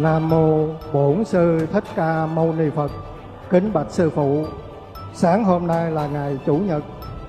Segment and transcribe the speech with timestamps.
[0.00, 2.90] Nam mô Bổn sư Thích Ca Mâu Ni Phật.
[3.50, 4.44] Kính bạch sư phụ,
[5.14, 6.82] sáng hôm nay là ngày chủ nhật,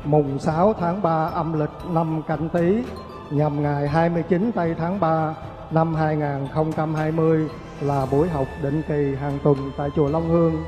[0.03, 2.83] mùng 6 tháng 3 âm lịch năm Canh Tý,
[3.31, 5.35] nhằm ngày 29 tây tháng 3
[5.71, 7.47] năm 2020
[7.81, 10.63] là buổi học định kỳ hàng tuần tại chùa Long Hương.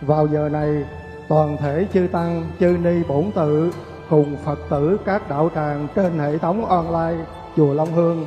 [0.00, 0.84] Vào giờ này,
[1.28, 3.72] toàn thể chư tăng, chư ni bổn tự
[4.10, 7.24] cùng Phật tử các đạo tràng trên hệ thống online
[7.56, 8.26] chùa Long Hương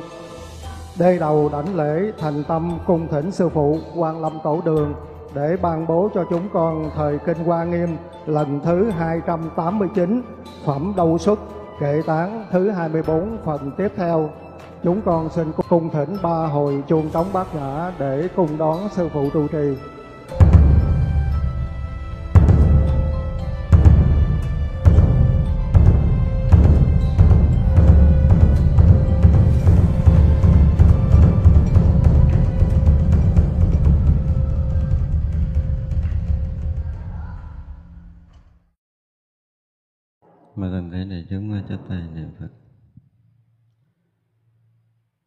[0.98, 4.94] Đê đầu đảnh lễ thành tâm cung thỉnh sư phụ quan Lâm Tổ Đường
[5.34, 10.22] để ban bố cho chúng con thời kinh Hoa Nghiêm lần thứ 289
[10.64, 11.38] phẩm đầu xuất,
[11.80, 14.30] kệ tán thứ 24 phần tiếp theo.
[14.82, 19.08] Chúng con xin cung thỉnh ba hồi chuông trống bát nhã để cùng đón sư
[19.14, 19.76] phụ trụ trì.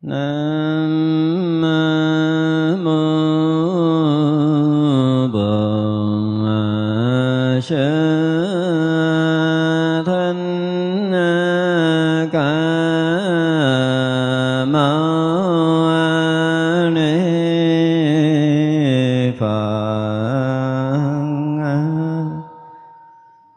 [0.05, 1.61] Nam
[2.83, 3.27] mô
[5.27, 6.45] bổn
[7.61, 8.05] sư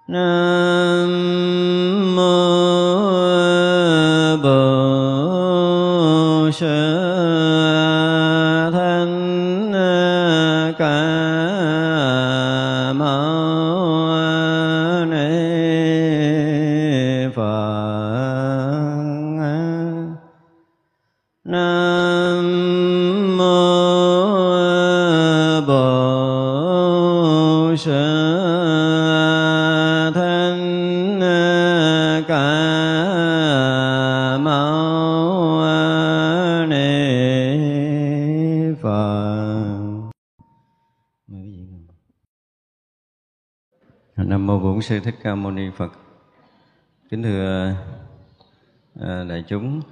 [0.08, 0.47] Bổn
[44.88, 45.92] Sư Thích Ca Mâu Ni Phật.
[47.10, 47.74] Kính thưa
[49.00, 49.82] à, đại chúng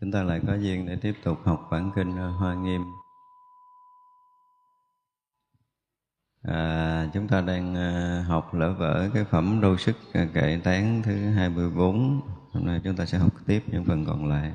[0.00, 2.82] Chúng ta lại có duyên để tiếp tục học bản kinh Hoa Nghiêm.
[6.42, 11.02] À, Chúng ta đang à, học lỡ vỡ cái phẩm đô sức à, kệ tán
[11.04, 12.20] thứ 24
[12.52, 14.52] Hôm nay chúng ta sẽ học tiếp những phần còn lại.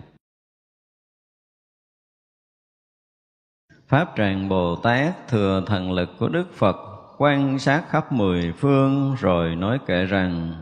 [3.87, 9.15] Pháp tràng Bồ Tát thừa thần lực của Đức Phật quan sát khắp mười phương
[9.19, 10.53] rồi nói kệ rằng,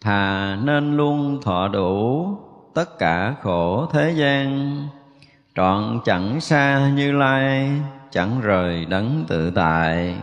[0.00, 2.28] thà nên luôn thọ đủ
[2.74, 4.76] tất cả khổ thế gian,
[5.54, 7.70] trọn chẳng xa như lai,
[8.10, 10.16] chẳng rời đấng tự tại.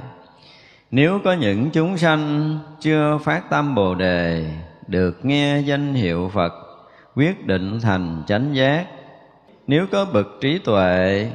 [0.92, 4.54] Nếu có những chúng sanh chưa phát tâm bồ đề,
[4.88, 6.54] được nghe danh hiệu phật,
[7.16, 8.86] quyết định thành chánh giác.
[9.68, 11.32] Nếu có bậc trí tuệ,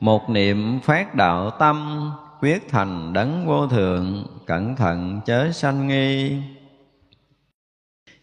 [0.00, 2.10] một niệm phát đạo tâm
[2.40, 6.36] quyết thành đấng vô thượng, cẩn thận chớ sanh nghi.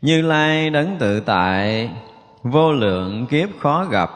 [0.01, 1.89] Như lai đấng tự tại,
[2.43, 4.09] vô lượng kiếp khó gặp.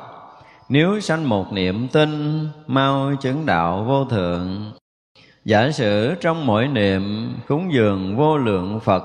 [0.69, 4.71] Nếu sanh một niệm tin, mau chứng đạo vô thượng.
[5.45, 9.03] Giả sử trong mỗi niệm cúng dường vô lượng phật,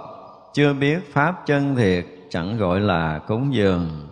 [0.55, 4.06] chưa biết pháp chân thiệt, chẳng gọi là cúng dường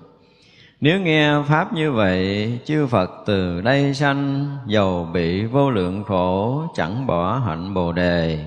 [0.80, 6.62] nếu nghe Pháp như vậy, chư Phật từ đây sanh, Dầu bị vô lượng khổ,
[6.74, 8.38] chẳng bỏ hạnh Bồ Đề.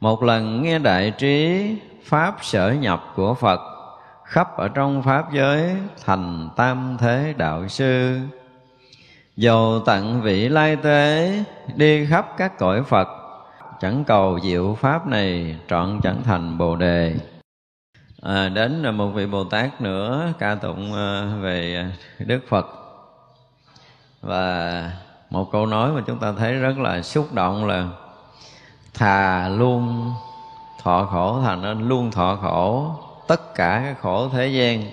[0.00, 1.66] Một lần nghe đại trí,
[2.04, 3.60] Pháp sở nhập của Phật,
[4.24, 8.20] Khắp ở trong Pháp giới, thành tam thế đạo sư.
[9.36, 11.32] Dầu tận vị lai tế,
[11.76, 13.08] đi khắp các cõi Phật,
[13.80, 17.14] Chẳng cầu diệu Pháp này, trọn chẳng thành Bồ Đề
[18.22, 21.86] à, đến một vị bồ tát nữa ca tụng à, về
[22.18, 22.66] đức phật.
[24.20, 24.92] Và
[25.30, 27.88] một câu nói mà chúng ta thấy rất là xúc động là
[28.94, 30.12] thà luôn
[30.82, 32.94] thọ khổ thà nên luôn thọ khổ
[33.28, 34.90] tất cả các khổ thế gian.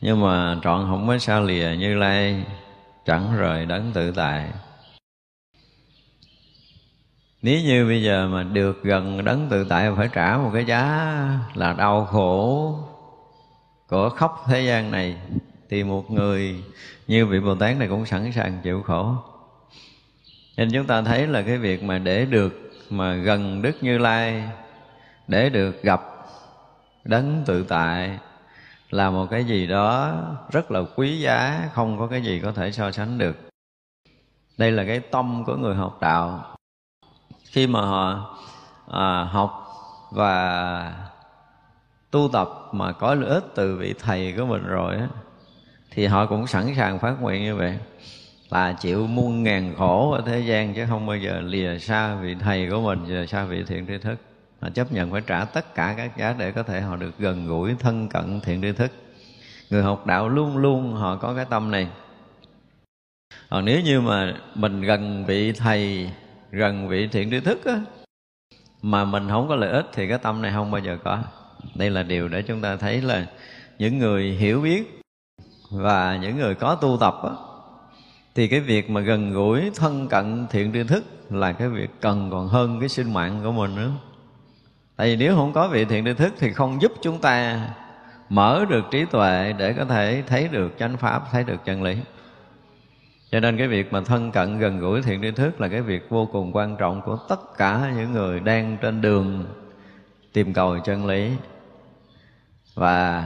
[0.00, 2.44] Nhưng mà trọn không có xa lìa như lai
[3.06, 4.50] chẳng rời đấng tự tại
[7.44, 11.14] nếu như bây giờ mà được gần đấng tự tại phải trả một cái giá
[11.54, 12.74] là đau khổ
[13.88, 15.16] của khóc thế gian này
[15.70, 16.64] thì một người
[17.06, 19.14] như vị bồ tát này cũng sẵn sàng chịu khổ.
[20.56, 24.42] Nên chúng ta thấy là cái việc mà để được mà gần đức như lai,
[25.28, 26.02] để được gặp
[27.04, 28.18] đấng tự tại
[28.90, 30.14] là một cái gì đó
[30.52, 33.36] rất là quý giá, không có cái gì có thể so sánh được.
[34.58, 36.53] Đây là cái tâm của người học đạo
[37.54, 38.36] khi mà họ
[38.90, 39.66] à, học
[40.10, 40.92] và
[42.10, 45.08] tu tập mà có lợi ích từ vị thầy của mình rồi á
[45.90, 47.78] thì họ cũng sẵn sàng phát nguyện như vậy.
[48.50, 52.34] Là chịu muôn ngàn khổ ở thế gian chứ không bao giờ lìa xa vị
[52.40, 54.16] thầy của mình lìa xa vị thiện tri thức.
[54.60, 57.46] Họ chấp nhận phải trả tất cả các giá để có thể họ được gần
[57.46, 58.92] gũi thân cận thiện tri thức.
[59.70, 61.88] Người học đạo luôn luôn họ có cái tâm này.
[63.50, 66.10] Còn nếu như mà mình gần vị thầy
[66.54, 67.80] gần vị thiện tri thức á,
[68.82, 71.18] mà mình không có lợi ích thì cái tâm này không bao giờ có.
[71.74, 73.26] Đây là điều để chúng ta thấy là
[73.78, 75.00] những người hiểu biết
[75.70, 77.30] và những người có tu tập á,
[78.34, 82.28] thì cái việc mà gần gũi thân cận thiện tri thức là cái việc cần
[82.30, 83.90] còn hơn cái sinh mạng của mình nữa.
[84.96, 87.68] Tại vì nếu không có vị thiện tri thức thì không giúp chúng ta
[88.28, 91.96] mở được trí tuệ để có thể thấy được chánh pháp thấy được chân lý
[93.34, 96.10] cho nên cái việc mà thân cận gần gũi thiện tri thức là cái việc
[96.10, 99.46] vô cùng quan trọng của tất cả những người đang trên đường
[100.32, 101.30] tìm cầu chân lý.
[102.74, 103.24] Và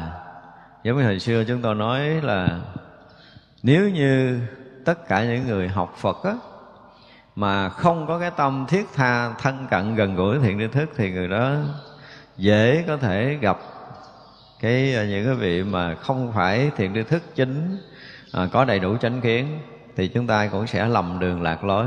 [0.84, 2.60] giống như hồi xưa chúng tôi nói là
[3.62, 4.40] nếu như
[4.84, 6.34] tất cả những người học Phật á,
[7.36, 11.10] mà không có cái tâm thiết tha thân cận gần gũi thiện tri thức thì
[11.10, 11.54] người đó
[12.36, 13.58] dễ có thể gặp
[14.60, 17.78] cái à, những cái vị mà không phải thiện tri thức chính
[18.32, 19.58] à, có đầy đủ chánh kiến
[19.98, 21.86] thì chúng ta cũng sẽ lầm đường lạc lối.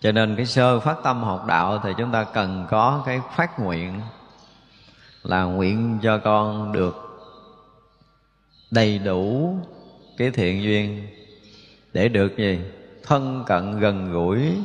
[0.00, 3.60] Cho nên cái sơ phát tâm học đạo thì chúng ta cần có cái phát
[3.60, 4.00] nguyện,
[5.22, 6.94] là nguyện cho con được
[8.70, 9.56] đầy đủ
[10.18, 11.06] cái thiện duyên
[11.92, 12.60] để được gì?
[13.02, 14.56] Thân cận gần gũi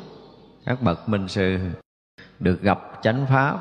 [0.66, 1.60] các bậc minh sư,
[2.40, 3.58] được gặp chánh pháp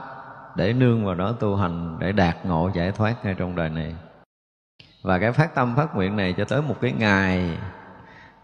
[0.56, 3.94] để nương vào đó tu hành, để đạt ngộ giải thoát ngay trong đời này.
[5.02, 7.58] Và cái phát tâm phát nguyện này cho tới một cái ngày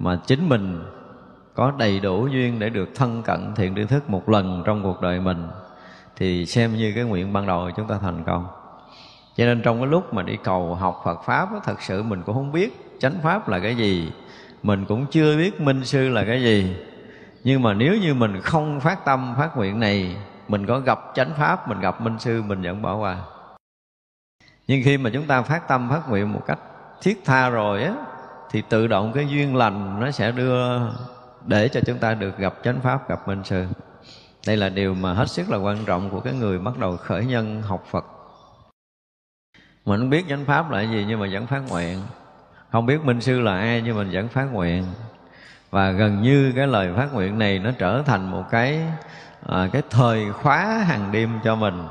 [0.03, 0.85] mà chính mình
[1.55, 5.01] có đầy đủ duyên để được thân cận thiện tri thức một lần trong cuộc
[5.01, 5.49] đời mình
[6.17, 8.47] thì xem như cái nguyện ban đầu chúng ta thành công.
[9.37, 12.23] Cho nên trong cái lúc mà đi cầu học Phật pháp đó, thật sự mình
[12.23, 14.13] cũng không biết chánh pháp là cái gì
[14.63, 16.77] mình cũng chưa biết minh sư là cái gì.
[17.45, 20.17] Nhưng mà nếu như mình không phát tâm phát nguyện này
[20.49, 23.17] mình có gặp chánh pháp mình gặp minh sư mình vẫn bỏ qua.
[24.67, 26.59] Nhưng khi mà chúng ta phát tâm phát nguyện một cách
[27.03, 27.95] thiết tha rồi á
[28.53, 30.79] thì tự động cái duyên lành nó sẽ đưa
[31.47, 33.67] để cho chúng ta được gặp chánh pháp gặp minh sư.
[34.47, 37.25] Đây là điều mà hết sức là quan trọng của cái người bắt đầu khởi
[37.25, 38.05] nhân học phật.
[39.85, 42.03] Mình không biết chánh pháp là gì nhưng mà vẫn phát nguyện.
[42.73, 44.85] Không biết minh sư là ai nhưng mình vẫn phát nguyện.
[45.71, 48.81] Và gần như cái lời phát nguyện này nó trở thành một cái
[49.47, 51.85] à, cái thời khóa hàng đêm cho mình.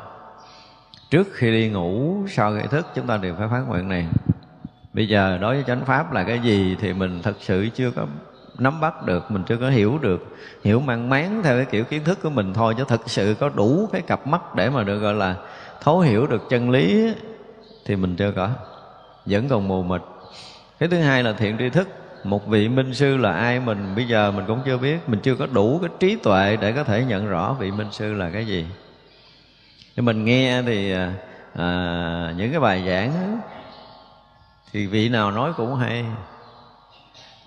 [1.09, 4.07] Trước khi đi ngủ sau khi thức chúng ta đều phải phát nguyện này
[4.93, 8.05] bây giờ đối với chánh pháp là cái gì thì mình thật sự chưa có
[8.57, 10.37] nắm bắt được mình chưa có hiểu được.
[10.63, 13.49] Hiểu mang máng theo cái kiểu kiến thức của mình thôi chứ thật sự có
[13.49, 15.35] đủ cái cặp mắt để mà được gọi là
[15.81, 17.13] thấu hiểu được chân lý
[17.85, 18.49] thì mình chưa có.
[19.25, 20.01] Vẫn còn mù mịt.
[20.79, 21.87] Cái thứ hai là thiện tri thức.
[22.23, 25.09] Một vị minh sư là ai mình bây giờ mình cũng chưa biết.
[25.09, 28.13] Mình chưa có đủ cái trí tuệ để có thể nhận rõ vị minh sư
[28.13, 28.65] là cái gì.
[29.95, 31.13] Thì mình nghe thì à,
[31.55, 33.39] à những cái bài giảng
[34.73, 36.05] thì vị nào nói cũng hay.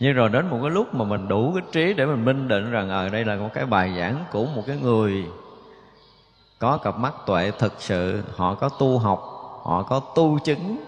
[0.00, 2.70] Nhưng rồi đến một cái lúc mà mình đủ cái trí để mình minh định
[2.70, 5.24] rằng ở ờ, đây là một cái bài giảng của một cái người
[6.58, 10.84] có cặp mắt tuệ thực sự họ có tu học họ có tu chứng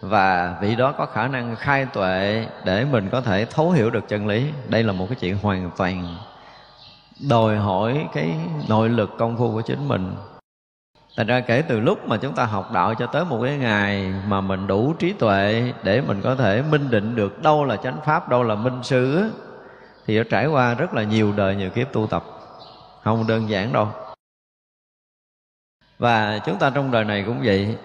[0.00, 4.08] và vị đó có khả năng khai tuệ để mình có thể thấu hiểu được
[4.08, 4.46] chân lý.
[4.68, 6.16] Đây là một cái chuyện hoàn toàn
[7.28, 8.34] đòi hỏi cái
[8.68, 10.14] nội lực công phu của chính mình.
[11.16, 14.14] Thành ra kể từ lúc mà chúng ta học đạo cho tới một cái ngày
[14.26, 17.98] mà mình đủ trí tuệ để mình có thể minh định được đâu là chánh
[18.04, 19.30] pháp, đâu là minh sư
[20.06, 22.24] thì đã trải qua rất là nhiều đời nhiều kiếp tu tập.
[23.04, 23.88] Không đơn giản đâu.
[25.98, 27.78] Và chúng ta trong đời này cũng vậy.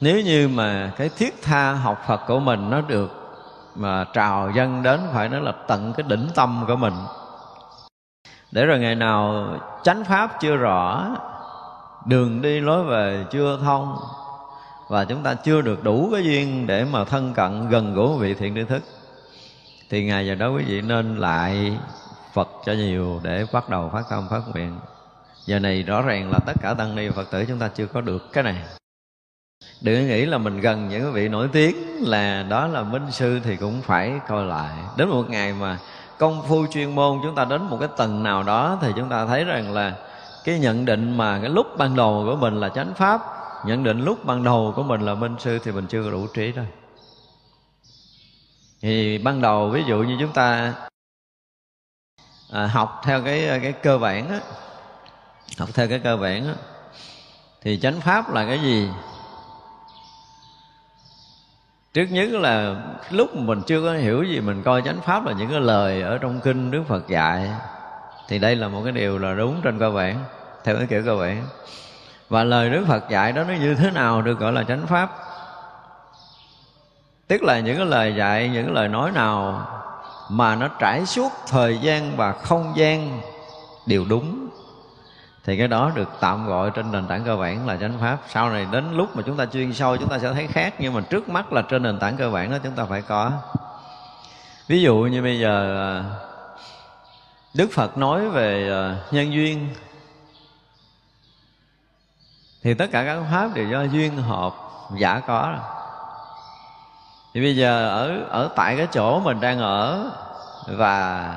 [0.00, 3.10] Nếu như mà cái thiết tha học Phật của mình nó được
[3.74, 6.94] mà trào dân đến phải nói là tận cái đỉnh tâm của mình
[8.52, 9.48] để rồi ngày nào
[9.82, 11.10] chánh pháp chưa rõ
[12.06, 13.96] đường đi lối về chưa thông.
[14.88, 18.34] Và chúng ta chưa được đủ cái duyên để mà thân cận gần gũi vị
[18.34, 18.82] thiện tri thức.
[19.90, 21.78] Thì ngày giờ đó quý vị nên lại
[22.32, 24.78] Phật cho nhiều để bắt đầu phát tâm, phát nguyện.
[25.46, 28.00] Giờ này rõ ràng là tất cả tăng ni Phật tử chúng ta chưa có
[28.00, 28.56] được cái này.
[29.80, 33.56] Đừng nghĩ là mình gần những vị nổi tiếng là đó là minh sư thì
[33.56, 34.74] cũng phải coi lại.
[34.96, 35.78] Đến một ngày mà
[36.18, 39.26] công phu chuyên môn chúng ta đến một cái tầng nào đó thì chúng ta
[39.26, 39.94] thấy rằng là
[40.46, 43.20] cái nhận định mà cái lúc ban đầu của mình là chánh pháp
[43.64, 46.52] nhận định lúc ban đầu của mình là minh sư thì mình chưa đủ trí
[46.52, 46.64] đâu
[48.80, 50.74] thì ban đầu ví dụ như chúng ta
[52.52, 54.40] à, học theo cái cái cơ bản á
[55.58, 56.54] học theo cái cơ bản á
[57.62, 58.88] thì chánh pháp là cái gì?
[61.94, 65.50] Trước nhất là lúc mình chưa có hiểu gì mình coi chánh pháp là những
[65.50, 67.50] cái lời ở trong kinh đức phật dạy
[68.28, 70.24] thì đây là một cái điều là đúng trên cơ bản
[70.66, 71.44] theo cái kiểu cơ bản
[72.28, 75.10] và lời đức phật dạy đó nó như thế nào được gọi là chánh pháp?
[77.28, 79.66] Tức là những cái lời dạy, những cái lời nói nào
[80.30, 83.20] mà nó trải suốt thời gian và không gian
[83.86, 84.48] đều đúng,
[85.44, 88.18] thì cái đó được tạm gọi trên nền tảng cơ bản là chánh pháp.
[88.28, 90.94] Sau này đến lúc mà chúng ta chuyên sâu, chúng ta sẽ thấy khác, nhưng
[90.94, 93.32] mà trước mắt là trên nền tảng cơ bản đó chúng ta phải có.
[94.68, 96.04] Ví dụ như bây giờ à,
[97.54, 99.68] đức phật nói về à, nhân duyên
[102.66, 104.54] thì tất cả các pháp đều do duyên hợp,
[104.96, 105.54] giả có.
[107.34, 110.10] Thì bây giờ ở ở tại cái chỗ mình đang ở
[110.66, 111.28] và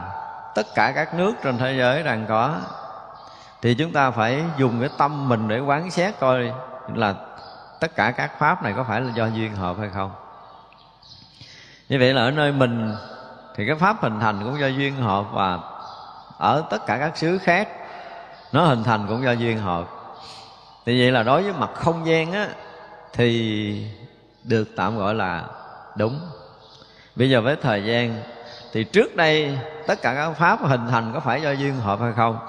[0.55, 2.55] tất cả các nước trên thế giới đang có,
[3.61, 6.51] thì chúng ta phải dùng cái tâm mình để quán xét coi
[6.93, 7.15] là
[7.79, 10.11] tất cả các pháp này có phải là do duyên hợp hay không.
[11.89, 12.95] Như vậy là ở nơi mình,
[13.55, 15.59] thì cái pháp hình thành cũng do duyên hợp và
[16.37, 17.69] ở tất cả các xứ khác,
[18.51, 19.98] nó hình thành cũng do duyên hợp
[20.89, 22.47] thì vậy là đối với mặt không gian á
[23.13, 23.87] thì
[24.43, 25.43] được tạm gọi là
[25.95, 26.19] đúng.
[27.15, 28.21] Bây giờ với thời gian
[28.73, 32.11] thì trước đây tất cả các pháp hình thành có phải do duyên hợp hay
[32.15, 32.39] không?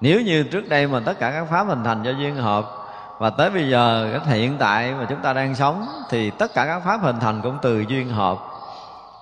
[0.00, 2.64] Nếu như trước đây mà tất cả các pháp hình thành do duyên hợp
[3.18, 6.66] và tới bây giờ cái hiện tại mà chúng ta đang sống thì tất cả
[6.66, 8.38] các pháp hình thành cũng từ duyên hợp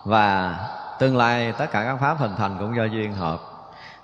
[0.04, 0.56] và
[0.98, 3.40] tương lai tất cả các pháp hình thành cũng do duyên hợp.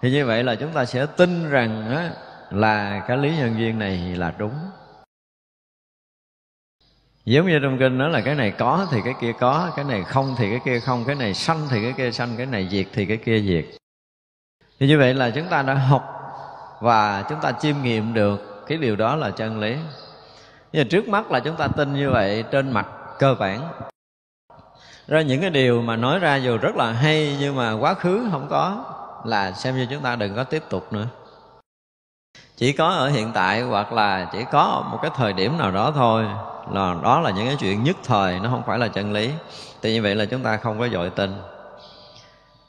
[0.03, 2.11] Thì như vậy là chúng ta sẽ tin rằng á,
[2.55, 4.55] là cái lý nhân duyên này là đúng.
[7.25, 10.05] Giống như trong kinh đó là cái này có thì cái kia có, cái này
[10.05, 12.87] không thì cái kia không, cái này sanh thì cái kia sanh, cái này diệt
[12.93, 13.65] thì cái kia diệt.
[14.81, 16.19] Thì như vậy là chúng ta đã học
[16.81, 19.77] và chúng ta chiêm nghiệm được cái điều đó là chân lý.
[20.73, 22.87] Nhưng trước mắt là chúng ta tin như vậy trên mặt
[23.19, 23.69] cơ bản.
[25.07, 28.29] Ra những cái điều mà nói ra dù rất là hay nhưng mà quá khứ
[28.31, 28.85] không có
[29.25, 31.07] là xem như chúng ta đừng có tiếp tục nữa
[32.63, 35.93] chỉ có ở hiện tại hoặc là chỉ có một cái thời điểm nào đó
[35.95, 36.27] thôi.
[36.71, 39.31] Là đó là những cái chuyện nhất thời, nó không phải là chân lý.
[39.83, 41.35] Thì như vậy là chúng ta không có dội tin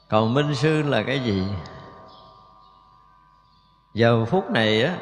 [0.08, 1.42] còn minh sư là cái gì?
[3.94, 4.94] Giờ phút này á,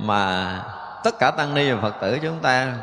[0.00, 0.52] mà
[1.04, 2.74] tất cả tăng ni và phật tử chúng ta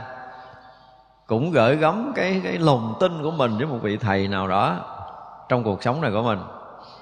[1.28, 4.76] cũng gửi gắm cái cái lòng tin của mình với một vị thầy nào đó
[5.50, 6.40] trong cuộc sống này của mình.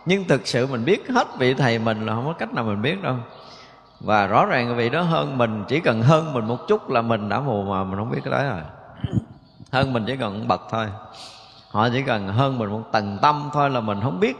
[0.06, 2.82] Nhưng thực sự mình biết hết vị thầy mình là không có cách nào mình
[2.82, 3.16] biết đâu
[4.04, 7.30] và rõ ràng vị đó hơn mình, chỉ cần hơn mình một chút là mình
[7.30, 8.62] đã mù mà, mình không biết cái đấy rồi.
[9.72, 10.88] Hơn mình chỉ cần bật bậc thôi.
[11.72, 14.38] Họ chỉ cần hơn mình một tầng tâm thôi là mình không biết.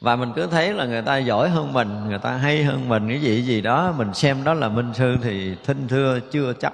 [0.00, 3.08] Và mình cứ thấy là người ta giỏi hơn mình, người ta hay hơn mình,
[3.08, 6.72] cái gì gì đó, mình xem đó là minh sư thì thinh thưa chưa chắc.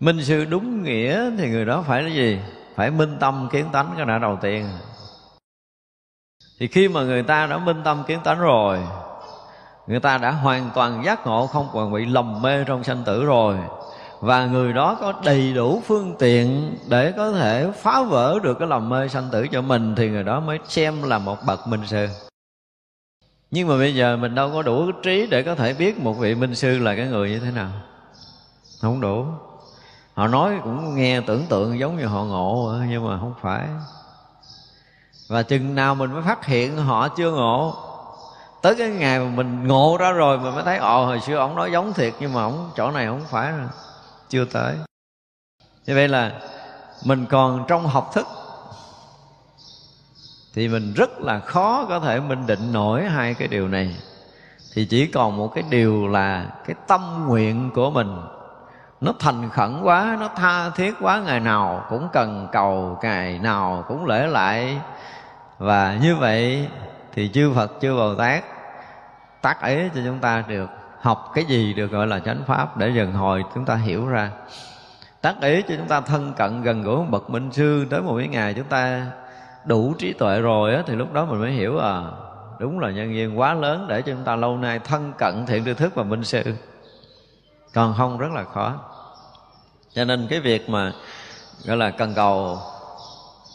[0.00, 2.38] Minh sư đúng nghĩa thì người đó phải là gì?
[2.74, 4.68] Phải minh tâm kiến tánh cái đã đầu tiên.
[6.58, 8.78] Thì khi mà người ta đã minh tâm kiến tánh rồi
[9.86, 13.24] người ta đã hoàn toàn giác ngộ không còn bị lầm mê trong sanh tử
[13.24, 13.56] rồi.
[14.20, 18.68] Và người đó có đầy đủ phương tiện để có thể phá vỡ được cái
[18.68, 21.86] lầm mê sanh tử cho mình, thì người đó mới xem là một bậc minh
[21.86, 22.08] sư.
[23.50, 26.34] Nhưng mà bây giờ mình đâu có đủ trí để có thể biết một vị
[26.34, 27.70] minh sư là cái người như thế nào.
[28.80, 29.26] Không đủ.
[30.14, 33.68] Họ nói cũng nghe tưởng tượng giống như họ ngộ, nhưng mà không phải.
[35.28, 37.74] Và chừng nào mình mới phát hiện họ chưa ngộ
[38.62, 41.56] tới cái ngày mà mình ngộ ra rồi mình mới thấy, ồ, hồi xưa ông
[41.56, 43.68] nói giống thiệt nhưng mà ông, chỗ này không phải rồi.
[44.28, 44.76] Chưa tới.
[45.86, 46.32] Như vậy là
[47.04, 48.26] mình còn trong học thức.
[50.54, 53.96] Thì mình rất là khó có thể minh định nổi hai cái điều này.
[54.74, 58.16] Thì chỉ còn một cái điều là cái tâm nguyện của mình,
[59.00, 63.84] nó thành khẩn quá, nó tha thiết quá, ngày nào cũng cần cầu, ngày nào
[63.88, 64.80] cũng lễ lại.
[65.58, 66.68] Và như vậy
[67.14, 68.44] thì chư Phật, chư Bồ Tát
[69.42, 70.70] tác ấy cho chúng ta được
[71.00, 74.30] học cái gì được gọi là chánh pháp để dần hồi chúng ta hiểu ra.
[75.20, 78.28] Tác ý cho chúng ta thân cận gần gũi bậc minh sư tới một cái
[78.28, 79.06] ngày chúng ta
[79.64, 82.02] đủ trí tuệ rồi á, thì lúc đó mình mới hiểu à
[82.58, 85.64] đúng là nhân duyên quá lớn để cho chúng ta lâu nay thân cận thiện
[85.64, 86.42] tri thức và minh sư.
[87.74, 88.74] Còn không rất là khó.
[89.94, 90.92] Cho nên cái việc mà
[91.64, 92.58] gọi là cần cầu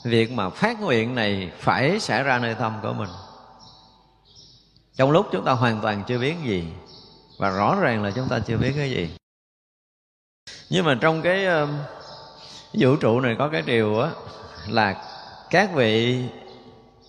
[0.04, 3.10] việc mà phát nguyện này phải xảy ra nơi tâm của mình
[4.98, 6.74] trong lúc chúng ta hoàn toàn chưa biết gì
[7.38, 9.10] và rõ ràng là chúng ta chưa biết cái gì.
[10.70, 11.70] Nhưng mà trong cái uh,
[12.74, 14.10] vũ trụ này có cái điều á
[14.68, 15.04] là
[15.50, 16.24] các vị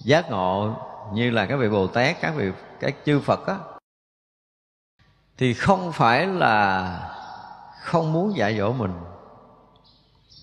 [0.00, 0.76] giác ngộ
[1.12, 3.57] như là các vị bồ tát các vị các chư phật á
[5.38, 7.01] thì không phải là
[7.83, 8.92] không muốn dạy dỗ mình.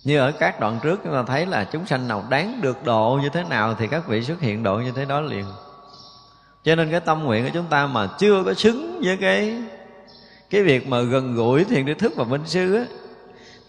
[0.04, 3.20] Như ở các đoạn trước chúng ta thấy là chúng sanh nào đáng được độ
[3.22, 5.46] như thế nào thì các vị xuất hiện độ như thế đó liền
[6.66, 9.64] cho nên cái tâm nguyện của chúng ta mà chưa có xứng với cái
[10.50, 12.86] cái việc mà gần gũi thiền tri thức và minh sư á,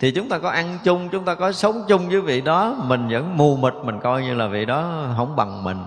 [0.00, 3.08] thì chúng ta có ăn chung, chúng ta có sống chung với vị đó, mình
[3.08, 5.78] vẫn mù mịt, mình coi như là vị đó không bằng mình.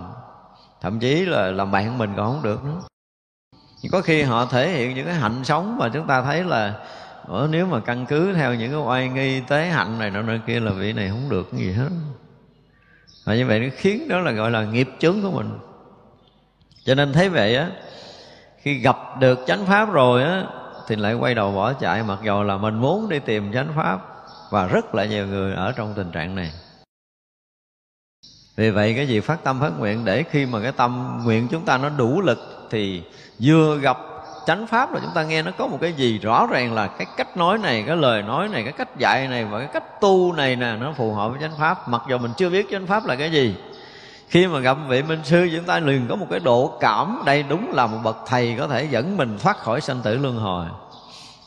[0.80, 2.80] Thậm chí là làm bạn mình còn không được nữa.
[3.92, 6.74] Có khi họ thể hiện những cái hạnh sống mà chúng ta thấy là
[7.28, 10.40] ở nếu mà căn cứ theo những cái oai nghi, tế hạnh này nọ nơi
[10.46, 11.88] kia là vị này không được cái gì hết.
[13.24, 15.48] Và như vậy nó khiến đó là gọi là nghiệp chướng của mình
[16.84, 17.68] cho nên thấy vậy á,
[18.58, 20.44] khi gặp được chánh pháp rồi á,
[20.88, 24.00] thì lại quay đầu bỏ chạy, mặc dù là mình muốn đi tìm chánh pháp
[24.50, 26.52] và rất là nhiều người ở trong tình trạng này.
[28.56, 31.64] Vì vậy cái gì phát tâm phát nguyện, để khi mà cái tâm nguyện chúng
[31.64, 33.02] ta nó đủ lực thì
[33.38, 33.98] vừa gặp
[34.46, 37.06] chánh pháp là chúng ta nghe nó có một cái gì rõ ràng là cái
[37.16, 40.32] cách nói này, cái lời nói này, cái cách dạy này và cái cách tu
[40.32, 41.88] này nè, nó phù hợp với chánh pháp.
[41.88, 43.54] Mặc dù mình chưa biết chánh pháp là cái gì
[44.30, 47.42] khi mà gặp vị minh sư, chúng ta liền có một cái độ cảm, đây
[47.42, 50.66] đúng là một bậc thầy có thể dẫn mình thoát khỏi sanh tử luân hồi.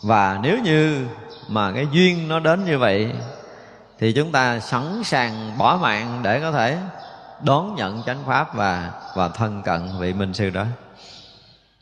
[0.01, 1.05] Và nếu như
[1.49, 3.11] mà cái duyên nó đến như vậy,
[3.99, 6.77] thì chúng ta sẵn sàng bỏ mạng để có thể
[7.41, 10.65] đón nhận chánh pháp và và thân cận vị minh sư đó.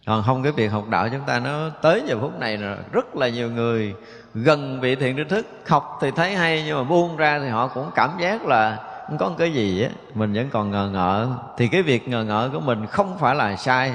[0.05, 3.15] Còn không, cái việc học đạo chúng ta nó tới giờ phút này là rất
[3.15, 3.95] là nhiều người
[4.33, 7.67] gần vị thiện tri thức, học thì thấy hay nhưng mà buông ra thì họ
[7.67, 8.77] cũng cảm giác là
[9.19, 11.27] không có cái gì á mình vẫn còn ngờ ngợ.
[11.57, 13.93] Thì cái việc ngờ ngợ của mình không phải là sai.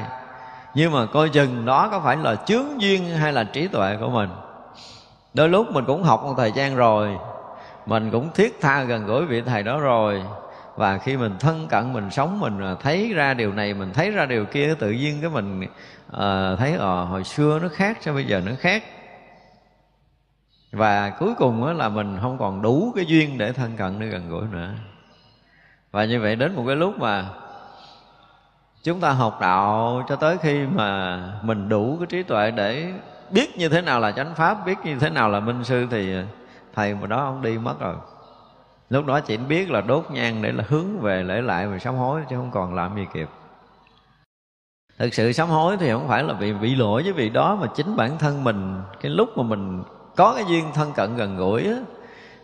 [0.75, 4.11] Nhưng mà coi chừng đó có phải là chướng duyên hay là trí tuệ của
[4.11, 4.29] mình.
[5.35, 7.17] Đôi lúc mình cũng học một thời gian rồi.
[7.87, 10.23] Mình cũng thiết tha gần gũi vị thầy đó rồi.
[10.77, 14.11] Và khi mình thân cận mình sống mình à, thấy ra điều này mình thấy
[14.11, 17.99] ra điều kia tự nhiên cái mình uh, thấy ờ uh, hồi xưa nó khác
[18.01, 18.85] sao bây giờ nó khác?
[20.73, 24.07] Và cuối cùng đó là mình không còn đủ cái duyên để thân cận để
[24.07, 24.71] gần gũi nữa
[25.97, 27.25] và như vậy đến một cái lúc mà
[28.83, 32.93] chúng ta học đạo cho tới khi mà mình đủ cái trí tuệ để
[33.31, 36.15] biết như thế nào là chánh pháp biết như thế nào là minh sư thì
[36.75, 37.95] thầy mà đó ông đi mất rồi.
[38.91, 41.95] Lúc đó chỉ biết là đốt nhang để là hướng về lễ lại và sám
[41.95, 43.29] hối chứ không còn làm gì kịp.
[44.99, 47.67] Thực sự sám hối thì không phải là vì bị lỗi với vị đó mà
[47.75, 49.83] chính bản thân mình cái lúc mà mình
[50.17, 51.77] có cái duyên thân cận gần gũi á,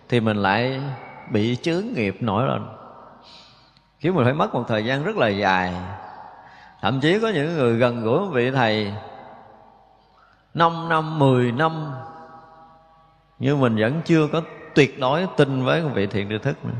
[0.08, 0.80] thì mình lại
[1.30, 2.81] bị chướng nghiệp nổi lên
[4.02, 5.74] khiến mình phải mất một thời gian rất là dài.
[6.80, 8.94] Thậm chí có những người gần gũi vị thầy.
[10.54, 11.92] 5 năm, 10 năm.
[13.38, 14.42] Nhưng mình vẫn chưa có
[14.74, 16.74] tuyệt đối tin với vị thiện tri thức nữa.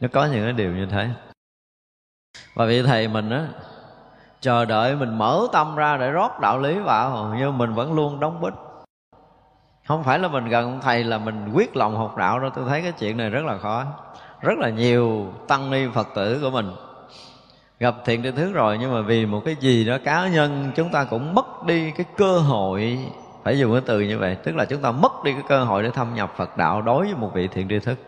[0.00, 1.08] Nó có những cái điều như thế.
[2.54, 3.46] Và vị thầy mình á
[4.40, 8.20] Chờ đợi mình mở tâm ra để rót đạo lý vào Nhưng mình vẫn luôn
[8.20, 8.54] đóng bít
[9.86, 12.64] Không phải là mình gần ông thầy là mình quyết lòng học đạo đâu Tôi
[12.68, 13.86] thấy cái chuyện này rất là khó.
[14.42, 16.72] Rất là nhiều tăng ni Phật tử của mình.
[17.80, 20.90] Gặp thiện tri thức rồi nhưng mà vì một cái gì đó cá nhân chúng
[20.90, 22.98] ta cũng mất đi cái cơ hội
[23.44, 25.82] phải dùng cái từ như vậy tức là chúng ta mất đi cái cơ hội
[25.82, 27.98] để thâm nhập Phật đạo đối với một vị thiện tri thức.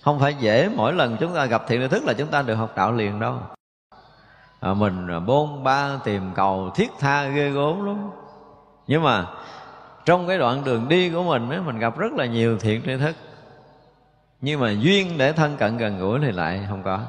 [0.00, 2.54] Không phải dễ mỗi lần chúng ta gặp thiện tri thức là chúng ta được
[2.54, 3.34] học đạo liền đâu.
[4.60, 8.10] À, mình bôn ba tìm cầu thiết tha ghê gốm lắm.
[8.86, 9.26] Nhưng mà
[10.04, 12.96] trong cái đoạn đường đi của mình ấy, mình gặp rất là nhiều thiện tri
[12.96, 13.16] thức
[14.42, 17.00] nhưng mà duyên để thân cận gần gũi thì lại không có.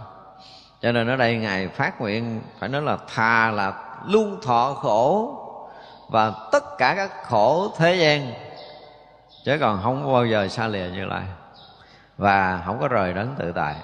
[0.81, 3.73] Cho nên ở đây ngài phát nguyện phải nói là thà là
[4.05, 5.35] luôn thọ khổ
[6.09, 8.33] và tất cả các khổ thế gian,
[9.45, 11.23] chứ còn không bao giờ xa lìa như lại
[12.17, 13.75] và không có rời đến tự tại.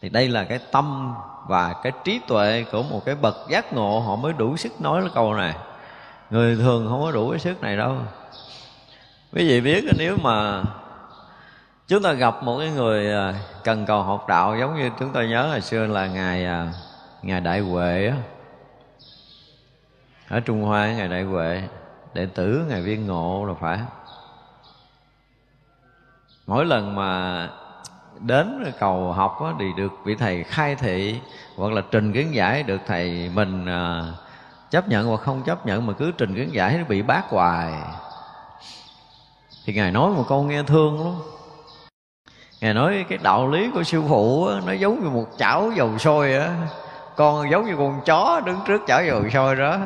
[0.00, 1.14] Thì đây là cái tâm
[1.46, 5.00] và cái trí tuệ của một cái bậc giác ngộ, họ mới đủ sức nói
[5.00, 5.54] cái câu này.
[6.30, 7.96] Người thường không có đủ cái sức này đâu.
[9.32, 10.62] Quý vị biết nếu mà
[11.88, 15.24] chúng ta gặp một cái người à, cần cầu học đạo giống như chúng ta
[15.24, 16.72] nhớ hồi xưa là ngài à,
[17.22, 18.16] ngài đại huệ á.
[20.28, 21.62] Ở trung hoa ngài đại huệ
[22.14, 23.78] đệ tử ngài viên ngộ là phải.
[26.46, 27.48] Mỗi lần mà
[28.20, 31.20] đến cầu học đó, thì được vị thầy khai thị
[31.56, 34.04] hoặc là trình kiến giải được thầy mình à,
[34.70, 37.72] chấp nhận hoặc không chấp nhận mà cứ trình kiến giải nó bị bác hoài.
[39.64, 41.37] Thì ngài nói một câu nghe thương lắm
[42.60, 45.98] ngài nói cái đạo lý của sư phụ á, nó giống như một chảo dầu
[45.98, 46.54] sôi á.
[47.16, 49.78] Con giống như con chó đứng trước chảo dầu sôi đó.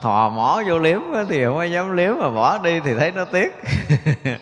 [0.00, 3.12] Thò mỏ vô liếm á, thì không ai dám liếm mà bỏ đi thì thấy
[3.12, 3.54] nó tiếc.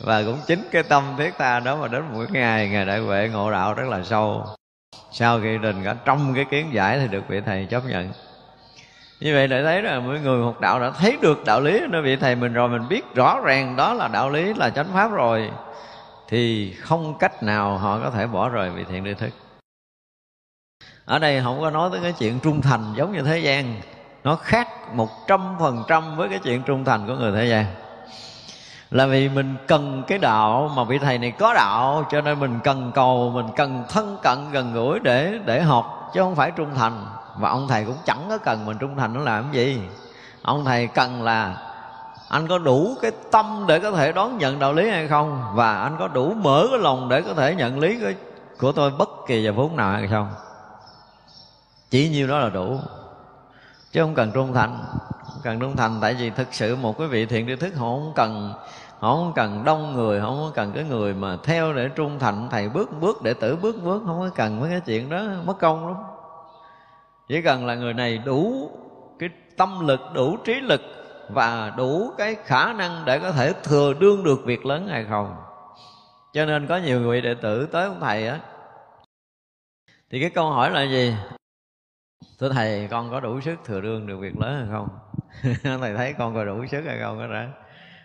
[0.00, 3.28] Và cũng chính cái tâm thiết tha đó mà đến mỗi ngày ngày đại huệ
[3.32, 4.46] ngộ đạo rất là sâu.
[5.12, 8.12] Sau khi đình cả trong cái kiến giải thì được vị thầy chấp nhận.
[9.20, 12.02] Như vậy để thấy là mỗi người học đạo đã thấy được đạo lý nơi
[12.02, 15.12] vị thầy mình rồi mình biết rõ ràng đó là đạo lý là chánh pháp
[15.12, 15.50] rồi
[16.30, 19.30] thì không cách nào họ có thể bỏ rời vị thiện tri thức.
[21.04, 23.80] Ở đây không có nói tới cái chuyện trung thành giống như thế gian.
[24.24, 27.66] Nó khác một trăm phần trăm với cái chuyện trung thành của người thế gian.
[28.90, 32.60] Là vì mình cần cái đạo mà vị thầy này có đạo, cho nên mình
[32.64, 36.74] cần cầu, mình cần thân cận, gần gũi để để học, chứ không phải trung
[36.74, 37.06] thành.
[37.38, 39.80] Và ông thầy cũng chẳng có cần mình trung thành nó làm cái gì.
[40.42, 41.69] Ông thầy cần là
[42.30, 45.42] anh có đủ cái tâm để có thể đón nhận đạo lý hay không?
[45.54, 48.12] Và anh có đủ mở cái lòng để có thể nhận lý của,
[48.58, 50.28] của tôi bất kỳ giờ phút nào hay không?
[51.90, 52.78] Chỉ nhiêu đó là đủ.
[53.92, 54.84] Chứ không cần trung thành.
[55.24, 57.86] Không cần trung thành tại vì thực sự một cái vị thiện tri thức họ
[57.86, 58.52] không cần
[58.98, 62.48] họ không cần đông người họ không cần cái người mà theo để trung thành
[62.50, 65.58] thầy bước bước để tử bước bước không có cần mấy cái chuyện đó mất
[65.58, 65.96] công lắm.
[67.28, 68.70] Chỉ cần là người này đủ
[69.18, 70.80] cái tâm lực đủ trí lực
[71.32, 75.36] và đủ cái khả năng để có thể thừa đương được việc lớn hay không.
[76.32, 78.40] Cho nên có nhiều người đệ tử tới ông thầy á.
[80.10, 81.14] Thì cái câu hỏi là gì?
[82.38, 84.88] Thưa thầy con có đủ sức thừa đương được việc lớn hay không?
[85.80, 87.48] Thầy thấy con có đủ sức hay không đó đã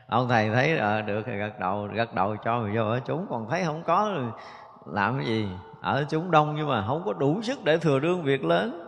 [0.07, 3.27] ông thầy thấy à, được thì gật đầu gật đầu cho người vô ở chúng.
[3.29, 4.15] Còn thấy không có
[4.85, 5.47] làm cái gì?
[5.81, 8.81] Ở chúng đông nhưng mà không có đủ sức để thừa đương việc lớn.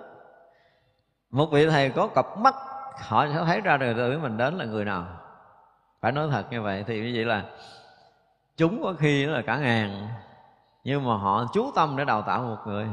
[1.30, 2.56] Một vị thầy có cặp mắt
[3.02, 5.06] họ sẽ thấy ra được từ mình đến là người nào?
[6.02, 7.44] Phải nói thật như vậy thì như vậy là
[8.58, 10.08] chúng có khi là cả ngàn,
[10.84, 12.88] nhưng mà họ chú tâm để đào tạo một người.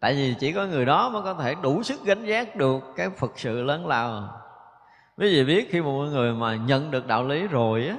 [0.00, 3.10] Tại vì chỉ có người đó mới có thể đủ sức gánh giác được cái
[3.10, 4.28] phật sự lớn lao.
[5.18, 7.96] Quý vị biết khi một người mà nhận được đạo lý rồi á,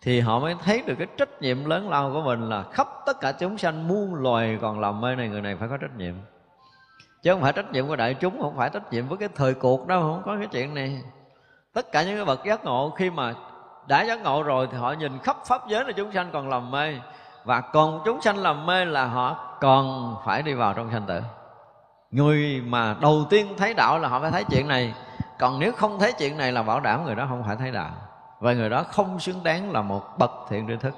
[0.00, 3.20] thì họ mới thấy được cái trách nhiệm lớn lao của mình là khắp tất
[3.20, 6.14] cả chúng sanh muôn loài còn làm mê này, người này phải có trách nhiệm
[7.22, 9.54] chứ không phải trách nhiệm của đại chúng, không phải trách nhiệm với cái thời
[9.54, 11.02] cuộc đâu, không có cái chuyện này.
[11.72, 13.34] Tất cả những cái bậc giác ngộ, khi mà
[13.86, 16.70] đã giác ngộ rồi thì họ nhìn khắp pháp giới là chúng sanh còn lầm
[16.70, 16.94] mê.
[17.44, 21.20] Và còn chúng sanh lầm mê là họ còn phải đi vào trong sanh tử.
[22.10, 24.94] Người mà đầu tiên thấy đạo là họ phải thấy chuyện này.
[25.38, 27.90] Còn nếu không thấy chuyện này là bảo đảm người đó không phải thấy đạo.
[28.40, 30.94] Và người đó không xứng đáng là một bậc thiện tri thức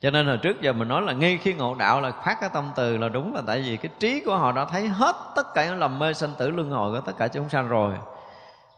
[0.00, 2.50] cho nên là trước giờ mình nói là ngay khi ngộ đạo là phát cái
[2.52, 5.54] tâm từ là đúng là tại vì cái trí của họ đã thấy hết tất
[5.54, 7.94] cả những lầm mê sanh tử luân hồi của tất cả chúng sanh rồi.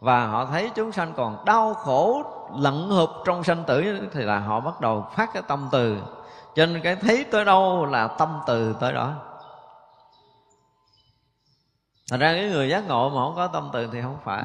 [0.01, 2.25] Và họ thấy chúng sanh còn đau khổ
[2.59, 6.03] lận hợp trong sanh tử thì là họ bắt đầu phát cái tâm từ.
[6.55, 9.13] Cho nên cái thấy tới đâu là tâm từ tới đó.
[12.11, 14.45] Thành ra cái người giác ngộ mà không có tâm từ thì không phải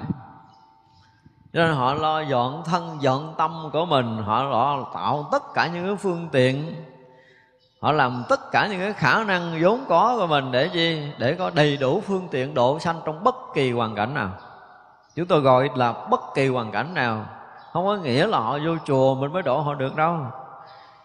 [1.56, 4.18] cho nên họ lo dọn thân, dọn tâm của mình.
[4.18, 6.76] Họ lo tạo tất cả những cái phương tiện.
[7.82, 11.34] Họ làm tất cả những cái khả năng vốn có của mình để gì để
[11.34, 14.30] có đầy đủ phương tiện độ sanh trong bất kỳ hoàn cảnh nào.
[15.16, 17.26] Chúng tôi gọi là bất kỳ hoàn cảnh nào.
[17.74, 20.18] Không có nghĩa là họ vô chùa mình mới độ họ được đâu.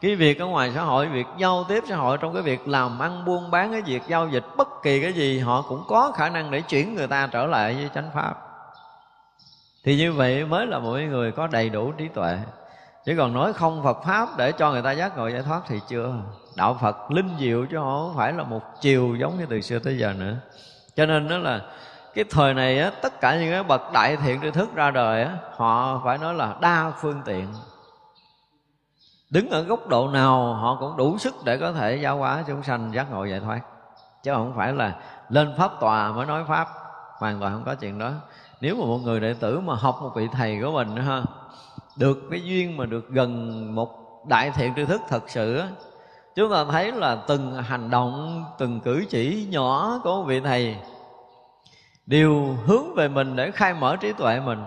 [0.00, 2.98] Cái việc ở ngoài xã hội, việc giao tiếp xã hội trong cái việc làm
[2.98, 6.28] ăn, buôn bán, cái việc giao dịch bất kỳ cái gì, họ cũng có khả
[6.28, 8.49] năng để chuyển người ta trở lại với chánh pháp
[9.84, 12.38] thì như vậy mới là mỗi người có đầy đủ trí tuệ.
[13.04, 15.80] Chứ còn nói không Phật pháp để cho người ta giác ngộ giải thoát thì
[15.88, 16.14] chưa.
[16.56, 19.98] Đạo Phật linh diệu chứ không phải là một chiều giống như từ xưa tới
[19.98, 20.34] giờ nữa.
[20.96, 21.60] Cho nên đó là
[22.14, 25.22] cái thời này á, tất cả những cái bậc đại thiện tri thức ra đời
[25.22, 27.54] á, họ phải nói là đa phương tiện.
[29.30, 32.62] Đứng ở góc độ nào họ cũng đủ sức để có thể giáo hóa chúng
[32.62, 33.60] sanh giác ngộ giải thoát.
[34.22, 34.96] Chứ không phải là
[35.28, 36.68] lên pháp tòa mới nói pháp
[37.18, 38.10] hoàn toàn không có chuyện đó
[38.60, 41.22] nếu mà một người đệ tử mà học một vị thầy của mình ha,
[41.96, 45.68] được cái duyên mà được gần một đại thiện tri thức thật sự á,
[46.34, 50.76] chúng ta thấy là từng hành động, từng cử chỉ nhỏ của một vị thầy
[52.06, 54.62] đều hướng về mình để khai mở trí tuệ mình.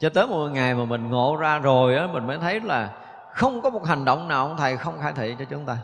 [0.00, 2.90] Cho tới một ngày mà mình ngộ ra rồi á, mình mới thấy là
[3.32, 5.78] không có một hành động nào ông thầy không khai thị cho chúng ta.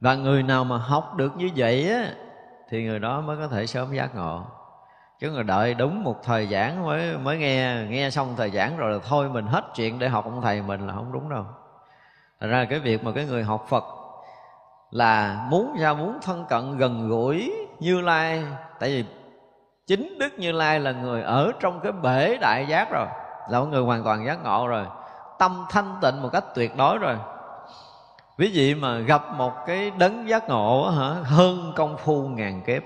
[0.00, 2.12] Và người nào mà học được như vậy á,
[2.68, 4.44] thì người đó mới có thể sớm giác ngộ
[5.20, 8.92] chứ người đợi đúng một thời giảng mới mới nghe nghe xong thời giảng rồi
[8.92, 11.44] là thôi mình hết chuyện để học ông thầy mình là không đúng đâu.
[12.40, 13.84] Thật ra cái việc mà cái người học Phật
[14.90, 18.44] là muốn ra muốn thân cận gần gũi Như Lai,
[18.80, 19.04] Tại vì
[19.86, 23.06] chính Đức Như Lai là người ở trong cái bể đại giác rồi,
[23.50, 24.86] Là một người hoàn toàn giác ngộ rồi,
[25.38, 27.16] Tâm thanh tịnh một cách tuyệt đối rồi.
[28.38, 32.82] Ví dụ mà gặp một cái đấng giác ngộ hả, Hơn công phu ngàn kiếp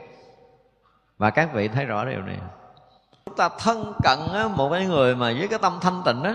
[1.20, 2.36] và các vị thấy rõ điều này
[3.26, 4.18] chúng ta thân cận
[4.56, 6.30] một cái người mà với cái tâm thanh tịnh đó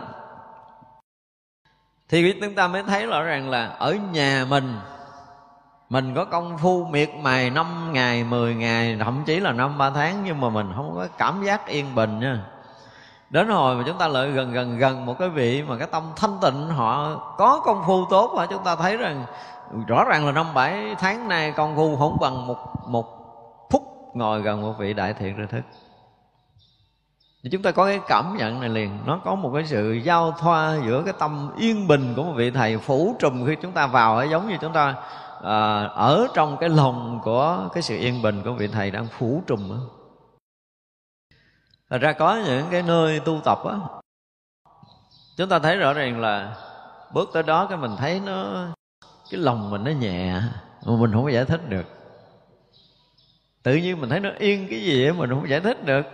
[2.09, 4.79] thì chúng ta mới thấy rõ ràng là ở nhà mình
[5.89, 9.89] mình có công phu miệt mài năm ngày, 10 ngày, thậm chí là năm ba
[9.89, 12.45] tháng nhưng mà mình không có cảm giác yên bình nha.
[13.29, 16.03] Đến hồi mà chúng ta lại gần gần gần một cái vị mà cái tâm
[16.15, 19.25] thanh tịnh họ có công phu tốt và chúng ta thấy rằng
[19.87, 23.24] rõ ràng là năm bảy tháng nay công phu không bằng một một
[24.15, 25.61] ngồi gần một vị đại thiện tri thức.
[27.43, 28.99] Thì chúng ta có cái cảm nhận này liền.
[29.05, 32.51] Nó có một cái sự giao thoa giữa cái tâm yên bình của một vị
[32.51, 34.95] thầy phủ trùm khi chúng ta vào ấy giống như chúng ta
[35.43, 39.43] à, ở trong cái lòng của cái sự yên bình của vị thầy đang phủ
[39.47, 39.77] trùm đó.
[41.89, 43.75] Thật ra có những cái nơi tu tập á
[45.37, 46.55] Chúng ta thấy rõ ràng là
[47.13, 48.65] Bước tới đó cái mình thấy nó
[49.31, 50.41] Cái lòng mình nó nhẹ
[50.85, 52.04] Mà mình không có giải thích được.
[53.65, 56.05] Tự nhiên mình thấy nó yên cái gì mình không giải thích được.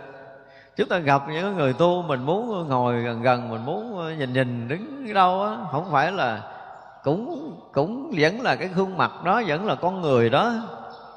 [0.76, 4.68] Chúng ta gặp những người tu, mình muốn ngồi gần gần, mình muốn nhìn nhìn
[4.68, 6.40] đứng đâu á, không phải là
[7.04, 10.52] cũng cũng vẫn là cái gương mặt đó, vẫn là con người đó.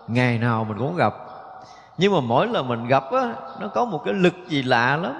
[0.07, 1.13] Ngày nào mình cũng gặp.
[1.97, 5.13] Nhưng mà mỗi lần mình gặp á, nó có một cái lực gì lạ lắm.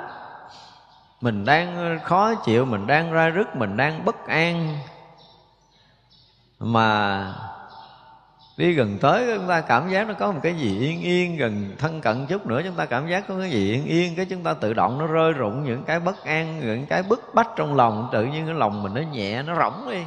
[1.21, 4.78] Mình đang khó chịu, mình đang ra rứt, mình đang bất an.
[6.60, 7.34] Mà
[8.57, 11.75] đi gần tới, chúng ta cảm giác nó có một cái gì yên yên, gần
[11.77, 14.43] thân cận chút nữa, chúng ta cảm giác có cái gì yên yên, cái chúng
[14.43, 17.75] ta tự động nó rơi rụng những cái bất an, những cái bức bách trong
[17.75, 18.09] lòng.
[18.11, 20.03] Tự nhiên cái lòng mình nó nhẹ, nó rỗng đi,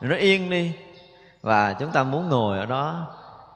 [0.00, 0.72] nó yên đi.
[1.42, 3.06] Và chúng ta muốn ngồi ở đó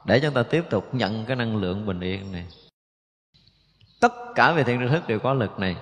[0.05, 2.46] để chúng ta tiếp tục nhận cái năng lượng bình yên này.
[4.01, 5.77] Tất cả về thiện tri thức đều có lực này.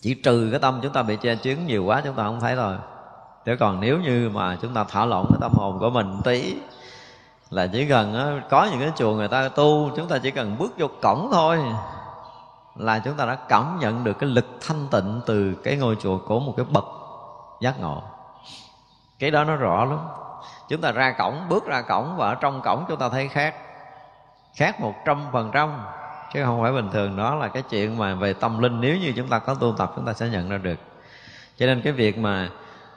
[0.00, 2.56] Chỉ trừ cái tâm chúng ta bị che chướng nhiều quá, chúng ta không thấy
[2.56, 2.76] thôi.
[3.46, 6.54] Chứ còn nếu như mà chúng ta thả lỏng cái tâm hồn của mình tí
[7.50, 10.72] là chỉ cần có những cái chùa người ta tu, chúng ta chỉ cần bước
[10.78, 11.58] vô cổng thôi
[12.76, 16.18] là chúng ta đã cảm nhận được cái lực thanh tịnh từ cái ngôi chùa
[16.18, 16.84] của một cái bậc
[17.60, 18.02] giác ngộ.
[19.18, 19.98] Cái đó nó rõ lắm.
[20.68, 23.54] Chúng ta ra cổng, bước ra cổng và ở trong cổng chúng ta thấy khác.
[24.54, 25.80] Khác một trăm phần trăm.
[26.34, 27.16] Chứ không phải bình thường.
[27.16, 28.80] Đó là cái chuyện mà về tâm linh.
[28.80, 30.78] Nếu như chúng ta có tu tập, chúng ta sẽ nhận ra được.
[31.56, 32.48] Cho nên cái việc mà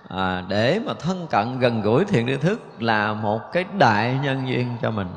[0.07, 4.47] à, để mà thân cận gần gũi thiện tri thức là một cái đại nhân
[4.47, 5.07] duyên cho mình.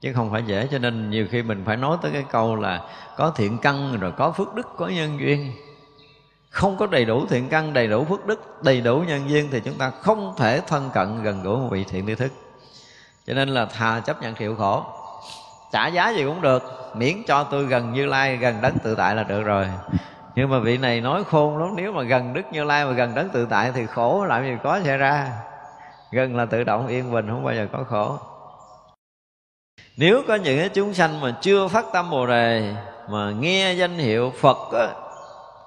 [0.00, 2.82] Chứ không phải dễ cho nên nhiều khi mình phải nói tới cái câu là
[3.16, 5.52] có thiện căn rồi có phước đức có nhân duyên.
[6.50, 9.60] Không có đầy đủ thiện căn đầy đủ phước đức đầy đủ nhân duyên thì
[9.60, 12.32] chúng ta không thể thân cận gần gũi một vị thiện tri thức.
[13.26, 14.84] Cho nên là thà chấp nhận chịu khổ.
[15.72, 16.62] Trả giá gì cũng được
[16.94, 19.66] miễn cho tôi gần như lai gần đấng tự tại là được rồi
[20.40, 23.14] nhưng mà vị này nói khôn lắm nếu mà gần đức như lai mà gần
[23.14, 25.32] đấng tự tại thì khổ làm gì có xảy ra.
[26.12, 28.18] Gần là tự động yên bình không bao giờ có khổ.
[29.96, 32.74] Nếu có những cái chúng sanh mà chưa phát tâm bồ đề
[33.10, 34.86] mà nghe danh hiệu phật á,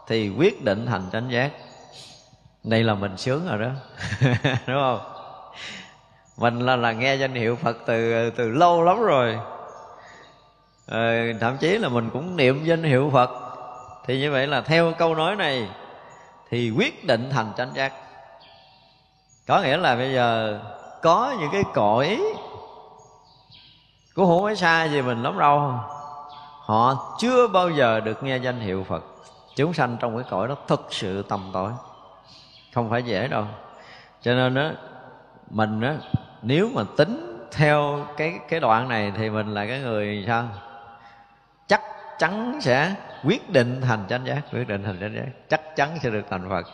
[0.08, 1.52] thì quyết định thành chánh giác.
[2.64, 3.70] Đây là mình sướng rồi đó.
[4.68, 5.00] Đúng không?
[6.38, 9.38] Mình là là nghe danh hiệu phật từ từ lâu lắm rồi.
[10.88, 13.43] À, thậm chí là mình cũng niệm danh hiệu phật
[14.06, 15.70] thì như vậy là theo câu nói này
[16.50, 17.94] thì quyết định thành chánh giác.
[19.48, 20.60] Có nghĩa là bây giờ
[21.02, 22.22] có những cái cõi
[24.14, 25.74] cũng không phải xa gì mình lắm đâu.
[26.60, 29.04] Họ chưa bao giờ được nghe danh hiệu phật.
[29.56, 31.72] Chúng sanh trong cái cõi đó thực sự tầm tối
[32.74, 33.46] không phải dễ đâu.
[34.22, 34.70] Cho nên đó
[35.50, 35.92] mình đó
[36.42, 40.44] nếu mà tính theo cái cái đoạn này thì mình là cái người sao?
[41.68, 41.82] Chắc
[42.20, 45.26] chắn sẽ quyết định thành chánh giác quyết định thành chánh giác.
[45.50, 46.66] Chắc chắn sẽ được thành phật.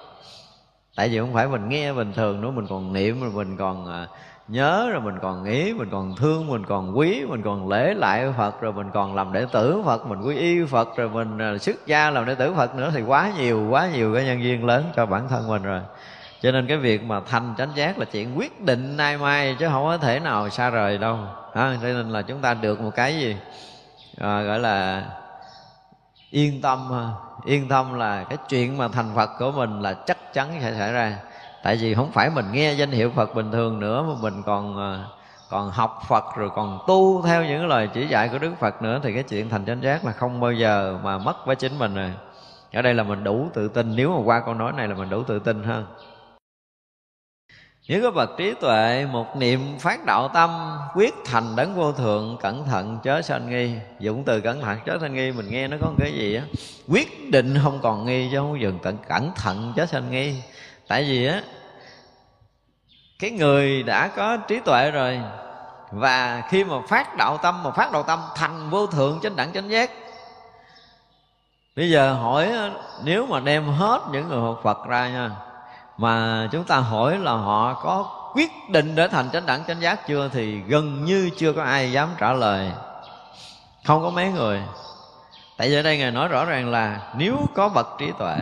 [0.95, 3.91] Tại vì không phải mình nghe bình thường nữa mình còn niệm rồi mình còn
[3.91, 4.07] à,
[4.47, 8.33] nhớ rồi mình còn nghĩ mình còn thương mình còn quý mình còn lễ lại
[8.37, 11.57] phật rồi mình còn làm đệ tử phật mình quy y phật rồi mình à,
[11.57, 14.65] xuất gia làm đệ tử phật nữa thì quá nhiều quá nhiều cái nhân duyên
[14.65, 15.81] lớn cho bản thân mình rồi.
[16.41, 19.67] Cho nên cái việc mà thành chánh giác là chuyện quyết định nay mai chứ
[19.67, 21.17] không có thể nào xa rời đâu.
[21.53, 23.35] À, cho nên là chúng ta được một cái gì
[24.17, 25.05] à, gọi là
[26.31, 26.91] yên tâm
[27.45, 30.93] yên tâm là cái chuyện mà thành phật của mình là chắc chắn sẽ xảy
[30.93, 31.17] ra.
[31.63, 34.77] Tại vì không phải mình nghe danh hiệu phật bình thường nữa mà mình còn
[34.77, 34.99] ờ,
[35.49, 38.99] còn học phật rồi còn tu theo những lời chỉ dạy của đức phật nữa
[39.03, 41.95] thì cái chuyện thành chánh giác là không bao giờ mà mất với chính mình
[41.95, 42.13] rồi.
[42.73, 43.95] Ở đây là mình đủ tự tin.
[43.95, 45.85] Nếu mà qua câu nói này là mình đủ tự tin hơn
[47.89, 52.37] nếu có bậc trí tuệ, một niệm phát đạo tâm, quyết thành đấng vô thượng,
[52.41, 53.75] cẩn thận chớ sanh nghi.
[53.99, 56.43] Dụng từ cẩn thận, chớ sanh nghi, mình nghe nó có cái gì á.
[56.87, 60.35] Quyết định không còn nghi, chứ không dừng tận cẩn thận, chớ sanh nghi.
[60.87, 61.41] Tại vì á,
[63.19, 65.19] cái người đã có trí tuệ rồi,
[65.91, 69.53] và khi mà phát đạo tâm, mà phát đạo tâm thành vô thượng, chánh đẳng,
[69.53, 69.91] chánh giác,
[71.75, 72.51] bây giờ hỏi
[73.03, 75.31] nếu mà đem hết những người học phật ra nha
[75.99, 80.07] mà chúng ta hỏi là họ có quyết định để thành chánh đẳng, chánh giác
[80.07, 80.29] chưa?
[80.33, 82.71] Thì gần như chưa có ai dám trả lời.
[83.85, 84.61] Không có mấy người.
[85.57, 88.35] Tại vì ở đây ngài nói rõ ràng là nếu có bậc trí tuệ,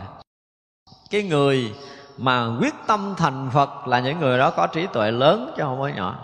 [1.09, 1.73] cái người
[2.17, 5.79] mà quyết tâm thành phật là những người đó có trí tuệ lớn chứ không
[5.79, 6.15] có nhỏ.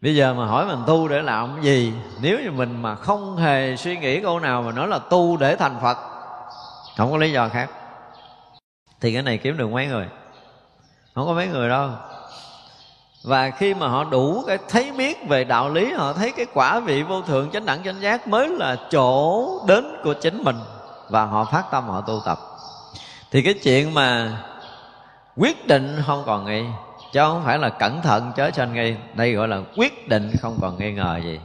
[0.00, 1.92] Bây giờ mà hỏi mình tu để làm cái gì?
[2.20, 5.56] Nếu như mình mà không hề suy nghĩ câu nào mà nói là tu để
[5.56, 5.98] thành phật,
[6.96, 7.70] không có lý do khác
[9.02, 10.06] thì cái này kiếm được mấy người?
[11.14, 11.90] Không có mấy người đâu.
[13.24, 16.80] Và khi mà họ đủ cái thấy biết về đạo lý, họ thấy cái quả
[16.80, 20.56] vị vô thượng chánh đẳng chánh giác mới là chỗ đến của chính mình
[21.08, 22.38] và họ phát tâm họ tu tập.
[23.30, 24.38] Thì cái chuyện mà
[25.36, 26.64] quyết định không còn nghi,
[27.12, 30.58] chứ không phải là cẩn thận chớ sanh nghi, đây gọi là quyết định không
[30.60, 31.40] còn nghi ngờ gì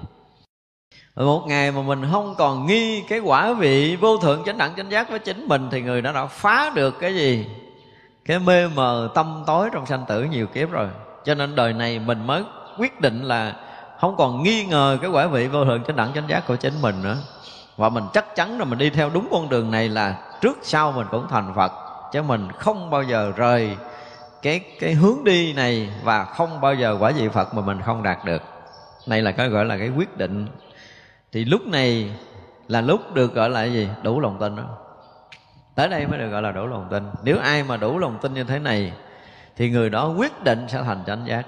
[1.26, 4.92] một ngày mà mình không còn nghi cái quả vị vô thượng chánh đẳng chánh
[4.92, 7.46] giác với chính mình thì người đó đã phá được cái gì?
[8.26, 10.88] Cái mê mờ tâm tối trong sanh tử nhiều kiếp rồi.
[11.26, 12.44] Cho nên đời này mình mới
[12.78, 13.54] quyết định là
[14.00, 16.82] không còn nghi ngờ cái quả vị vô thượng chánh đẳng chánh giác của chính
[16.82, 17.18] mình nữa.
[17.78, 20.92] Và mình chắc chắn là mình đi theo đúng con đường này là trước sau
[20.92, 21.72] mình cũng thành phật.
[22.12, 23.78] Chứ mình không bao giờ rời
[24.42, 28.04] cái cái hướng đi này và không bao giờ quả vị phật mà mình không
[28.04, 28.42] đạt được.
[29.08, 30.48] Này là cái gọi là cái quyết định
[31.38, 32.12] thì lúc này
[32.68, 33.90] là lúc được gọi là gì?
[34.04, 34.78] Đủ lòng tin đó.
[35.76, 37.04] Tới đây mới được gọi là đủ lòng tin.
[37.24, 38.94] Nếu ai mà đủ lòng tin như thế này,
[39.56, 41.48] thì người đó quyết định sẽ thành chánh giác.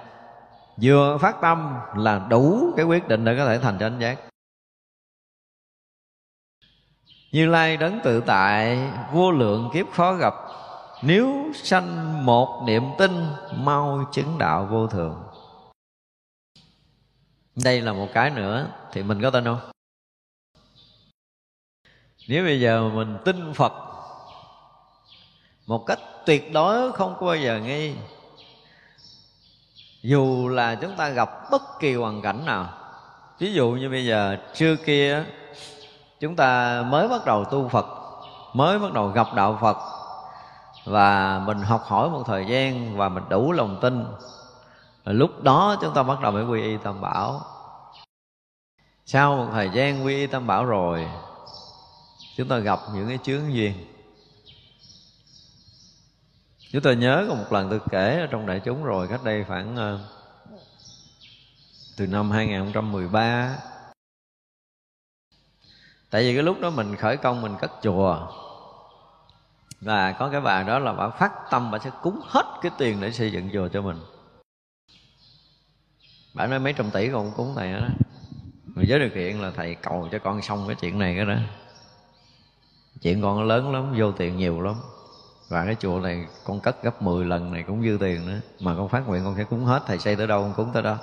[0.81, 4.19] Vừa phát tâm là đủ cái quyết định để có thể thành chánh giác.
[7.31, 10.33] Như lai đấng tự tại, vô lượng kiếp khó gặp,
[11.03, 13.11] nếu sanh một niệm tin,
[13.53, 15.23] mau chứng đạo vô thường.
[17.63, 19.59] Đây là một cái nữa, thì mình có tin không?
[22.29, 23.73] Nếu bây giờ mình tin phật
[25.67, 27.95] một cách tuyệt đối, không có bao giờ nghi
[30.01, 32.69] dù là chúng ta gặp bất kỳ hoàn cảnh nào,
[33.39, 35.23] ví dụ như bây giờ trưa kia
[36.19, 37.85] chúng ta mới bắt đầu tu phật,
[38.53, 39.77] mới bắt đầu gặp đạo phật,
[40.85, 44.05] và mình học hỏi một thời gian và mình đủ lòng tin
[45.05, 47.41] rồi lúc đó chúng ta bắt đầu mới quy y tam bảo.
[49.05, 51.07] Sau một thời gian quy y tam bảo rồi
[52.39, 53.73] chúng ta gặp những cái chướng duyên
[56.71, 59.43] chúng tôi nhớ có một lần tôi kể ở trong đại chúng rồi cách đây
[59.47, 59.99] khoảng uh,
[61.97, 63.57] từ năm 2013
[66.09, 68.27] tại vì cái lúc đó mình khởi công mình cất chùa.
[69.81, 73.01] Và có cái bà đó là bà phát tâm bà sẽ cúng hết cái tiền
[73.01, 73.97] để xây dựng chùa cho mình.
[76.33, 77.87] Bà nói mấy trăm tỷ còn cúng thầy đó
[78.65, 81.35] mà với điều kiện là thầy cầu cho con xong cái chuyện này cái đó
[83.01, 84.75] chuyện con lớn lắm, vô tiền nhiều lắm.
[85.49, 88.39] Và cái chùa này con cất gấp 10 lần này cũng dư tiền nữa.
[88.59, 90.83] Mà con phát nguyện con sẽ cúng hết, thầy xây tới đâu con cúng tới
[90.83, 90.97] đó.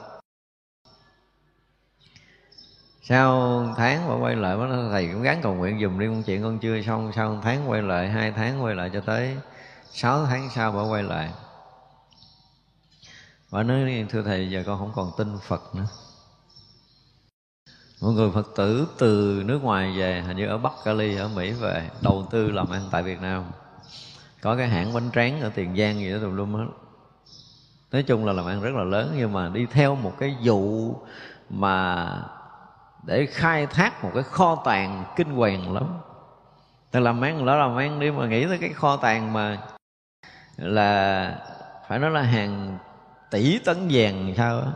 [3.03, 6.43] Sau tháng bà quay lại, mới thầy cũng gắng cầu nguyện dùm đi con chuyện
[6.43, 7.12] con chưa xong.
[7.16, 9.37] Sau một tháng quay lại, hai tháng quay lại cho tới
[9.91, 11.30] sáu tháng sau bà quay lại.
[13.53, 15.87] Bà nói, thưa thầy, giờ con không còn tin phật nữa
[18.07, 21.52] một người phật tử từ nước ngoài về, hình như ở bắc cali, ở mỹ
[21.52, 23.44] về, đầu tư làm ăn tại việt nam.
[24.42, 26.66] Có cái hãng bánh tráng ở tiền giang gì đó tùm lum hết.
[27.92, 30.94] Nói chung là làm ăn rất là lớn, nhưng mà đi theo một cái vụ
[31.50, 32.07] mà
[33.07, 35.98] để khai thác một cái kho tàng kinh hoàng lắm.
[36.90, 39.59] Ta làm ăn đó làm ăn đi mà nghĩ tới cái kho tàng mà
[40.57, 41.38] là,
[41.88, 42.78] phải nói là hàng
[43.30, 44.66] tỷ tấn vàng sao á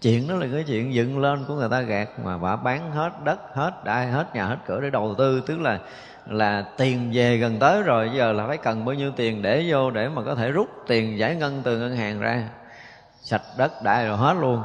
[0.00, 3.24] chuyện đó là cái chuyện dựng lên của người ta gạt mà bà bán hết
[3.24, 5.40] đất, hết đai, hết nhà, hết cửa để đầu tư.
[5.46, 5.80] Tức là
[6.26, 9.90] là tiền về gần tới rồi giờ là phải cần bao nhiêu tiền để vô
[9.90, 12.48] để mà có thể rút tiền giải ngân từ ngân hàng ra.
[13.22, 14.62] Sạch đất đai rồi hết luôn.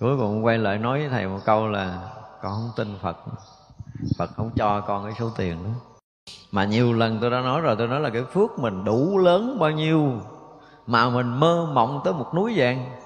[0.00, 1.98] Cuối cùng quay lại nói với thầy một câu là,
[2.42, 3.16] con không tin phật.
[4.18, 5.70] Phật không cho con cái số tiền đó.
[6.50, 9.56] Mà nhiều lần tôi đã nói rồi, tôi nói là cái phước mình đủ lớn
[9.60, 10.12] bao nhiêu
[10.86, 13.01] mà mình mơ mộng tới một núi vàng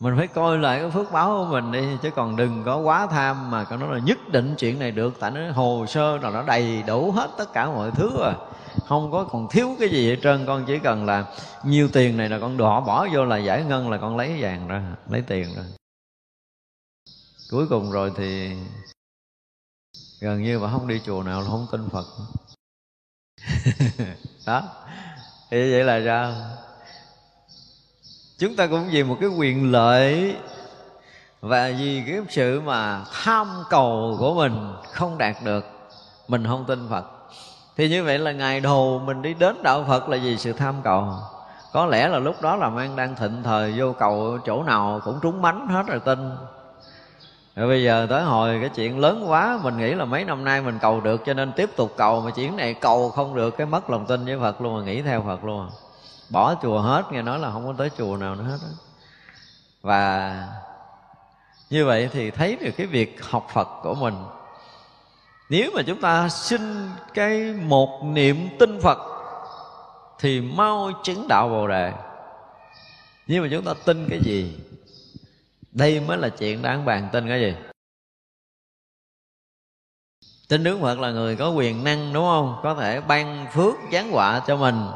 [0.00, 3.06] mình phải coi lại cái phước báo của mình đi, chứ còn đừng có quá
[3.06, 5.14] tham mà có nói là nhất định chuyện này được.
[5.20, 8.34] Tại nó hồ sơ là nó đầy đủ hết tất cả mọi thứ rồi.
[8.86, 10.46] Không có còn thiếu cái gì hết trơn.
[10.46, 11.24] Con chỉ cần là
[11.64, 14.68] nhiều tiền này là con đỏ bỏ vô là giải ngân, là con lấy vàng
[14.68, 15.62] ra, lấy tiền ra.
[17.50, 18.56] Cuối cùng rồi thì
[20.20, 22.06] gần như mà không đi chùa nào là không tin phật.
[24.46, 24.62] Đó.
[25.50, 26.32] Thì vậy là sao?
[28.40, 30.36] Chúng ta cũng vì một cái quyền lợi
[31.40, 35.64] và vì cái sự mà tham cầu của mình không đạt được,
[36.28, 37.04] mình không tin phật.
[37.76, 40.74] Thì như vậy là ngày đầu mình đi đến đạo phật là vì sự tham
[40.84, 41.08] cầu.
[41.72, 45.18] Có lẽ là lúc đó là mang đang thịnh thời, vô cầu chỗ nào cũng
[45.22, 46.30] trúng bánh hết rồi tin.
[47.56, 50.62] Rồi bây giờ tới hồi cái chuyện lớn quá, Mình nghĩ là mấy năm nay
[50.62, 53.66] mình cầu được Cho nên tiếp tục cầu, Mà chuyện này cầu không được, Cái
[53.66, 55.68] mất lòng tin với Phật luôn, Mà nghĩ theo Phật luôn.
[56.30, 58.58] Bỏ chùa hết, Nghe nói là không có tới chùa nào nữa hết
[59.82, 60.48] Và
[61.70, 64.14] như vậy thì thấy được cái việc học Phật của mình.
[65.50, 68.98] Nếu mà chúng ta xin cái một niệm tin Phật,
[70.18, 71.92] Thì mau chứng đạo Bồ Đề.
[73.26, 74.58] Nhưng mà chúng ta tin cái gì,
[75.72, 77.54] đây mới là chuyện đáng bàn tin cái gì?
[80.48, 82.60] Tin đức phật là người có quyền năng, đúng không?
[82.62, 84.86] Có thể ban phước giáng họa cho mình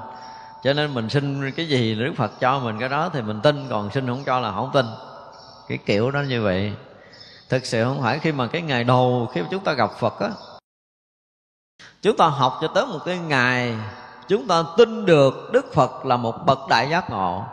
[0.64, 3.66] cho nên mình xin cái gì đức phật cho mình cái đó thì mình tin,
[3.70, 4.86] còn xin không cho là không tin.
[5.68, 6.72] Cái kiểu đó như vậy.
[7.48, 10.20] Thực sự không phải khi mà cái ngày đầu khi mà chúng ta gặp phật
[10.20, 10.30] á,
[12.02, 13.74] chúng ta học cho tới một cái ngày
[14.28, 17.44] chúng ta tin được đức phật là một bậc đại giác ngộ.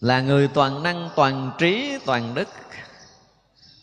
[0.00, 2.48] Là người toàn năng, toàn trí, toàn đức.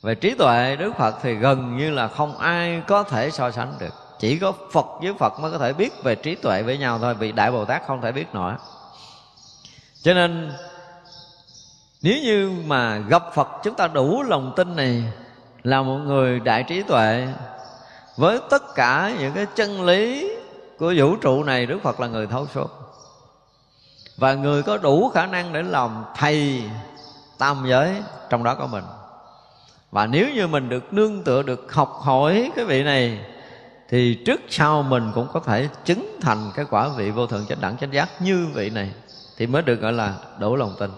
[0.02, 3.74] Về trí tuệ đức phật thì gần như là không ai có thể so sánh
[3.80, 7.00] được chỉ có phật với phật mới có thể biết về trí tuệ với nhau
[7.00, 8.54] thôi, vì đại bồ tát không thể biết nổi.
[10.02, 10.52] Cho nên,
[12.02, 15.04] nếu như mà gặp phật, chúng ta đủ lòng tin này,
[15.64, 17.28] là một người đại trí tuệ,
[18.18, 20.32] với tất cả những cái chân lý
[20.80, 22.70] của vũ trụ này, đức phật là người thấu suốt.
[24.18, 26.64] Và người có đủ khả năng để làm thầy
[27.38, 27.96] tam giới
[28.30, 28.84] trong đó có mình.
[29.92, 33.20] Và nếu như mình được nương tựa, được học hỏi cái vị này
[33.90, 37.62] thì trước sau mình cũng có thể chứng thành cái quả vị vô thượng chánh
[37.62, 38.92] đẳng chánh giác như vị này
[39.38, 40.92] thì mới được gọi là đủ lòng tin.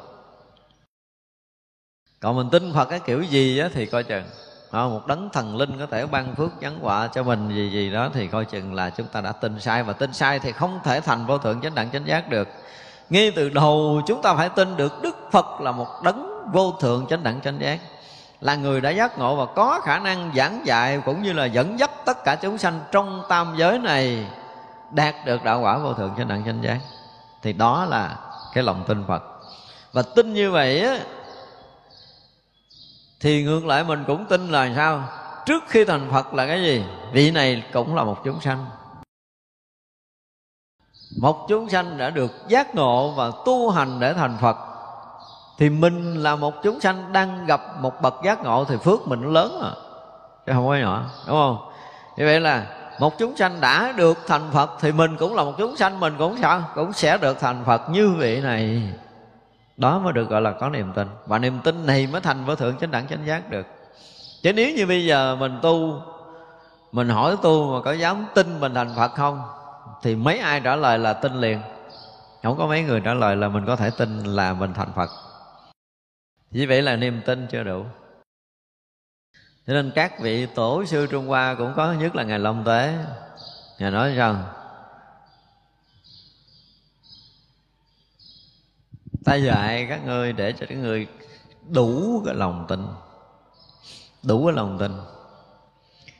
[2.19, 4.23] Còn mình tin Phật cái kiểu gì á thì coi chừng.
[4.71, 7.91] À, một đấng thần linh có thể ban phước giáng họa cho mình gì gì
[7.91, 9.83] đó thì coi chừng là chúng ta đã tin sai.
[9.83, 12.47] Và tin sai thì không thể thành vô thượng chánh đẳng chánh giác được.
[13.09, 17.05] Ngay từ đầu chúng ta phải tin được đức phật là một đấng vô thượng
[17.09, 17.79] chánh đẳng chánh giác
[18.41, 21.79] là người đã giác ngộ và có khả năng giảng dạy cũng như là dẫn
[21.79, 24.27] dắt tất cả chúng sanh trong tam giới này
[24.91, 26.79] đạt được đạo quả vô thượng trên đẳng chánh giác.
[27.41, 28.17] Thì đó là
[28.53, 29.23] cái lòng tin phật.
[29.91, 30.99] Và tin như vậy á,
[33.19, 35.03] thì ngược lại mình cũng tin là sao?
[35.45, 36.83] Trước khi thành phật là cái gì?
[37.13, 38.65] Vị này cũng là một chúng sanh.
[41.21, 44.70] Một chúng sanh đã được giác ngộ và tu hành để thành phật
[45.61, 49.21] thì mình là một chúng sanh đang gặp một bậc giác ngộ thì phước mình
[49.21, 49.71] nó lớn à.
[50.45, 51.57] Chứ không có nhỏ, đúng không?
[52.17, 52.65] Như vậy là
[52.99, 56.15] một chúng sanh đã được thành phật thì mình cũng là một chúng sanh, mình
[56.17, 56.63] cũng sao?
[56.75, 58.93] Cũng sẽ được thành phật như vị này.
[59.77, 61.07] Đó mới được gọi là có niềm tin.
[61.25, 63.65] Và niềm tin này mới thành vô thượng chánh đẳng chánh giác được.
[64.43, 66.01] Chứ nếu như bây giờ mình tu,
[66.91, 69.41] mình hỏi tu mà có dám tin mình thành phật không,
[70.01, 71.61] thì mấy ai trả lời là tin liền.
[72.43, 75.09] Không có mấy người trả lời là mình có thể tin là mình thành phật
[76.51, 77.85] vì vậy là niềm tin chưa đủ.
[79.67, 83.05] Cho nên các vị tổ sư trung hoa cũng có nhất là ngài long tế.
[83.79, 84.43] Ngài nói rằng,
[89.25, 91.07] ta dạy các ngươi để cho các người
[91.69, 92.87] đủ cái lòng tin,
[94.23, 94.91] đủ cái lòng tin.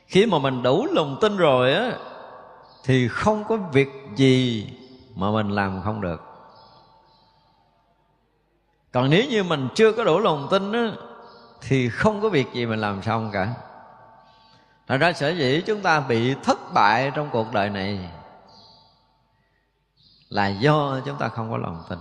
[0.06, 1.92] Khi mà mình đủ lòng tin rồi á,
[2.84, 4.66] thì không có việc gì
[5.14, 6.31] mà mình làm không được
[8.92, 10.78] còn nếu như mình chưa có đủ lòng tin đó,
[11.60, 13.54] thì không có việc gì mình làm xong cả.
[14.86, 18.10] Thật ra sở dĩ chúng ta bị thất bại trong cuộc đời này
[20.32, 21.98] Là do chúng ta không có lòng tin.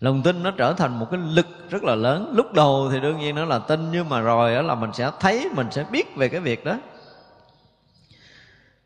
[0.00, 2.32] Lòng tin nó trở thành một cái lực rất là lớn.
[2.36, 5.10] Lúc đầu thì đương nhiên nó là tin Nhưng mà rồi đó là mình sẽ
[5.20, 6.78] thấy Mình sẽ biết về cái việc đó.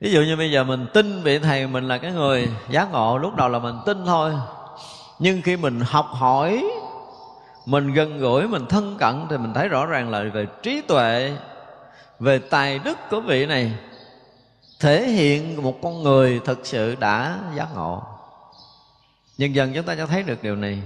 [0.00, 3.18] Ví dụ như bây giờ mình tin vị thầy mình là cái người giác ngộ
[3.18, 4.32] lúc đầu là mình tin thôi
[5.18, 6.64] nhưng khi mình học hỏi,
[7.66, 11.32] mình gần gũi, mình thân cận thì mình thấy rõ ràng là về trí tuệ,
[12.18, 13.72] về tài đức của vị này
[14.80, 18.02] thể hiện một con người thực sự đã giác ngộ.
[19.38, 20.82] Dần dần chúng ta cho thấy được điều này.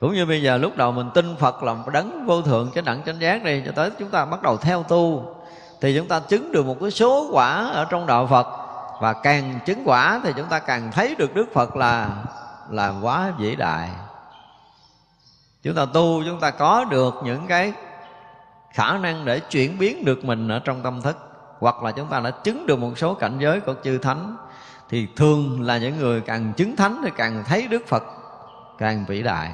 [0.00, 2.84] Cũng như bây giờ lúc đầu mình tin Phật là một đấng vô thượng chánh
[2.84, 5.34] đẳng chánh giác đi, cho tới chúng ta bắt đầu theo tu,
[5.80, 8.46] thì chúng ta chứng được một cái số quả ở trong đạo Phật.
[9.00, 12.10] Và càng chứng quả thì chúng ta càng thấy được Đức Phật là
[12.70, 13.90] là quá vĩ đại.
[15.62, 17.72] Chúng ta tu, chúng ta có được những cái
[18.72, 21.16] khả năng để chuyển biến được mình ở trong tâm thức,
[21.58, 24.36] hoặc là chúng ta đã chứng được một số cảnh giới của chư thánh,
[24.88, 28.04] thì thường là những người càng chứng thánh thì càng thấy Đức Phật
[28.78, 29.52] càng vĩ đại.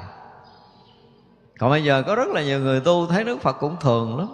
[1.59, 4.29] Còn bây giờ có rất là nhiều người tu thấy đức phật cũng thường lắm.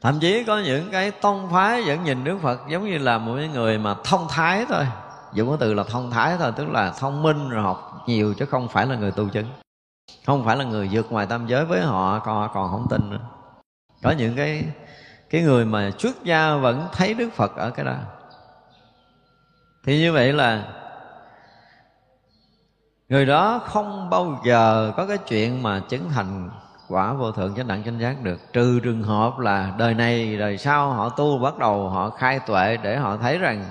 [0.00, 3.32] Thậm chí có những cái tông phái vẫn nhìn đức phật giống như là một
[3.52, 4.84] người mà thông thái thôi
[5.36, 8.46] dùng cái từ là thông thái thôi, tức là thông minh rồi học nhiều chứ
[8.46, 9.46] không phải là người tu chứng
[10.26, 13.20] không phải là người vượt ngoài tam giới với họ, còn còn không tin nữa.
[14.02, 14.64] Có những cái
[15.30, 17.94] cái người mà xuất gia vẫn thấy đức phật ở cái đó.
[19.84, 20.64] Thì như vậy là
[23.08, 26.50] người đó không bao giờ có cái chuyện mà chứng thành
[26.88, 28.52] quả vô thượng chánh đẳng chánh giác được.
[28.52, 32.76] Trừ trường hợp là đời này, đời sau họ tu bắt đầu họ khai tuệ
[32.82, 33.64] để họ thấy rằng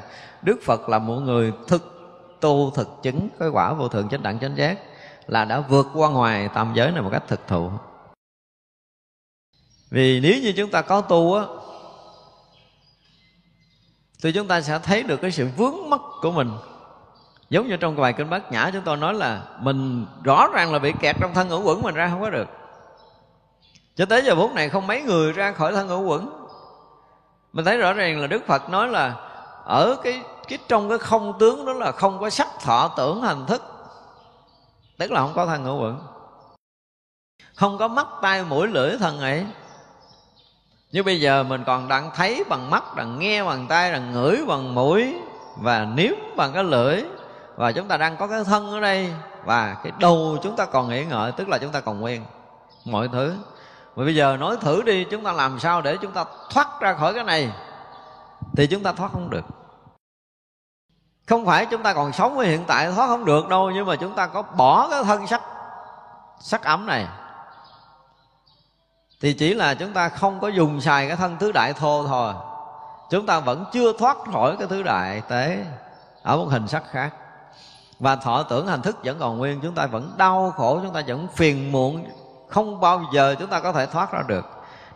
[0.46, 1.92] đức phật là một người thực
[2.42, 4.80] tu thực chứng cái quả vô thượng chánh đẳng chánh giác
[5.28, 7.70] là đã vượt qua ngoài tam giới này một cách thực thụ.
[9.90, 11.44] Vì nếu như chúng ta có tu á,
[14.24, 16.52] thì chúng ta sẽ thấy được cái sự vướng mắc của mình.
[17.50, 20.80] Giống như trong bài kinh bát nhã chúng tôi nói là mình rõ ràng là
[20.80, 22.48] bị kẹt trong thân ngũ quẩn mình ra không có được.
[23.96, 26.48] Cho tới giờ phút này không mấy người ra khỏi thân ngũ quẩn.
[27.54, 29.16] Mình thấy rõ ràng là đức phật nói là
[29.66, 33.46] ở cái cái trong cái không tướng đó là không có sắc thọ tưởng hành
[33.46, 33.64] thức.
[34.98, 36.00] Tức là không có thân ngũ quẩn.
[37.56, 39.46] Không có mắt, tai, mũi, lưỡi thân ấy.
[40.92, 44.46] Như bây giờ mình còn đang thấy bằng mắt đang nghe, bằng tay đang ngửi,
[44.48, 45.16] bằng mũi,
[45.58, 47.04] và nếm bằng cái lưỡi.
[47.56, 49.14] Và chúng ta đang có cái thân ở đây,
[49.46, 52.26] và cái đầu chúng ta còn nghĩ ngợi, tức là chúng ta còn nguyên
[52.86, 53.36] mọi thứ.
[53.96, 56.94] Mà bây giờ nói thử đi, chúng ta làm sao để chúng ta thoát ra
[56.94, 57.52] khỏi cái này?
[58.58, 59.46] Thì chúng ta thoát không được
[61.28, 63.96] không phải chúng ta còn sống với hiện tại thoát không được đâu, nhưng mà
[63.96, 65.42] chúng ta có bỏ cái thân sắc
[66.40, 67.08] sắc ấm này.
[69.22, 72.34] Thì chỉ là chúng ta không có dùng xài cái thân tứ đại thô thôi.
[73.10, 75.66] Chúng ta vẫn chưa thoát khỏi cái thứ đại tế
[76.24, 77.14] ở một hình sắc khác.
[78.00, 81.02] Và thọ tưởng hành thức vẫn còn nguyên, chúng ta vẫn đau khổ, chúng ta
[81.08, 82.06] vẫn phiền muộn,
[82.48, 84.46] không bao giờ chúng ta có thể thoát ra được.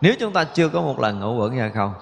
[0.02, 1.94] Nếu chúng ta chưa có một lần ngủ quẩn hay không?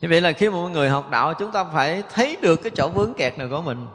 [0.00, 2.88] Như vậy là khi một người học đạo chúng ta phải thấy được cái chỗ
[2.88, 3.86] vướng kẹt này của mình.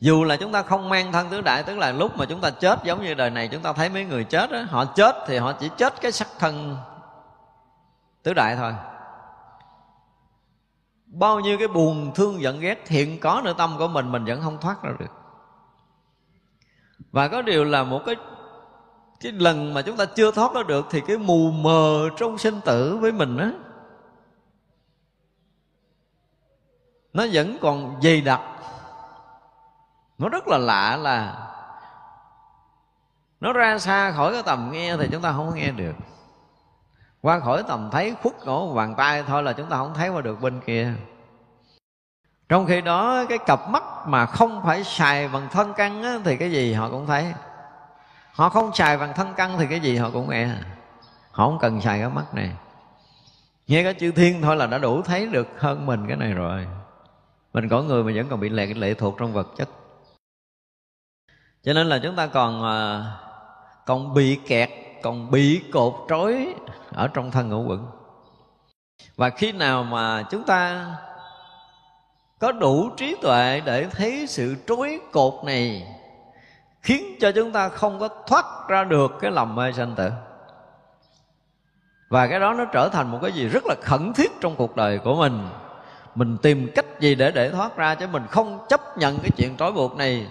[0.00, 2.50] Dù là chúng ta không mang thân tứ đại tức là lúc mà chúng ta
[2.50, 5.38] chết giống như đời này chúng ta thấy mấy người chết đó, họ chết thì
[5.38, 6.76] họ chỉ chết cái sắc thân
[8.22, 8.74] tứ đại thôi.
[11.06, 14.40] Bao nhiêu cái buồn thương giận ghét hiện có nơi tâm của mình mình vẫn
[14.42, 15.10] không thoát ra được.
[17.12, 18.16] Và có điều là một cái
[19.20, 22.60] cái lần mà chúng ta chưa thoát ra được thì cái mù mờ trong sinh
[22.64, 23.50] tử với mình á
[27.16, 28.40] nó vẫn còn dày đặc.
[30.18, 31.46] Nó rất là lạ là
[33.40, 35.94] nó ra xa khỏi cái tầm nghe thì chúng ta không nghe được.
[37.22, 40.20] Qua khỏi tầm thấy khuất cổ bàn tay thôi là chúng ta không thấy qua
[40.20, 40.92] được bên kia.
[42.48, 46.36] Trong khi đó cái cặp mắt mà không phải xài bằng thân căn á, thì
[46.36, 47.32] cái gì họ cũng thấy.
[48.32, 50.48] Họ không xài bằng thân căn thì cái gì họ cũng nghe.
[51.30, 52.50] Họ không cần xài cái mắt này.
[53.66, 56.66] Nghe cái chữ thiên thôi là đã đủ thấy được hơn mình cái này rồi
[57.56, 59.68] mình có người mà vẫn còn bị lệ lệ thuộc trong vật chất.
[61.62, 63.04] Cho nên là chúng ta còn à,
[63.86, 64.70] còn bị kẹt,
[65.02, 66.54] còn bị cột trói
[66.92, 67.86] ở trong thân ngũ quẩn.
[69.16, 70.86] Và khi nào mà chúng ta
[72.38, 75.96] có đủ trí tuệ để thấy sự trói cột này,
[76.82, 80.10] khiến cho chúng ta không có thoát ra được cái lòng mê sanh tử.
[82.08, 84.76] Và cái đó nó trở thành một cái gì rất là khẩn thiết trong cuộc
[84.76, 85.48] đời của mình
[86.16, 89.56] mình tìm cách gì để để thoát ra chứ mình không chấp nhận cái chuyện
[89.56, 90.26] trói buộc này.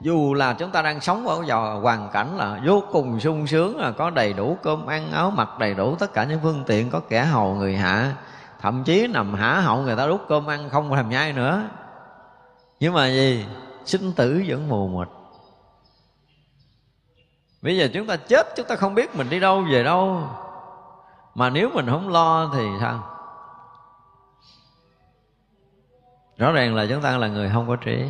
[0.00, 3.78] Dù là chúng ta đang sống ở vào hoàn cảnh là vô cùng sung sướng,
[3.78, 6.90] là có đầy đủ cơm ăn, áo mặc đầy đủ tất cả những phương tiện,
[6.90, 8.12] có kẻ hầu người hạ,
[8.60, 11.62] thậm chí nằm hả hậu người ta đút cơm ăn không thèm nhai nữa.
[12.80, 13.46] Nhưng mà gì?
[13.84, 15.08] Sinh tử vẫn mù mịt.
[17.62, 20.22] Bây giờ chúng ta chết, chúng ta không biết mình đi đâu, về đâu.
[21.34, 23.17] Mà nếu mình không lo thì sao?
[26.38, 28.04] Rõ ràng là chúng ta là người không có trí.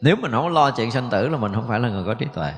[0.00, 2.26] Nếu mình không lo chuyện sanh tử là mình không phải là người có trí
[2.34, 2.52] tuệ.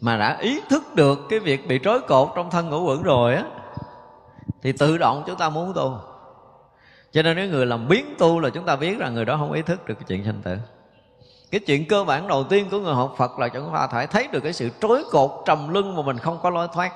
[0.00, 3.34] Mà đã ý thức được cái việc bị trói cột trong thân ngũ quẩn rồi
[3.34, 3.44] á,
[4.62, 5.98] thì tự động chúng ta muốn tu.
[7.12, 9.52] Cho nên nếu người làm biến tu là chúng ta biết rằng người đó không
[9.52, 10.56] ý thức được cái chuyện sanh tử.
[11.50, 14.28] Cái chuyện cơ bản đầu tiên của người học Phật là chúng ta phải thấy
[14.32, 16.92] được cái sự trói cột trầm lưng mà mình không có lối thoát.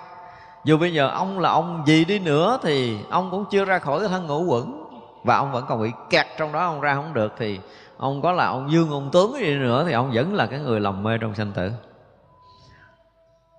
[0.64, 4.00] Dù bây giờ ông là ông gì đi nữa thì ông cũng chưa ra khỏi
[4.00, 4.85] cái thân ngũ quẩn
[5.26, 7.60] và ông vẫn còn bị kẹt trong đó, ông ra không được thì
[7.96, 10.80] ông có là ông dương, ông tướng gì nữa thì ông vẫn là cái người
[10.80, 11.72] lầm mê trong sanh tử.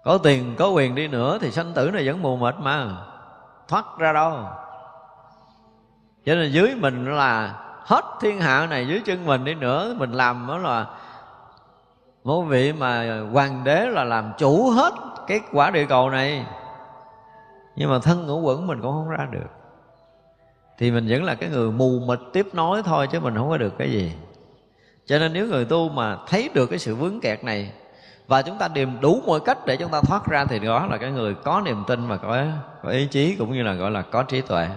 [0.04, 2.88] Có tiền, có quyền đi nữa thì sanh tử này vẫn mù mịt mà.
[3.68, 4.34] Thoát ra đâu?
[6.26, 10.12] Cho nên dưới mình là hết thiên hạ này, dưới chân mình đi nữa, mình
[10.12, 10.86] làm đó là
[12.24, 14.94] một vị mà hoàng đế là làm chủ hết
[15.28, 16.46] cái quả địa cầu này.
[17.76, 19.57] Nhưng mà thân ngũ quẩn mình cũng không ra được
[20.78, 23.58] thì mình vẫn là cái người mù mịt tiếp nối thôi chứ mình không có
[23.58, 24.12] được cái gì.
[25.06, 27.72] Cho nên nếu người tu mà thấy được cái sự vướng kẹt này
[28.28, 30.98] và chúng ta tìm đủ mọi cách để chúng ta thoát ra thì đó là
[30.98, 32.44] cái người có niềm tin và có,
[32.84, 34.68] có ý chí cũng như là gọi là có trí tuệ.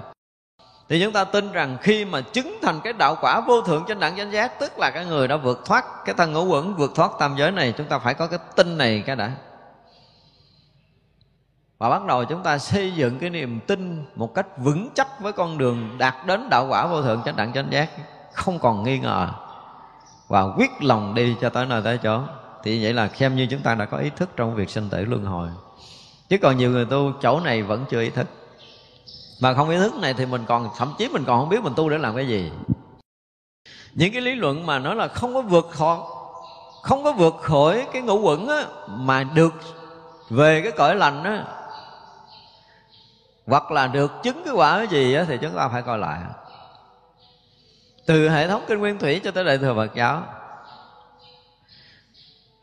[0.89, 4.01] Thì chúng ta tin rằng khi mà chứng thành cái đạo quả vô thượng trên
[4.01, 6.93] đẳng danh giác tức là cái người đã vượt thoát cái thân ngũ quẩn vượt
[6.95, 9.33] thoát tam giới này chúng ta phải có cái tin này cái đã
[11.81, 15.33] và bắt đầu chúng ta xây dựng cái niềm tin một cách vững chắc với
[15.33, 17.91] con đường đạt đến đạo quả vô thượng chánh đẳng chánh giác
[18.33, 19.29] không còn nghi ngờ
[20.29, 22.21] và quyết lòng đi cho tới nơi tới chỗ.
[22.65, 25.05] Thì vậy là xem như chúng ta đã có ý thức trong việc sinh tử
[25.05, 25.49] luân hồi.
[26.29, 28.27] Chứ còn nhiều người tu chỗ này vẫn chưa ý thức.
[29.41, 31.73] Mà không ý thức này thì mình còn thậm chí mình còn không biết mình
[31.77, 32.51] tu để làm cái gì.
[33.93, 35.99] Những cái lý luận mà nói là không có vượt khỏi
[36.83, 39.55] không có vượt khỏi cái ngũ quẩn á, mà được
[40.31, 41.45] về cái cõi lành á
[43.51, 46.21] hoặc là được chứng cái quả cái gì đó, thì chúng ta phải coi lại.
[48.07, 50.23] Từ hệ thống kinh nguyên thủy cho tới đại thừa phật giáo.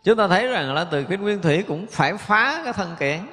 [0.04, 3.28] Chúng ta thấy rằng là từ kinh nguyên thủy cũng phải phá cái thân kén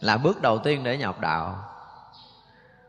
[0.00, 1.72] là bước đầu tiên để nhập đạo.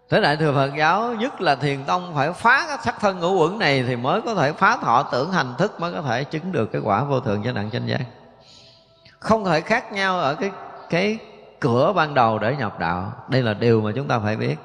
[0.09, 3.39] Thế Đại Thừa Phật giáo nhất là Thiền Tông phải phá cái sắc thân ngũ
[3.39, 6.51] quẩn này Thì mới có thể phá thọ tưởng hành thức Mới có thể chứng
[6.51, 8.01] được cái quả vô thượng chánh đẳng chánh giác.
[9.19, 10.51] Không thể khác nhau ở cái
[10.89, 11.17] cái
[11.63, 13.11] cửa ban đầu để nhập đạo.
[13.27, 14.55] Đây là điều mà chúng ta phải biết.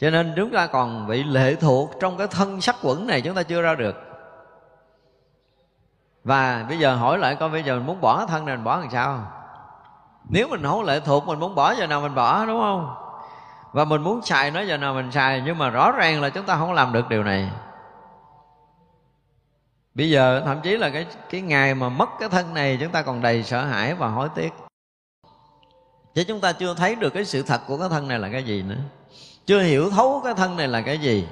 [0.00, 3.34] Cho nên chúng ta còn bị lệ thuộc trong cái thân sắc quẩn này Chúng
[3.34, 3.94] ta chưa ra được.
[6.24, 8.78] Và bây giờ hỏi lại coi bây giờ mình muốn bỏ thân này mình bỏ
[8.78, 9.32] làm sao?
[10.28, 12.94] Nếu mình không lệ thuộc, mình muốn bỏ giờ nào mình bỏ, đúng không?
[13.72, 16.46] Và mình muốn xài nó giờ nào mình xài, nhưng mà rõ ràng là chúng
[16.46, 17.50] ta không làm được điều này.
[19.94, 23.02] Bây giờ thậm chí là cái cái ngày mà mất cái thân này, chúng ta
[23.02, 24.52] còn đầy sợ hãi và hối tiếc
[26.14, 28.42] chứ chúng ta chưa thấy được cái sự thật của cái thân này là cái
[28.42, 28.80] gì nữa.
[29.46, 31.26] Chưa hiểu thấu cái thân này là cái gì.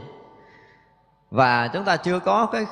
[1.31, 2.67] Và chúng ta chưa có cái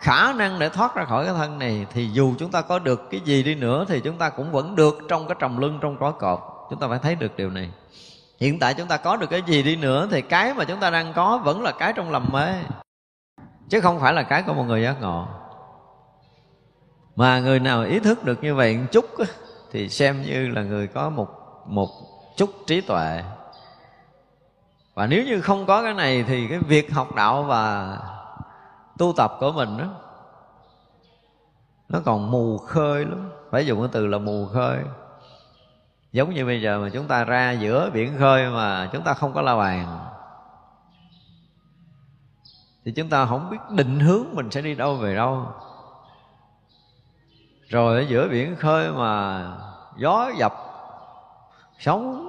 [0.00, 3.10] khả năng để thoát ra khỏi cái thân này, thì dù chúng ta có được
[3.10, 5.96] cái gì đi nữa, thì chúng ta cũng vẫn được trong cái trầm lưng trong
[6.00, 6.40] cõi cột
[6.70, 7.70] chúng ta phải thấy được điều này.
[8.40, 10.90] Hiện tại chúng ta có được cái gì đi nữa, thì cái mà chúng ta
[10.90, 12.54] đang có vẫn là cái trong lầm mê
[13.68, 15.26] chứ không phải là cái của một người giác ngộ.
[17.16, 19.04] Mà người nào ý thức được như vậy một chút
[19.72, 21.28] thì xem như là người có một
[21.70, 21.88] một
[22.36, 23.22] chút trí tuệ.
[24.94, 27.98] Và nếu như không có cái này thì cái việc học đạo và
[28.98, 29.84] tu tập của mình đó
[31.88, 33.30] nó còn mù khơi lắm.
[33.50, 34.78] Phải dùng cái từ là mù khơi.
[36.12, 39.32] Giống như bây giờ mà chúng ta ra giữa biển khơi mà chúng ta không
[39.32, 39.98] có la bàn,
[42.84, 45.46] thì chúng ta không biết định hướng mình sẽ đi đâu về đâu.
[47.68, 49.46] Rồi ở giữa biển khơi mà
[49.96, 50.52] gió dập
[51.80, 52.26] sóng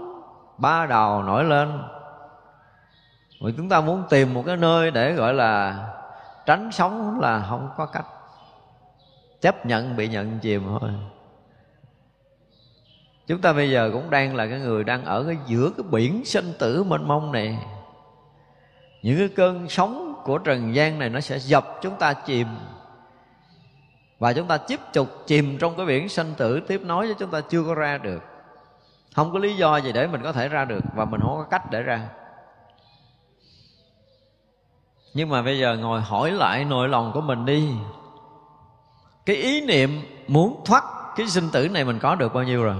[0.57, 1.83] ba đào nổi lên.
[3.41, 5.87] Vì chúng ta muốn tìm một cái nơi để gọi là
[6.45, 8.05] tránh sóng là không có cách.
[9.41, 10.89] Chấp nhận bị nhận chìm thôi.
[13.27, 16.25] Chúng ta bây giờ cũng đang là cái người đang ở cái giữa cái biển
[16.25, 17.57] sinh tử mênh mông này.
[19.01, 22.47] Những cái cơn sóng của trần gian này nó sẽ dập chúng ta chìm.
[24.19, 26.59] Và chúng ta tiếp tục chìm trong cái biển sinh tử.
[26.67, 28.30] Tiếp nối cho chúng ta chưa có ra được
[29.15, 31.43] không có lý do gì để mình có thể ra được và mình không có
[31.43, 32.09] cách để ra.
[35.13, 37.75] Nhưng mà bây giờ ngồi hỏi lại nội lòng của mình đi.
[39.25, 40.83] Cái ý niệm muốn thoát
[41.15, 42.75] cái sinh tử này mình có được bao nhiêu rồi?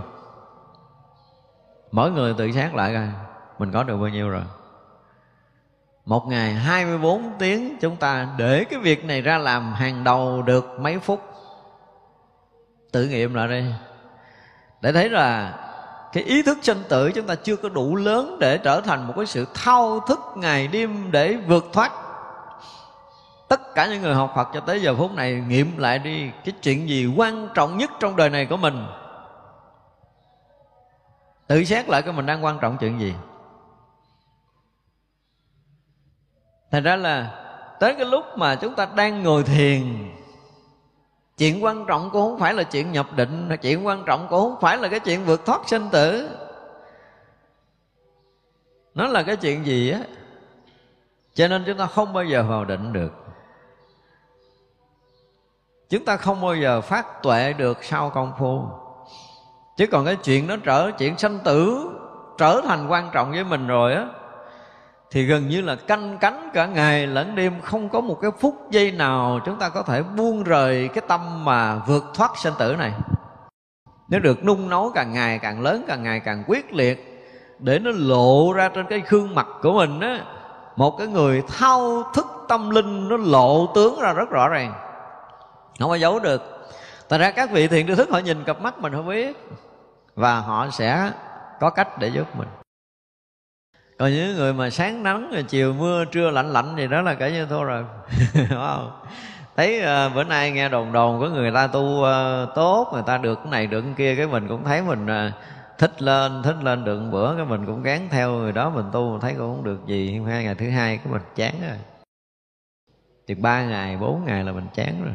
[1.91, 3.07] Mỗi người tự xét lại coi,
[3.59, 4.43] mình có được bao nhiêu rồi?
[6.05, 10.79] Một ngày 24 tiếng chúng ta để cái việc này ra làm hàng đầu được
[10.79, 11.21] mấy phút?
[12.91, 13.65] Tự nghiệm lại đi.
[14.81, 15.53] Để thấy là
[16.13, 19.13] cái ý thức sinh tử chúng ta chưa có đủ lớn để trở thành một
[19.15, 21.91] cái sự thao thức ngày đêm để vượt thoát.
[23.47, 26.53] Tất cả những người học Phật cho tới giờ phút này nghiệm lại đi, cái
[26.61, 28.85] chuyện gì quan trọng nhất trong đời này của mình?
[31.47, 33.13] Tự xét lại cái mình đang quan trọng chuyện gì.
[36.71, 37.37] Thành ra là
[37.79, 40.11] tới cái lúc mà chúng ta đang ngồi thiền
[41.41, 44.61] chuyện quan trọng cũng không phải là chuyện nhập định, chuyện quan trọng cũng không
[44.61, 46.29] phải là cái chuyện vượt thoát sinh tử.
[48.93, 49.99] Nó là cái chuyện gì á?
[51.33, 53.13] Cho nên chúng ta không bao giờ vào định được.
[55.89, 58.65] Chúng ta không bao giờ phát tuệ được sau công phu.
[59.77, 61.89] Chứ còn cái chuyện nó trở, chuyện sanh tử
[62.37, 64.07] trở thành quan trọng với mình rồi á
[65.11, 68.55] thì gần như là canh cánh cả ngày lẫn đêm, không có một cái phút
[68.71, 72.75] giây nào chúng ta có thể buông rời cái tâm mà vượt thoát sinh tử
[72.79, 72.93] này.
[74.09, 77.25] Nếu được nung nấu càng ngày càng lớn, càng ngày càng quyết liệt,
[77.59, 80.25] để nó lộ ra trên cái gương mặt của mình á,
[80.75, 84.73] một cái người thao thức tâm linh nó lộ tướng ra rất rõ ràng.
[85.79, 86.69] Không có giấu được.
[87.09, 89.37] Tại ra các vị thiện tri thức họ nhìn cặp mắt mình không biết,
[90.15, 91.11] Và họ sẽ
[91.59, 92.47] có cách để giúp mình
[94.01, 97.13] còn những người mà sáng nắng rồi chiều mưa trưa lạnh lạnh thì đó là
[97.13, 97.83] cả như thua rồi.
[98.33, 98.91] Đúng không?
[99.55, 103.17] Thấy uh, bữa nay nghe đồn đồn có người ta tu uh, tốt người ta
[103.17, 105.33] được cái này được cái kia cái mình cũng thấy mình uh,
[105.77, 109.11] thích lên thích lên được bữa cái mình cũng gán theo người đó mình tu
[109.11, 110.21] mình thấy cũng không được gì.
[110.27, 111.77] Hai ngày thứ hai cái mình chán rồi.
[113.27, 115.13] Thì ba ngày bốn ngày là mình chán rồi.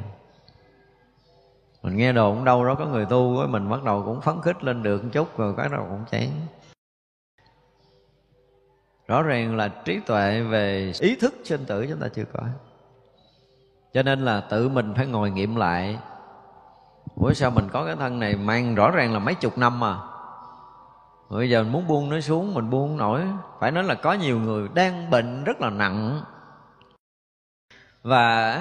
[1.83, 4.65] Mình nghe đồn đâu đó có người tu với mình bắt đầu cũng phấn khích
[4.65, 6.29] lên được một chút rồi cái đầu cũng chán
[9.09, 12.43] rõ ràng là trí tuệ về ý thức sinh tử chúng ta chưa có.
[13.95, 15.99] Cho nên là tự mình phải ngồi nghiệm lại.
[17.17, 19.99] Bữa sao mình có cái thân này mang rõ ràng là mấy chục năm mà.
[21.31, 23.23] Bây giờ mình muốn buông nó xuống, mình buông nổi.
[23.61, 26.21] Phải nói là có nhiều người đang bệnh rất là nặng.
[28.03, 28.61] Và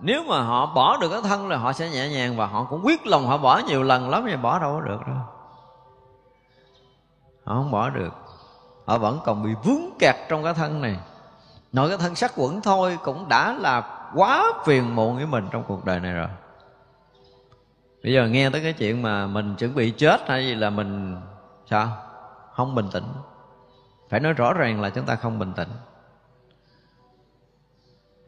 [0.00, 2.80] nếu mà họ bỏ được cái thân là họ sẽ nhẹ nhàng Và họ cũng
[2.84, 5.16] quyết lòng họ bỏ nhiều lần lắm thì bỏ đâu có được đâu.
[7.44, 8.25] Họ không bỏ được.
[8.86, 10.96] Họ vẫn còn bị vướng kẹt trong cái thân này.
[11.72, 15.64] Nội cái thân sắc quẩn thôi Cũng đã là quá phiền muộn với mình trong
[15.68, 16.28] cuộc đời này rồi.
[18.02, 21.16] Bây giờ nghe tới cái chuyện mà mình chuẩn bị chết hay gì là mình,
[21.70, 21.96] sao?
[22.52, 23.04] Không bình tĩnh.
[24.10, 25.68] Phải nói rõ ràng là chúng ta không bình tĩnh.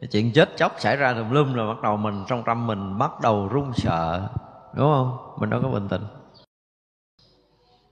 [0.01, 2.97] Cái chuyện chết chóc xảy ra tùm lum rồi bắt đầu mình trong tâm mình
[2.97, 4.29] bắt đầu run sợ,
[4.73, 5.17] đúng không?
[5.37, 6.03] Mình đâu có bình tĩnh.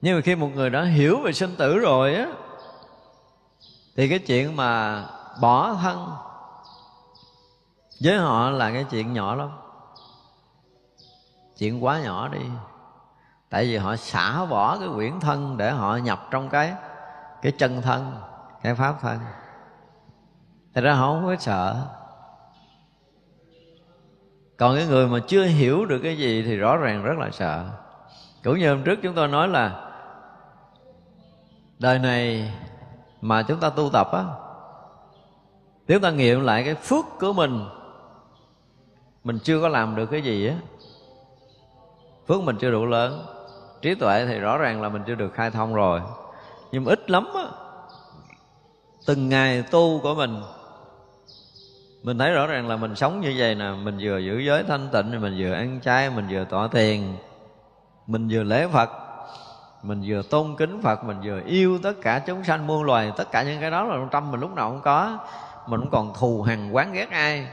[0.00, 2.26] Nhưng mà khi một người đã hiểu về sinh tử rồi á
[3.98, 5.04] thì cái chuyện mà
[5.40, 6.12] bỏ thân
[8.02, 9.50] với họ là cái chuyện nhỏ lắm.
[11.58, 12.40] Chuyện quá nhỏ đi.
[13.50, 16.74] Tại vì họ xả bỏ cái quyển thân để họ nhập trong cái
[17.42, 18.16] cái chân thân,
[18.62, 19.18] cái pháp thân.
[20.74, 21.86] Thật ra họ không có sợ.
[24.56, 27.70] Còn cái người mà chưa hiểu được cái gì thì rõ ràng rất là sợ.
[28.44, 29.90] Cũng như hôm trước chúng tôi nói là
[31.78, 32.52] đời này
[33.20, 34.24] mà chúng ta tu tập á,
[35.88, 37.64] nếu ta nghiệm lại cái phước của mình
[39.24, 40.54] mình chưa có làm được cái gì á,
[42.26, 43.26] phước mình chưa đủ lớn,
[43.82, 46.00] trí tuệ thì rõ ràng là mình chưa được khai thông rồi.
[46.72, 47.44] Nhưng mà ít lắm á,
[49.06, 50.42] từng ngày tu của mình
[52.02, 53.70] mình thấy rõ ràng là mình sống như vậy nè.
[53.82, 57.16] Mình vừa giữ giới thanh tịnh, mình vừa ăn chay, mình vừa tỏ tiền
[58.06, 58.90] mình vừa lễ phật
[59.82, 63.32] mình vừa tôn kính phật, mình vừa yêu tất cả chúng sanh, muôn loài, tất
[63.32, 65.18] cả những cái đó là trong tâm mình lúc nào cũng có.
[65.66, 67.46] Mình cũng còn thù hằn, quán ghét ai.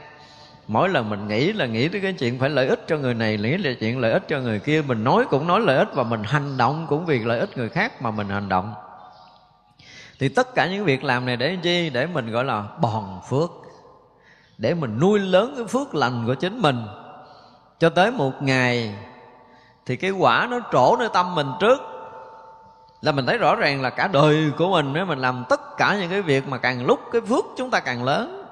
[0.68, 3.36] Mỗi lần mình nghĩ là nghĩ tới cái chuyện phải lợi ích cho người này,
[3.36, 6.02] nghĩ là chuyện lợi ích cho người kia, mình nói cũng nói lợi ích và
[6.02, 8.74] mình hành động cũng vì lợi ích người khác mà mình hành động.
[10.18, 11.90] Thì tất cả những việc làm này để chi?
[11.90, 13.50] Để mình, gọi là, bòn phước.
[14.58, 16.86] Để mình nuôi lớn cái phước lành của chính mình.
[17.78, 18.94] Cho tới một ngày
[19.86, 21.95] thì cái quả nó trổ nơi tâm mình trước
[23.06, 25.96] là mình thấy rõ ràng là cả đời của mình, nếu mình làm tất cả
[26.00, 28.44] những cái việc mà càng lúc cái phước chúng ta càng lớn.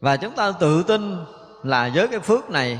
[0.00, 1.24] Và chúng ta tự tin
[1.62, 2.78] là với cái phước này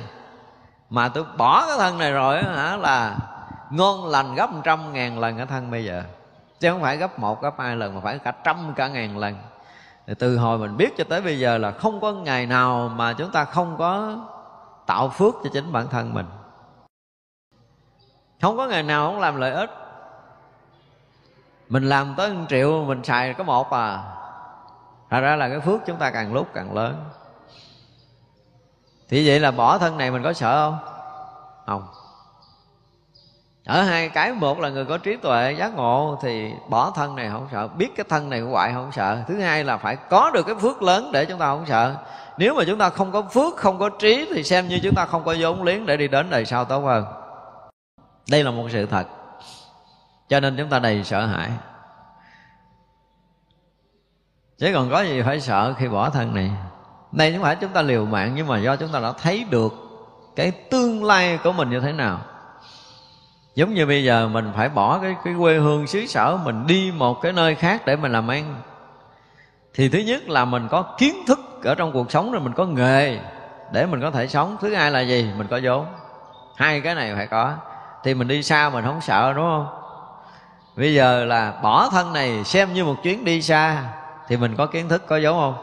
[0.91, 3.17] mà tôi bỏ cái thân này rồi hả, là
[3.71, 6.03] ngon lành gấp trăm ngàn lần cái thân bây giờ.
[6.61, 9.37] Chứ không phải gấp một, gấp hai lần mà phải cả trăm cả ngàn lần.
[10.07, 13.13] Thì từ hồi mình biết cho tới bây giờ là không có ngày nào mà
[13.13, 14.17] chúng ta không có
[14.87, 16.27] tạo phước cho chính bản thân mình
[18.45, 19.71] không có ngày nào không làm lợi ích.
[21.69, 23.99] Mình làm tới 1 triệu, mình xài có một à.
[25.11, 27.05] Thật ra là cái phước chúng ta càng lúc càng lớn.
[29.09, 30.79] Thì vậy là bỏ thân này mình có sợ không?
[31.67, 31.87] Không.
[33.67, 37.31] Ở hai cái một là người có trí tuệ giác ngộ thì bỏ thân này
[37.33, 39.19] không sợ, biết cái thân này của hoại không sợ.
[39.29, 41.95] Thứ hai là phải có được cái phước lớn để chúng ta không sợ.
[42.37, 45.07] Nếu mà chúng ta không có phước, không có trí thì xem như chúng ta
[45.07, 47.24] không có vốn liếng để đi đến đời sau tốt hơn
[48.31, 49.07] đây là một sự thật.
[50.29, 51.51] Cho nên chúng ta đầy sợ hãi.
[54.59, 56.51] Chứ còn có gì phải sợ khi bỏ thân này?
[57.13, 59.73] Đây không phải chúng ta liều mạng, nhưng mà do chúng ta đã thấy được
[60.37, 62.21] cái tương lai của mình như thế nào.
[63.55, 66.93] Giống như bây giờ mình phải bỏ cái cái quê hương xứ sở mình đi
[66.97, 68.63] một cái nơi khác để mình làm ăn.
[69.75, 72.67] Thì thứ nhất là mình có kiến thức ở trong cuộc sống rồi mình có
[72.67, 73.19] nghề
[73.73, 74.57] để mình có thể sống.
[74.61, 75.31] Thứ hai là gì?
[75.37, 75.87] Mình có vốn.
[76.57, 77.55] Hai cái này phải có
[78.05, 79.67] thì mình đi xa mình không sợ, đúng không?
[80.77, 83.83] Bây giờ là bỏ thân này xem như một chuyến đi xa
[84.29, 85.55] thì mình có kiến thức, có dấu không?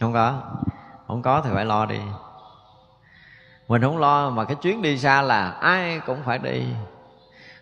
[0.00, 0.34] Không có.
[1.08, 2.00] Không có thì phải lo đi.
[3.68, 6.66] Mình không lo mà cái chuyến đi xa là ai cũng phải đi.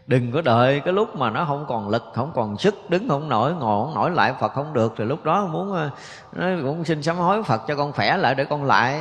[0.07, 3.29] Đừng có đợi cái lúc mà nó không còn lực, không còn sức, đứng không
[3.29, 5.91] nổi, ngồi không nổi, lại phật không được, thì lúc đó muốn ờ,
[6.33, 9.01] nó cũng xin sám hối phật cho con khỏe lại để con lại.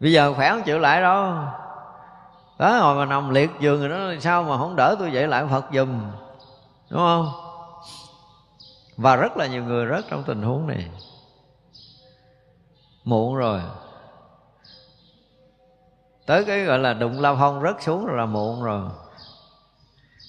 [0.00, 1.34] Bây giờ khỏe không chịu lại đâu
[2.58, 5.46] đó hồi mà nằm liệt giường rồi đó, sao mà không đỡ tôi dậy lại
[5.50, 6.00] phật giùm?
[6.90, 7.32] Đúng không?
[8.96, 10.90] Và rất là nhiều người rất trong tình huống này.
[13.04, 13.60] Muộn rồi.
[16.26, 18.80] Tới cái gọi là đụng lao phong rớt xuống rồi là muộn rồi.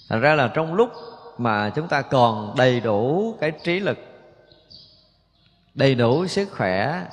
[0.09, 0.91] Thành ra là trong lúc
[1.37, 3.97] mà chúng ta còn đầy đủ cái trí lực,
[5.73, 7.05] đầy đủ sức khỏe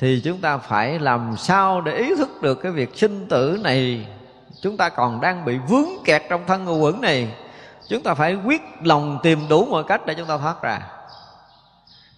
[0.00, 4.06] thì chúng ta phải làm sao để ý thức được cái việc sinh tử này?
[4.62, 7.34] Chúng ta còn đang bị vướng kẹt trong thân ngũ quẩn này.
[7.88, 10.80] Chúng ta phải quyết lòng tìm đủ mọi cách để chúng ta thoát ra.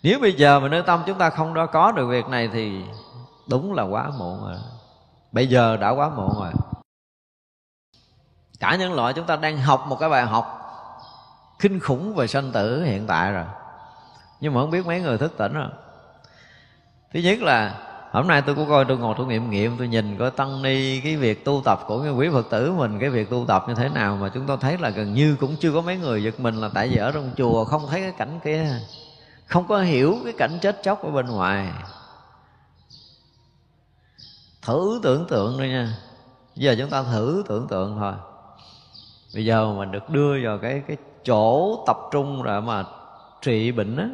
[0.02, 2.82] Nếu bây giờ mà nơi tâm chúng ta không đó có được việc này thì
[3.48, 4.58] đúng là quá muộn rồi.
[5.32, 6.52] Bây giờ đã quá muộn rồi.
[8.60, 10.58] Cả nhân loại chúng ta đang học một cái bài học
[11.58, 13.44] kinh khủng về sanh tử hiện tại rồi.
[14.40, 15.68] Nhưng mà không biết mấy người thức tỉnh rồi
[17.12, 17.74] thứ nhất là,
[18.12, 21.00] hôm nay tôi cũng coi, tôi ngồi tôi nghiệm nghiệm, tôi nhìn coi tăng ni
[21.00, 23.74] cái việc tu tập của cái quý phật tử mình, cái việc tu tập như
[23.74, 26.40] thế nào mà chúng tôi thấy là gần như cũng chưa có mấy người giật
[26.40, 28.80] mình là tại vì ở trong chùa không thấy cái cảnh kia.
[29.46, 31.68] Không có hiểu cái cảnh chết chóc ở bên ngoài.
[34.62, 35.98] Thử tưởng tượng thôi nha.
[36.54, 38.12] Giờ chúng ta thử tưởng tượng thôi.
[39.34, 42.84] Bây giờ mình được đưa vào cái cái chỗ tập trung rồi mà
[43.42, 44.08] trị bệnh á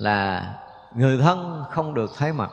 [0.00, 0.54] là
[0.94, 2.50] người thân không được thấy mặt.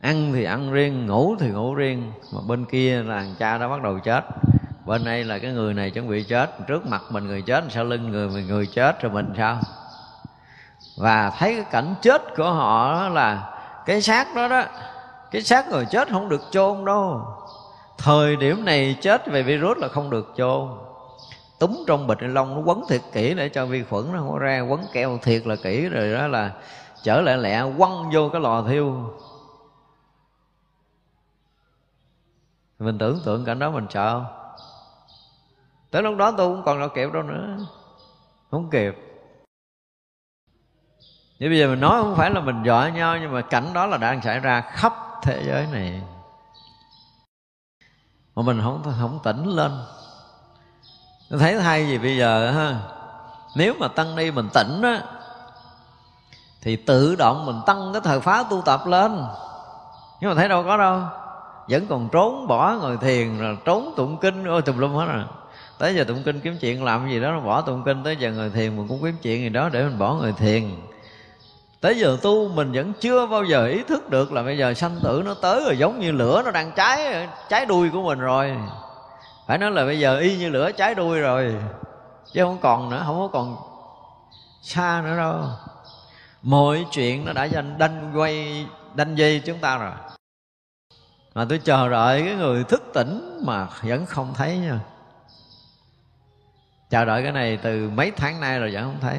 [0.00, 3.68] Ăn thì ăn riêng, ngủ thì ngủ riêng, mà bên kia là thằng cha đã
[3.68, 4.24] bắt đầu chết.
[4.86, 7.84] Bên đây là cái người này chuẩn bị chết, trước mặt mình người chết, sau
[7.84, 9.60] lưng người mình người chết, rồi mình sao?
[10.96, 14.62] Và thấy cái cảnh chết của họ là cái xác đó đó,
[15.30, 17.26] cái xác người chết không được chôn đâu.
[17.98, 20.68] Thời điểm này chết về virus là không được chôn
[21.62, 24.38] túm trong bịch ni lông, nó quấn thiệt kỹ để cho vi khuẩn nó không
[24.38, 26.52] ra, quấn keo thiệt là kỹ, rồi đó là
[27.02, 29.14] trở lại lẹ, quăng vô cái lò thiêu.
[32.78, 34.26] Mình tưởng tượng cảnh đó mình sợ không?
[35.90, 37.56] Tới lúc đó tôi cũng còn đâu kịp đâu nữa.
[38.50, 38.94] Không kịp.
[41.40, 43.86] Vậy bây giờ mình nói không phải là mình dọa nhau, Nhưng mà cảnh đó
[43.86, 44.92] là đang xảy ra khắp
[45.22, 46.02] thế giới này.
[48.34, 49.72] Mà mình không không tỉnh lên
[51.38, 52.76] thấy thay gì bây giờ ha?
[53.54, 55.00] Nếu mà tăng ni mình tỉnh á,
[56.60, 59.24] Thì tự động mình tăng cái thời phá tu tập lên.
[60.20, 61.00] Nhưng mà thấy đâu có đâu.
[61.68, 64.44] Vẫn còn trốn bỏ ngồi thiền, rồi Trốn tụng kinh.
[64.44, 65.24] Ôi, tùm lum hết rồi.
[65.78, 68.04] Tới giờ tụng kinh kiếm chuyện làm gì đó Bỏ tụng kinh.
[68.04, 70.70] Tới giờ ngồi thiền Mình cũng kiếm chuyện gì đó để mình bỏ ngồi thiền.
[71.80, 75.00] Tới giờ tu mình vẫn chưa bao giờ ý thức được là bây giờ sanh
[75.02, 78.56] tử nó tới rồi giống như lửa nó đang cháy cháy đuôi của mình rồi
[79.46, 81.54] phải nói là bây giờ y như lửa cháy đuôi rồi,
[82.32, 83.56] chứ không còn nữa, không có còn
[84.62, 85.44] xa nữa đâu.
[86.42, 89.92] Mọi chuyện nó đã dành, đanh quay, đanh dây chúng ta rồi.
[91.34, 94.80] Mà tôi chờ đợi cái người thức tỉnh mà vẫn không thấy nha.
[96.90, 99.18] Chờ đợi cái này từ mấy tháng nay rồi vẫn không thấy.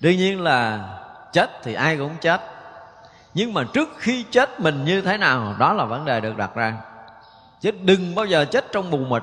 [0.00, 0.88] Đương nhiên là
[1.32, 2.40] chết thì ai cũng chết.
[3.34, 6.54] Nhưng mà trước khi chết mình như thế nào, đó là vấn đề được đặt
[6.54, 6.76] ra
[7.60, 9.22] chứ đừng bao giờ chết trong mù mịt.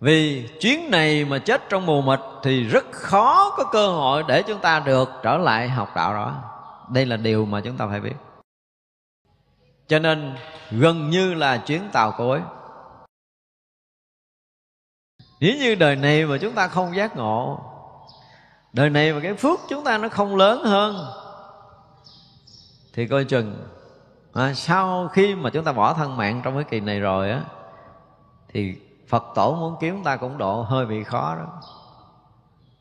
[0.00, 4.42] Vì chuyến này mà chết trong mù mịt thì rất khó có cơ hội để
[4.42, 6.42] chúng ta được trở lại học đạo đó.
[6.90, 8.14] Đây là điều mà chúng ta phải biết.
[9.88, 10.34] Cho nên,
[10.70, 12.42] gần như là chuyến tàu cối
[15.40, 17.60] nếu như đời này mà chúng ta không giác ngộ,
[18.72, 21.06] đời này mà cái phước chúng ta nó không lớn hơn,
[22.92, 23.56] thì coi chừng
[24.34, 27.40] à, sau khi mà chúng ta bỏ thân mạng trong cái kỳ này rồi á
[28.52, 28.76] thì
[29.08, 31.46] phật tổ muốn kiếm chúng ta cũng độ hơi bị khó đó.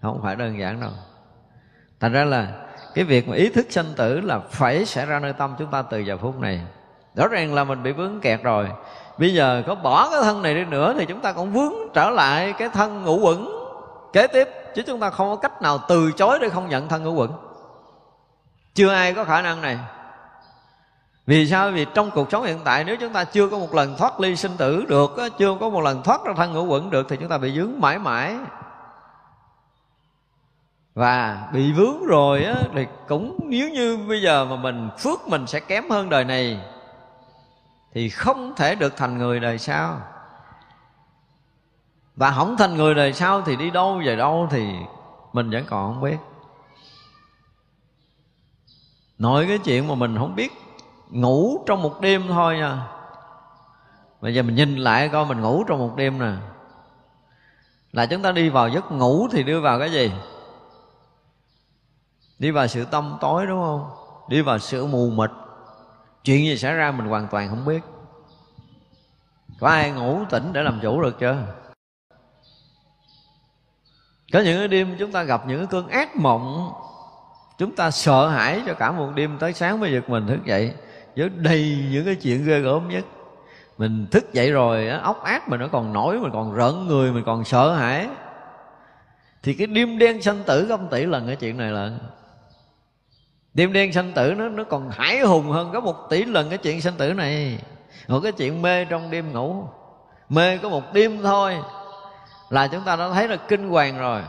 [0.01, 0.91] Không phải đơn giản đâu.
[1.99, 2.47] Thành ra là
[2.93, 5.81] cái việc mà ý thức sanh tử là phải xảy ra nơi tâm chúng ta
[5.81, 6.61] từ giờ phút này.
[7.15, 8.69] Rõ ràng là mình bị vướng kẹt rồi.
[9.17, 12.09] Bây giờ có bỏ cái thân này đi nữa thì chúng ta cũng vướng trở
[12.09, 13.49] lại cái thân ngũ quẩn
[14.13, 17.03] kế tiếp chứ chúng ta không có cách nào từ chối để không nhận thân
[17.03, 17.31] ngũ quẩn.
[18.73, 19.77] Chưa ai có khả năng này
[21.29, 21.71] vì sao?
[21.71, 24.35] Vì trong cuộc sống hiện tại nếu chúng ta chưa có một lần thoát ly
[24.35, 27.29] sinh tử được chưa có một lần thoát ra thân ngũ quẩn được thì chúng
[27.29, 28.37] ta bị vướng mãi mãi.
[30.93, 35.47] Và bị vướng rồi á, thì cũng nếu như bây giờ mà mình phước mình
[35.47, 36.59] sẽ kém hơn đời này
[37.93, 40.01] thì không thể được thành người đời sau.
[42.15, 44.73] Và không thành người đời sau thì đi đâu về đâu thì
[45.33, 46.17] mình vẫn còn không biết.
[49.17, 50.51] Nội cái chuyện mà mình không biết
[51.09, 52.87] ngủ trong một đêm thôi nha
[54.21, 56.31] bây giờ mình nhìn lại coi mình ngủ trong một đêm nè.
[57.91, 60.11] Là chúng ta đi vào giấc ngủ thì đưa vào cái gì?
[62.39, 63.89] Đi vào sự tâm tối đúng không?
[64.29, 65.29] Đi vào sự mù mịt.
[66.23, 67.83] Chuyện gì xảy ra mình hoàn toàn không biết.
[69.59, 71.37] Có ai ngủ tỉnh để làm chủ được chưa?
[74.33, 76.73] Có những cái đêm chúng ta gặp những cái cơn ác mộng,
[77.57, 80.73] chúng ta sợ hãi cho cả một đêm tới sáng mới giật mình thức dậy
[81.19, 83.05] với đầy những cái chuyện ghê gớm nhất.
[83.77, 87.23] Mình thức dậy rồi óc ác mình nó còn nổi, mình còn rợn người, mình
[87.25, 88.07] còn sợ hãi.
[89.43, 91.91] Thì cái đêm đen sanh tử không tỷ lần cái chuyện này là
[93.53, 96.57] đêm đen sanh tử nó nó còn hải hùng hơn có một tỷ lần cái
[96.57, 97.59] chuyện sanh tử này.
[98.07, 99.63] Còn cái chuyện mê trong đêm ngủ.
[100.29, 101.57] Mê có một đêm thôi
[102.49, 104.21] là chúng ta đã thấy là kinh hoàng rồi.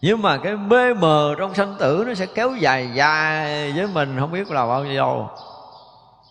[0.00, 4.16] Nhưng mà cái mê mờ trong sanh tử nó sẽ kéo dài dài với mình,
[4.18, 4.94] không biết là bao nhiêu.
[4.94, 5.30] lâu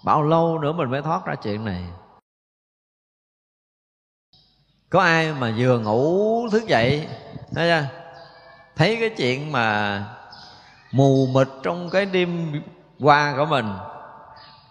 [0.04, 1.84] bao lâu nữa mình mới thoát ra chuyện này?
[4.90, 7.08] Có ai mà vừa ngủ thức dậy,
[7.56, 7.88] thấy chưa?
[8.76, 10.06] Thấy cái chuyện mà
[10.92, 12.62] mù mịt trong cái đêm
[13.00, 13.66] qua của mình,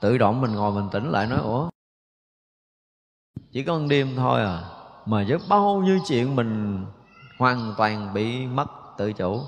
[0.01, 1.69] tự động mình ngồi mình tỉnh lại nói, ủa?
[3.53, 4.63] Chỉ có một đêm thôi à
[5.07, 6.85] mà với bao nhiêu chuyện mình
[7.39, 8.67] hoàn toàn bị mất
[8.97, 9.41] tự chủ.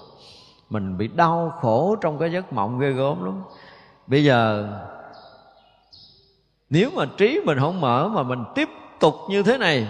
[0.70, 3.42] Mình bị đau khổ trong cái giấc mộng ghê gớm lắm.
[4.06, 4.68] Bây giờ
[6.70, 8.68] nếu mà trí mình không mở mà mình tiếp
[9.00, 9.88] tục như thế này,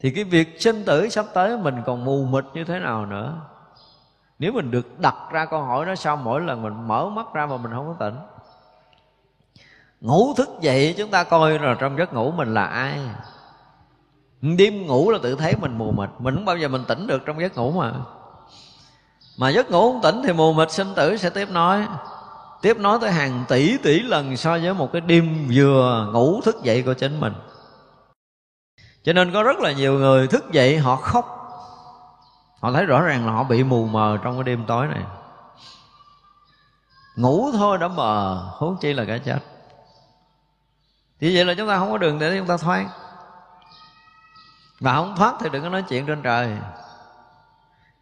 [0.00, 3.34] thì cái việc sinh tử sắp tới mình còn mù mịt như thế nào nữa?
[4.38, 7.46] Nếu mình được đặt ra câu hỏi đó sau mỗi lần mình mở mắt ra
[7.46, 8.20] mà mình không có tỉnh?
[10.00, 13.00] Ngủ thức dậy chúng ta coi là trong giấc ngủ mình là ai?
[14.40, 17.22] Đêm ngủ là tự thấy mình mù mịt, mình không bao giờ mình tỉnh được
[17.26, 17.92] trong giấc ngủ mà.
[19.38, 21.86] Mà giấc ngủ không tỉnh thì mù mịt, sinh tử sẽ tiếp nói
[22.66, 26.56] tiếp nói tới hàng tỷ tỷ lần so với một cái đêm vừa ngủ thức
[26.62, 27.32] dậy của chính mình.
[29.02, 31.24] Cho nên có rất là nhiều người thức dậy họ khóc.
[32.60, 35.02] Họ thấy rõ ràng là họ bị mù mờ trong cái đêm tối này.
[37.16, 39.38] Ngủ thôi đã mờ, huống chi là cái chết.
[41.20, 42.86] Thì vậy là chúng ta không có đường để chúng ta thoát.
[44.80, 46.56] Mà không thoát thì đừng có nói chuyện trên trời.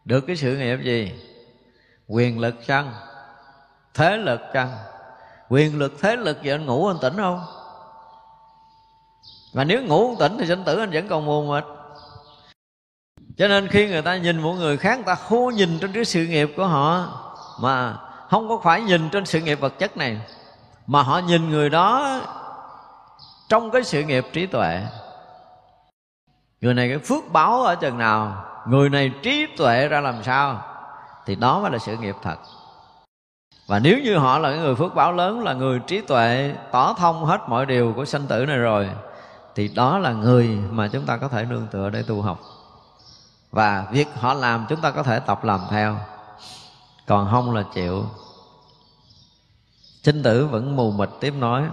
[0.04, 1.12] Được cái sự nghiệp gì?
[2.08, 2.92] Quyền lực chăng?
[3.95, 4.70] Thế lực chăng?
[5.49, 7.45] Quyền lực thế lực vậy anh ngủ anh tỉnh không?
[9.55, 11.64] Mà nếu ngủ không tỉnh thì sinh tử anh vẫn còn mù mịt.
[13.36, 16.05] Cho nên khi người ta nhìn một người khác, người ta khô nhìn trên cái
[16.05, 17.09] sự nghiệp của họ,
[17.61, 17.97] mà
[18.30, 20.20] không có phải nhìn trên sự nghiệp vật chất này,
[20.86, 22.20] mà họ nhìn người đó
[23.49, 24.82] trong cái sự nghiệp trí tuệ.
[26.61, 30.62] Người này cái phước báo ở chừng nào, người này trí tuệ ra làm sao,
[31.26, 32.36] thì đó mới là sự nghiệp thật
[33.66, 37.24] và nếu như họ là người phước báo lớn, là người trí tuệ, tỏ thông
[37.24, 38.90] hết mọi điều của sanh tử này rồi,
[39.54, 42.40] thì đó là người mà chúng ta có thể nương tựa để tu học.
[43.50, 45.98] Và việc họ làm, chúng ta có thể tập làm theo.
[47.06, 48.06] Còn không là chịu.
[50.02, 51.64] Sinh tử vẫn mù mịt tiếp nói.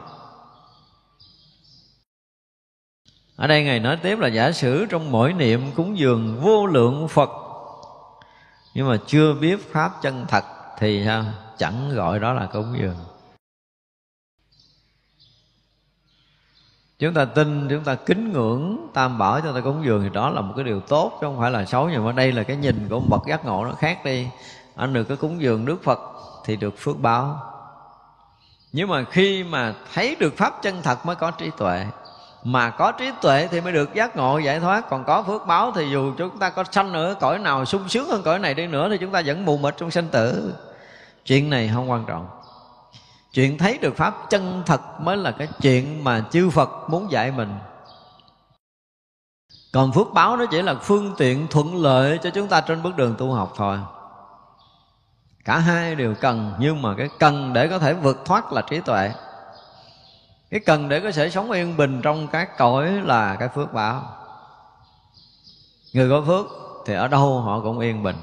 [3.36, 7.08] Ở đây ngài nói tiếp là giả sử trong mỗi niệm cúng dường vô lượng
[7.08, 7.30] phật,
[8.74, 10.44] nhưng mà chưa biết pháp chân thật
[10.78, 11.24] thì sao?
[11.62, 12.96] Chẳng gọi đó là cúng dường.
[17.00, 20.30] Chúng ta tin, chúng ta kính ngưỡng, tam bảo cho ta cúng dường thì đó
[20.30, 22.58] là một cái điều tốt, chứ không phải là xấu nhưng mà đây là cái
[22.58, 24.28] nhìn của một bậc giác ngộ nó khác đi.
[24.76, 26.00] Anh được cái cúng dường đức phật
[26.46, 27.40] thì được phước báo.
[28.72, 31.86] Nhưng mà khi mà thấy được pháp chân thật mới có trí tuệ.
[32.44, 34.90] Mà có trí tuệ thì mới được giác ngộ, giải thoát.
[34.90, 38.10] Còn có phước báo thì dù chúng ta có sanh nữa cõi nào sung sướng
[38.10, 40.54] hơn cõi này đi nữa thì chúng ta vẫn mù mịt trong sanh tử
[41.26, 42.28] chuyện này không quan trọng.
[43.34, 47.32] Chuyện thấy được pháp chân thật mới là cái chuyện mà chư phật muốn dạy
[47.32, 47.60] mình.
[49.74, 52.96] Còn phước báo nó chỉ là phương tiện thuận lợi cho chúng ta trên bước
[52.96, 53.80] đường tu học thôi.
[55.46, 58.80] Cả hai đều cần, nhưng mà cái cần để có thể vượt thoát là trí
[58.80, 59.12] tuệ.
[60.52, 64.04] Cái cần để có thể sống yên bình trong các cõi là cái phước báo.
[65.94, 66.46] Người có phước
[66.86, 68.16] thì ở đâu họ cũng yên bình.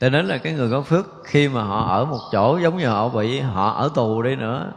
[0.00, 2.88] Cho nên là cái người có phước khi mà họ ở một chỗ giống như
[2.88, 4.72] họ bị họ ở tù đi nữa,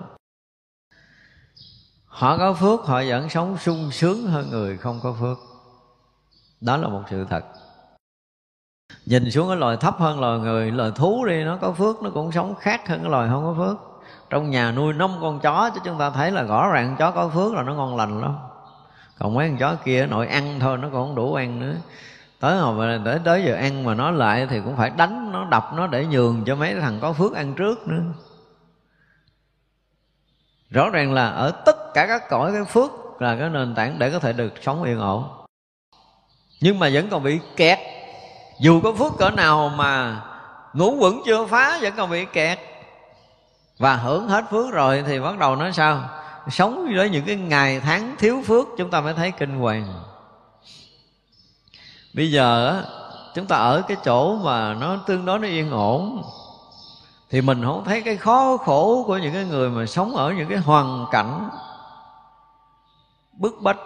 [2.06, 5.38] họ có phước, họ vẫn sống sung sướng hơn người không có phước.
[6.62, 7.44] Đó là một sự thật.
[9.06, 12.10] Nhìn xuống cái loài thấp hơn loài người, loài thú đi, nó có phước, nó
[12.10, 13.78] cũng sống khác hơn cái loài không có phước.
[14.30, 17.30] Trong nhà nuôi năm con chó, chứ chúng ta thấy là rõ ràng chó có
[17.30, 18.38] phước là nó ngon lành lắm.
[19.20, 21.76] Còn mấy con chó kia, nội ăn thôi, nó còn không đủ ăn nữa
[22.42, 25.46] tới hồi mà tới tới giờ ăn mà nó lại thì cũng phải đánh, nó
[25.46, 28.02] đập, nó để nhường cho mấy thằng có phước ăn trước nữa.
[30.70, 34.10] Rõ ràng là ở tất cả các cõi cái phước là cái nền tảng để
[34.10, 35.28] có thể được sống yên ổn.
[36.62, 37.80] Nhưng mà vẫn còn bị kẹt.
[38.60, 40.22] Dù có phước cỡ nào mà
[40.74, 42.60] ngủ quẩn chưa phá, vẫn còn bị kẹt.
[43.78, 46.10] Và hưởng hết phước rồi thì bắt đầu nói sao?
[46.50, 50.04] Sống với những cái ngày tháng thiếu phước, chúng ta mới thấy kinh hoàng
[52.14, 52.84] bây giờ
[53.34, 56.24] chúng ta ở cái chỗ mà nó, tương đối nó yên ổn.
[57.30, 60.50] Thì mình không thấy cái khó khổ của những cái người mà sống ở những
[60.50, 61.50] cái hoàn cảnh
[63.34, 63.78] bức bách.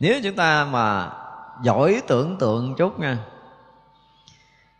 [0.00, 1.10] Nếu chúng ta mà
[1.62, 3.18] giỏi tưởng tượng chút nha,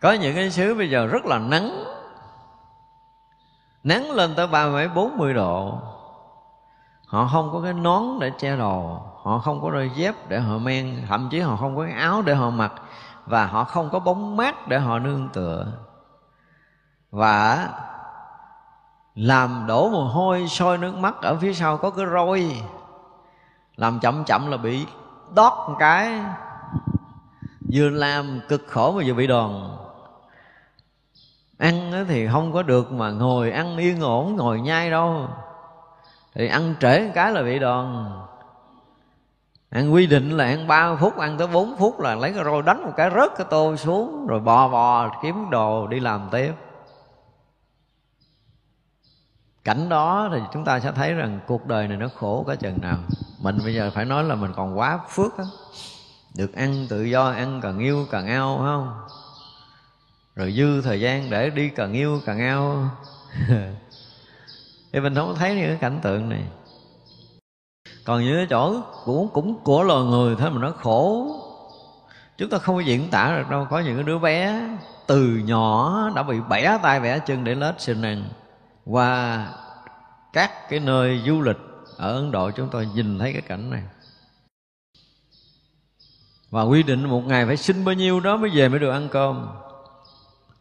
[0.01, 1.85] có những cái xứ bây giờ rất là nắng.
[3.85, 5.79] Nắng lên tới ba mươi bốn mươi độ.
[7.07, 10.59] Họ không có cái nón để che đầu họ không có đôi dép để họ
[10.59, 12.73] men, thậm chí họ không có cái áo để họ mặc,
[13.27, 15.66] và họ không có bóng mát để họ nương tựa.
[17.11, 17.69] Và
[19.14, 22.62] làm đổ mồ hôi, sôi nước mắt ở phía sau có cái roi,
[23.77, 24.87] làm chậm chậm là bị
[25.35, 26.21] đót một cái.
[27.73, 29.77] Vừa làm cực khổ mà vừa bị đòn.
[31.59, 35.29] Ăn thì không có được mà ngồi ăn yên ổn, ngồi nhai đâu.
[36.35, 38.12] Thì ăn trễ cái là bị đòn
[39.71, 42.62] ăn quy định là ăn 3 phút, ăn tới 4 phút là lấy cái roi
[42.62, 46.53] đánh một cái rớt cái tô xuống, rồi bò bò kiếm đồ đi làm tiếp.
[49.65, 52.81] Cảnh đó thì chúng ta sẽ thấy rằng cuộc đời này nó khổ cả chừng
[52.81, 52.99] nào.
[53.39, 55.45] Mình bây giờ phải nói là mình còn quá phước á.
[56.36, 59.01] Được ăn tự do, ăn càng yêu càng ao, phải không?
[60.36, 62.90] Rồi dư thời gian để đi càng yêu càng ao.
[64.93, 66.45] Thì mình không thấy những cái cảnh tượng này
[68.09, 71.26] còn những cái chỗ cũng cũng của loài người thế mà nó khổ.
[72.39, 73.66] Chúng ta không có diễn tả được đâu.
[73.70, 74.68] Có những cái đứa bé
[75.06, 78.24] từ nhỏ đã bị bẻ tay bẻ chân để lết sinh ăn
[78.85, 79.47] qua
[80.32, 81.56] các cái nơi du lịch
[81.97, 83.82] ở Ấn Độ, chúng tôi nhìn thấy cái cảnh này.
[86.51, 89.09] Và quy định một ngày phải xin bao nhiêu đó mới về mới được ăn
[89.09, 89.48] cơm.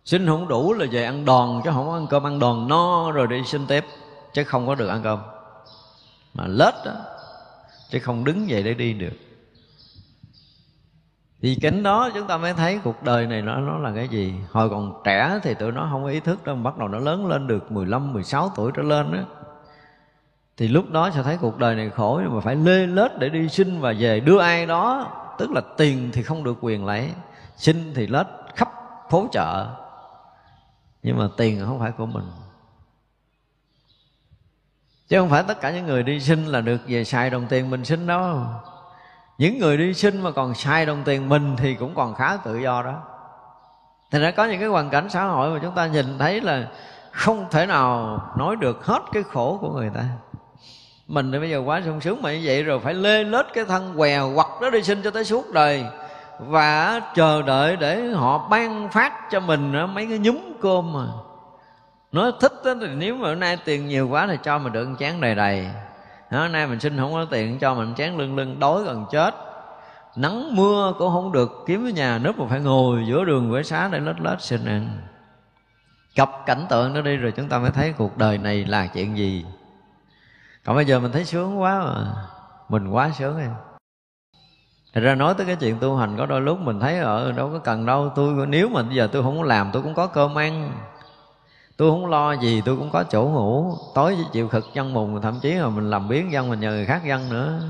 [0.06, 3.28] Xin không đủ là về ăn đòn, chứ không ăn cơm ăn đòn no rồi
[3.28, 3.86] đi xin tiếp,
[4.34, 5.19] chứ không có được ăn cơm.
[6.34, 6.94] Mà lết đó
[7.90, 9.14] chứ không đứng dậy để đi được.
[11.42, 14.34] Thì cảnh đó chúng ta mới thấy cuộc đời này nó nó là cái gì.
[14.52, 17.28] Hồi còn trẻ thì tụi nó không có ý thức đâu bắt đầu nó lớn
[17.28, 19.20] lên được 15, 16 tuổi trở lên đó
[20.58, 23.30] thì lúc đó sẽ thấy cuộc đời này khổ nhưng mà phải lê lết để
[23.30, 24.20] đi xin và về.
[24.20, 27.12] Đưa ai đó tức là tiền thì không được quyền lấy
[27.56, 28.70] xin thì lết khắp
[29.10, 29.68] phố chợ.
[31.04, 32.24] Nhưng mà tiền không phải của mình
[35.10, 37.70] chứ không phải tất cả những người đi xin là được về xài đồng tiền
[37.70, 38.40] mình xin đâu.
[39.38, 42.58] Những người đi xin mà còn xài đồng tiền mình thì cũng còn khá tự
[42.58, 42.94] do đó.
[44.12, 46.68] Thì ra có những cái hoàn cảnh xã hội mà chúng ta nhìn thấy là
[47.12, 50.04] không thể nào nói được hết cái khổ của người ta.
[51.08, 53.66] Mình thì bây giờ quá sung sướng mà như vậy rồi phải lê lết cái
[53.66, 55.86] thân què hoặc đó đi sinh cho tới suốt đời.
[56.40, 61.06] Và chờ đợi để họ ban phát cho mình mấy cái nhúm cơm mà
[62.12, 64.90] nó thích đó, thì nếu mà hôm nay tiền nhiều quá thì cho mình được
[65.00, 65.68] chén đầy đầy.
[66.32, 69.36] Hôm nay mình xin không có tiền cho mình chén lưng lưng đói gần chết.
[70.16, 73.64] Nắng mưa cũng không được kiếm ở nhà nước mà phải ngồi giữa đường với
[73.64, 74.90] xá để lết lết xin ăn.
[76.16, 79.18] Cặp cảnh tượng đó đi rồi chúng ta mới thấy cuộc đời này là chuyện
[79.18, 79.46] gì.
[80.66, 82.14] Còn bây giờ mình thấy sướng quá mà.
[82.70, 83.54] Mình quá sướng em.
[84.94, 87.50] Thật ra nói tới cái chuyện tu hành có đôi lúc mình thấy ở đâu
[87.54, 88.12] có cần đâu.
[88.16, 90.72] Tôi nếu mà bây giờ tôi không có làm tôi cũng có cơm ăn
[91.78, 93.78] tôi không lo gì, tôi cũng có chỗ ngủ.
[93.95, 96.86] Tối chịu khực dân mùng, thậm chí là mình làm biến dân mình nhờ người
[96.86, 97.62] khác dân nữa.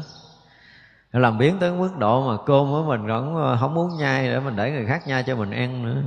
[1.11, 4.55] Làm biến tới mức độ mà cơm của mình cũng không muốn nhai để mình
[4.55, 6.01] để người khác nhai cho mình ăn nữa.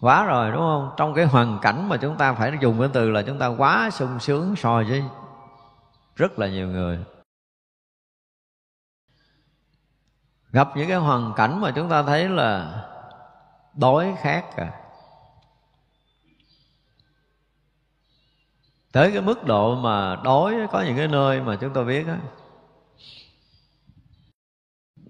[0.00, 0.90] Quá rồi, đúng không?
[0.96, 3.90] Trong cái hoàn cảnh mà chúng ta phải dùng cái từ là chúng ta quá
[3.92, 5.04] sung sướng so với
[6.16, 6.98] rất là nhiều người.
[10.52, 12.82] Gặp những cái hoàn cảnh mà chúng ta thấy là
[13.74, 14.85] đói khát à
[18.96, 22.18] tới cái mức độ mà đói có những cái nơi mà chúng ta biết á.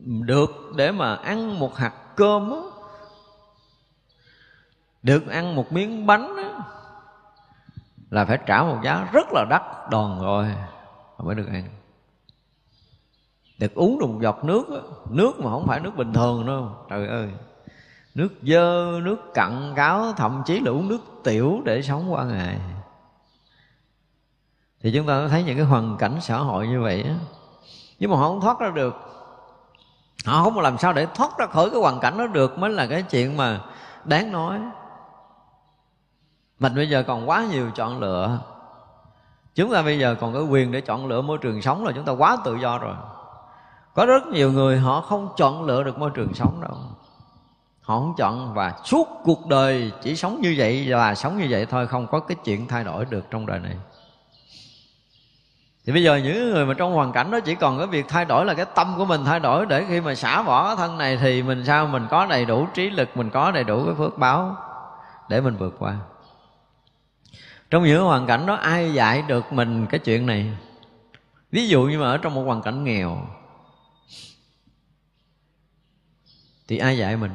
[0.05, 2.57] Được để mà ăn một hạt cơm á.
[5.03, 6.61] Được ăn một miếng bánh á,
[8.11, 10.47] là phải trả một giá rất là đắt đòn rồi
[11.19, 11.65] mới được ăn.
[13.59, 14.81] Được uống được một giọt nước á,
[15.11, 17.31] nước mà không phải nước bình thường đâu trời ơi.
[18.15, 22.59] Nước dơ nước cặn cáo thậm chí là uống nước tiểu để sống qua ngày
[24.87, 27.15] thì chúng ta thấy những cái hoàn cảnh xã hội như vậy á.
[27.99, 28.95] Nhưng mà họ không thoát ra được.
[30.27, 32.87] Họ không làm sao để thoát ra khỏi cái hoàn cảnh đó được mới là
[32.87, 33.61] cái chuyện mà
[34.05, 34.61] đáng nói.
[36.59, 38.39] Mình bây giờ còn quá nhiều chọn lựa.
[39.55, 42.05] Chúng ta bây giờ còn có quyền để chọn lựa môi trường sống là chúng
[42.05, 42.95] ta quá tự do rồi.
[43.95, 46.77] Có rất nhiều người họ không chọn lựa được môi trường sống đâu.
[47.83, 51.67] Họ không chọn và suốt cuộc đời chỉ sống như vậy và sống như vậy
[51.67, 53.77] thôi, không có cái chuyện thay đổi được trong đời này
[55.87, 58.25] thì bây giờ những người mà trong hoàn cảnh đó chỉ còn cái việc thay
[58.25, 60.99] đổi là cái tâm của mình thay đổi để khi mà xả bỏ cái thân
[60.99, 61.87] này thì mình sao?
[61.87, 64.57] Mình có đầy đủ trí lực mình có đầy đủ cái phước báo
[65.29, 65.97] để mình vượt qua.
[67.71, 70.53] Trong những hoàn cảnh đó ai dạy được mình cái chuyện này?
[71.53, 73.19] Ví dụ như mà ở trong một hoàn cảnh nghèo
[76.69, 77.33] thì ai dạy mình?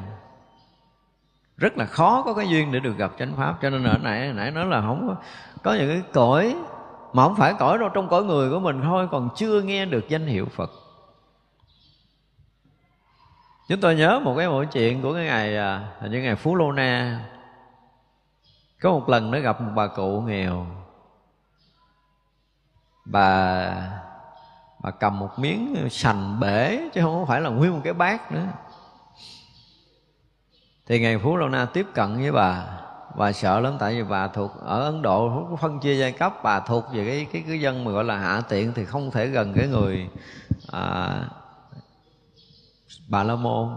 [1.56, 4.32] Rất là khó có cái duyên để được gặp chánh pháp cho nên ở nãy
[4.32, 5.16] nãy nói là không có,
[5.62, 6.56] có những cái cõi
[7.12, 10.08] mà không phải cõi đâu, trong cõi người của mình thôi, còn chưa nghe được
[10.08, 10.70] danh hiệu phật.
[13.68, 16.54] Chúng tôi nhớ một cái mỗi chuyện của cái ngày à, hình như ngày phú
[16.54, 17.24] lô na.
[18.80, 20.66] Có một lần nó gặp một bà cụ nghèo.
[23.04, 23.74] Bà
[24.82, 28.46] bà cầm một miếng sành bể, chứ không phải là nguyên một cái bát nữa.
[30.86, 32.81] Thì ngày phú lô na tiếp cận với bà
[33.14, 36.60] bà sợ lắm tại vì bà thuộc ở ấn độ phân chia giai cấp bà
[36.60, 39.54] thuộc về cái cái cái dân mà gọi là hạ tiện thì không thể gần
[39.54, 40.08] cái người
[40.72, 41.18] à,
[43.08, 43.68] bà la môn.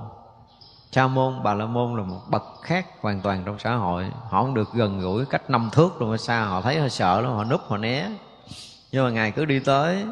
[0.91, 4.06] Cha môn bà la môn là một bậc khác hoàn toàn trong xã hội.
[4.30, 7.22] Họ không được gần gũi cách năm thước luôn mà xa họ thấy họ sợ
[7.22, 8.10] lắm họ núp họ né.
[8.91, 10.06] Nhưng mà ngài cứ đi tới.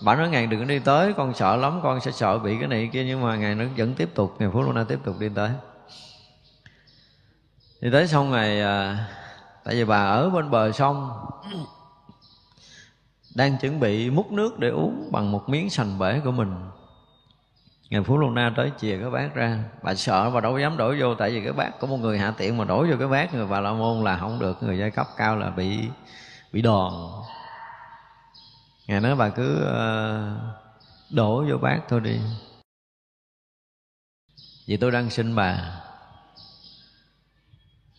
[0.00, 2.90] Bà nói ngài đừng đi tới con sợ lắm con sẽ sợ bị cái này
[2.92, 3.04] kia.
[3.04, 5.50] Nhưng mà ngài nó vẫn tiếp tục ngày phú na tiếp tục đi tới
[7.82, 9.06] thì tới xong ngày à,
[9.64, 11.10] tại vì bà ở bên bờ sông,
[13.34, 16.54] đang chuẩn bị múc nước để uống bằng một miếng sành bể của mình.
[17.90, 19.64] Ngày phú lô na tới chìa cái bát ra.
[19.82, 22.34] Bà sợ bà đâu dám đổ vô, tại vì cái bát của một người hạ
[22.36, 24.90] tiện mà đổ vô cái bát người bà la môn là không được, người giai
[24.90, 25.88] cấp cao là bị
[26.52, 26.92] bị đòn.
[28.86, 29.86] Ngài nói bà cứ à,
[31.10, 32.20] đổ vô bát thôi đi.
[34.66, 35.81] Vì tôi đang xin bà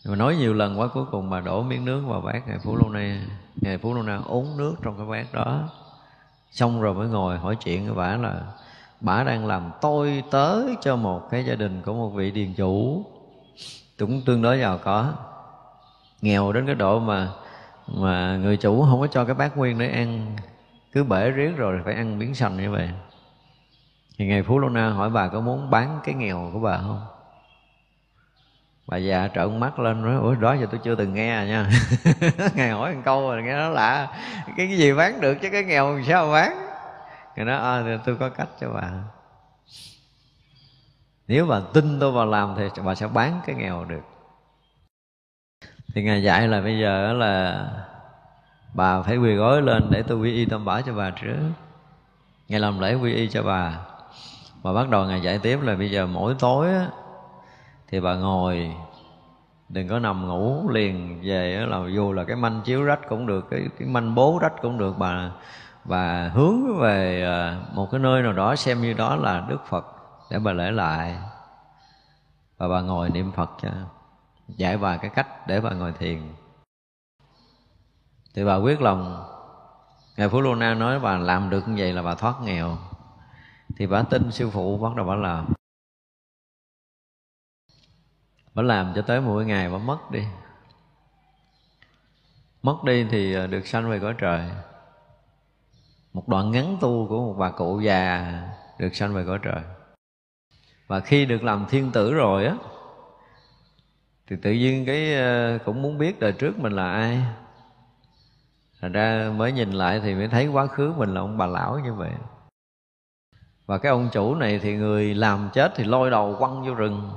[0.06, 2.76] mà nói nhiều lần quá, cuối cùng bà đổ miếng nước vào bát ngài phú
[2.76, 3.22] lô na
[3.62, 5.70] ngài phú lô na uống nước trong cái bát đó.
[6.52, 8.42] Xong rồi mới ngồi hỏi chuyện với bà là,
[9.00, 13.06] bà đang làm tôi tới cho một cái gia đình của một vị điền chủ.
[14.00, 15.14] Cũng tương đối giàu có.
[16.22, 17.30] Nghèo đến cái độ mà
[17.88, 20.36] mà người chủ không có cho cái bát nguyên để ăn.
[20.92, 22.90] Cứ bể riết rồi phải ăn miếng sành như vậy.
[24.18, 27.02] Thì ngày phú lô na hỏi bà có muốn bán cái nghèo của bà không?
[28.88, 31.70] Bà già trợn mắt lên nói ủa đó giờ tôi chưa từng nghe à nha.
[32.56, 34.08] Ngài hỏi một câu rồi nghe nó lạ.
[34.58, 36.52] Cái, cái gì bán được chứ cái nghèo sao bán?
[37.36, 38.92] Ngài nói à, tôi có cách cho bà.
[41.28, 44.02] Nếu bà tin tôi vào làm thì bà sẽ bán cái nghèo được.
[45.94, 47.66] Thì ngài dạy là bây giờ là
[48.74, 51.52] bà phải quỳ gối lên để tôi quy y tâm bảo cho bà trước.
[52.48, 53.78] Ngài làm lễ quy y cho bà.
[54.62, 56.88] Và bắt đầu ngài dạy tiếp là bây giờ mỗi tối á,
[57.88, 58.76] thì bà ngồi,
[59.70, 63.48] đừng có nằm ngủ liền về là dù là cái manh chiếu rách cũng được,
[63.50, 65.32] cái cái manh bố rách cũng được, bà
[65.86, 69.86] và hướng về à, một cái nơi nào đó xem như đó là đức phật
[70.32, 71.18] để bà lễ lại.
[72.58, 73.70] Và bà ngồi niệm phật cho
[74.48, 76.22] dạy bà cái cách để bà ngồi thiền.
[78.36, 79.26] Thì bà quyết lòng
[80.18, 82.78] ngài phú lô na nói bà làm được như vậy là bà thoát nghèo.
[83.78, 85.46] Thì bà tin sư phụ bắt đầu bà làm
[88.56, 90.24] bà làm cho tới mỗi ngày bà mất đi.
[92.64, 94.50] Mất đi thì ờ, được sanh về cõi trời.
[96.14, 98.34] Một đoạn ngắn tu của một bà cụ già
[98.80, 99.62] được sanh về cõi trời.
[100.88, 102.56] Và khi được làm thiên tử rồi á,
[104.28, 107.22] thì tự nhiên cái ờ, cũng muốn biết đời trước mình là ai.
[108.82, 111.80] Thành ra mới nhìn lại thì mới thấy quá khứ mình là ông bà lão
[111.80, 112.12] như vậy.
[113.66, 117.12] Và cái ông chủ này thì người làm chết thì lôi đầu quăng vô rừng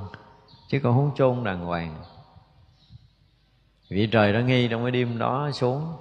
[0.68, 2.04] chứ còn không chôn đàng hoàng.
[3.88, 5.96] Vị trời đã nghi trong cái đêm đó xuống.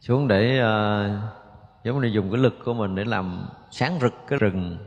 [0.00, 1.10] Xuống để uh,
[1.84, 4.78] giống như dùng cái lực của mình để làm sáng rực cái rừng.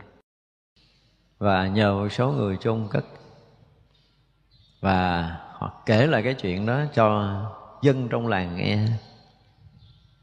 [1.37, 3.05] Và nhờ một số người chôn cất.
[4.81, 5.21] Và
[5.53, 7.35] họ kể lại cái chuyện đó cho
[7.81, 8.87] dân trong làng nghe.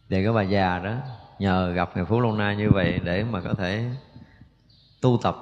[0.09, 0.95] Để cái bà già đó
[1.39, 3.91] nhờ gặp ngày phú long na như vậy để mà có thể
[5.01, 5.37] tu tập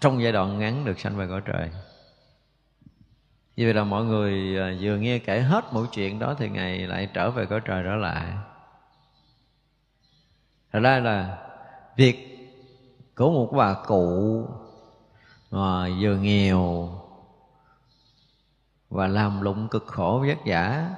[0.00, 1.70] trong giai đoạn ngắn được sanh về cõi trời.
[3.56, 6.78] Vì vậy là mọi người à, vừa nghe kể hết mỗi chuyện đó thì ngài
[6.78, 8.32] lại trở về cõi trời trở lại.
[10.72, 11.38] Thật ra là
[11.96, 12.26] việc
[13.16, 14.46] của một bà cụ
[15.50, 16.88] mà vừa nghèo
[18.90, 20.90] và làm lụng cực khổ vất vả,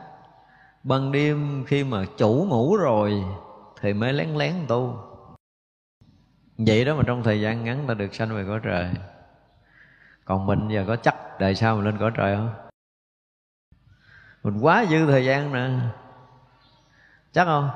[0.82, 3.24] ban đêm khi mà chủ ngủ rồi
[3.80, 5.11] thì mới lén lén tu
[6.66, 8.90] vậy đó mà trong thời gian ngắn ta được sanh về cõi trời.
[10.24, 12.50] Còn mình giờ có chắc đời sau mình lên cõi trời không?
[14.42, 15.68] Mình quá dư thời gian nè.
[17.32, 17.70] Chắc không?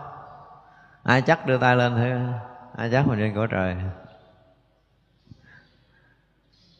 [1.03, 2.13] Ai chắc đưa tay lên thôi
[2.77, 3.77] ai chắc mình lên cõi trời?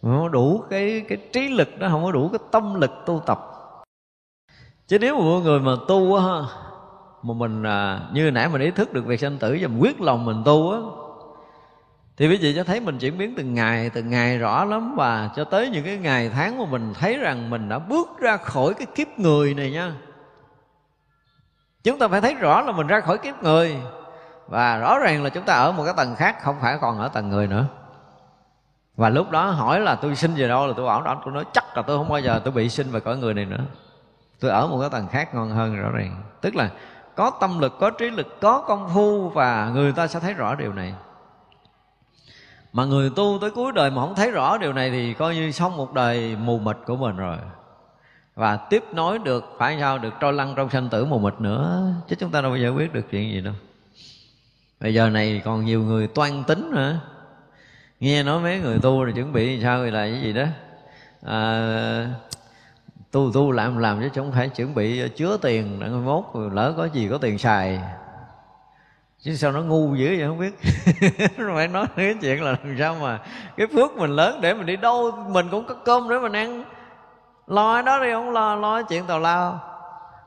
[0.03, 3.23] Không có đủ cái cái trí lực đó không có đủ cái tâm lực tu
[3.27, 3.41] tập.
[4.87, 6.25] Chứ nếu mà mọi người mà tu á
[7.23, 10.01] mà mình à, như nãy mình ý thức được việc sanh tử và mình quyết
[10.01, 10.79] lòng mình tu á
[12.17, 15.31] thì quý vị cho thấy mình chuyển biến từng ngày từng ngày rõ lắm và
[15.37, 18.75] cho tới những cái ngày tháng mà mình thấy rằng mình đã bước ra khỏi
[18.75, 19.93] cái kiếp người này nha.
[21.85, 23.77] Chúng ta phải thấy rõ là mình ra khỏi kiếp người.
[24.49, 27.09] Và rõ ràng là chúng ta ở một cái tầng khác, không phải còn ở
[27.09, 27.67] tầng người nữa.
[28.97, 31.45] Và lúc đó hỏi là tôi sinh về đâu là tôi bảo đó, tôi nói
[31.53, 33.65] chắc là tôi không bao giờ tôi bị sinh về cõi người này nữa.
[34.41, 36.23] Tôi ở một cái tầng khác ngon hơn rõ ràng.
[36.41, 36.71] Tức là
[37.15, 40.55] có tâm lực, có trí lực, có công phu và người ta sẽ thấy rõ
[40.55, 40.95] điều này
[42.77, 45.53] mà người tu tới cuối đời mà không thấy rõ điều này thì coi như
[45.53, 47.37] xong một đời mù mịt của mình rồi.
[48.35, 51.93] Và tiếp nối được phải sao được trôi lăn trong sanh tử mù mịt nữa?
[52.09, 53.55] Chứ chúng ta đâu bao giờ biết được chuyện gì đâu.
[54.81, 57.01] Bây giờ này còn nhiều người toan tính nữa.
[58.01, 60.45] Nghe nói mấy người tu rồi chuẩn bị sao thì là cái gì đó?
[61.27, 62.11] À,
[63.11, 66.85] tu tu làm làm chứ không phải chuẩn bị chứa tiền để mốt lỡ có
[66.85, 67.81] gì có tiền xài
[69.27, 70.59] chứ sao nó ngu dữ vậy không biết.
[71.55, 73.19] Phải nói cái chuyện là làm sao mà
[73.57, 76.65] cái phước mình lớn để mình đi đâu, mình cũng có cơm để mình ăn.
[77.47, 79.61] Lo đó đi, không lo lo chuyện tào lao.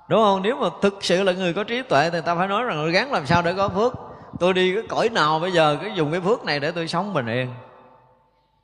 [0.07, 0.41] Đúng không?
[0.41, 3.11] Nếu mà thực sự là người có trí tuệ thì ta phải nói rằng gắn
[3.11, 3.93] làm sao để có phước.
[4.39, 7.13] Tôi đi cái cõi nào bây giờ cứ dùng cái phước này để tôi sống
[7.13, 7.53] bình yên.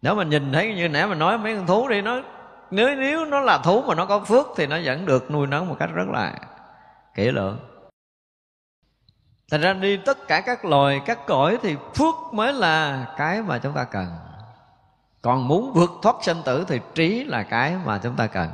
[0.02, 2.20] Nếu mình nhìn thấy như nãy mình nói mấy con thú đi, nó,
[2.72, 5.70] nếu nếu nó là thú mà nó có phước thì nó vẫn được nuôi nấng
[5.70, 6.34] một cách rất là
[7.16, 7.58] kỹ lưỡng
[9.52, 13.58] thành ra đi tất cả các loài, các cõi thì phước mới là cái mà
[13.58, 14.08] chúng ta cần.
[15.22, 18.50] Còn muốn vượt thoát sanh tử thì trí là cái mà chúng ta cần.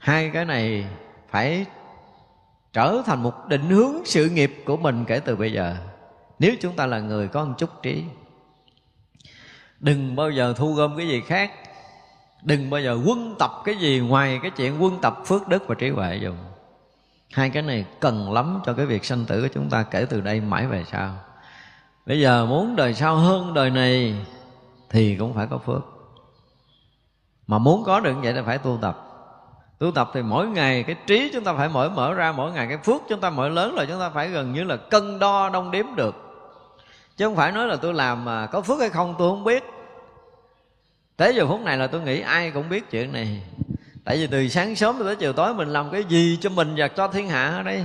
[0.00, 0.86] Hai cái này
[1.30, 1.66] phải
[2.72, 5.76] trở thành một định hướng sự nghiệp của mình kể từ bây giờ.
[6.38, 8.04] Nếu chúng ta là người có một chút trí,
[9.80, 11.52] đừng bao giờ thu gom cái gì khác.
[12.42, 15.74] Đừng bao giờ quân tập cái gì ngoài cái chuyện quân tập phước đức và
[15.74, 16.36] trí huệ dùng
[17.34, 20.20] hai cái này cần lắm cho cái việc sanh tử của chúng ta kể từ
[20.20, 21.16] đây mãi về sau.
[22.06, 24.14] Bây giờ muốn đời sau hơn đời này
[24.90, 25.82] thì cũng phải có phước.
[27.46, 28.98] Mà muốn có được vậy là phải tu tập.
[29.78, 32.66] Tu tập thì mỗi ngày cái trí chúng ta phải mở mở ra, mỗi ngày
[32.68, 35.48] cái phước chúng ta mở lớn là chúng ta phải gần như là cân đo,
[35.48, 36.14] đong đếm được.
[37.16, 39.64] Chứ không phải nói là tôi làm mà có phước hay không tôi không biết.
[41.16, 43.42] Tới giờ phút này là tôi nghĩ ai cũng biết chuyện này
[44.04, 46.88] tại vì từ sáng sớm tới chiều tối mình làm cái gì cho mình và
[46.88, 47.84] cho thiên hạ ở đây?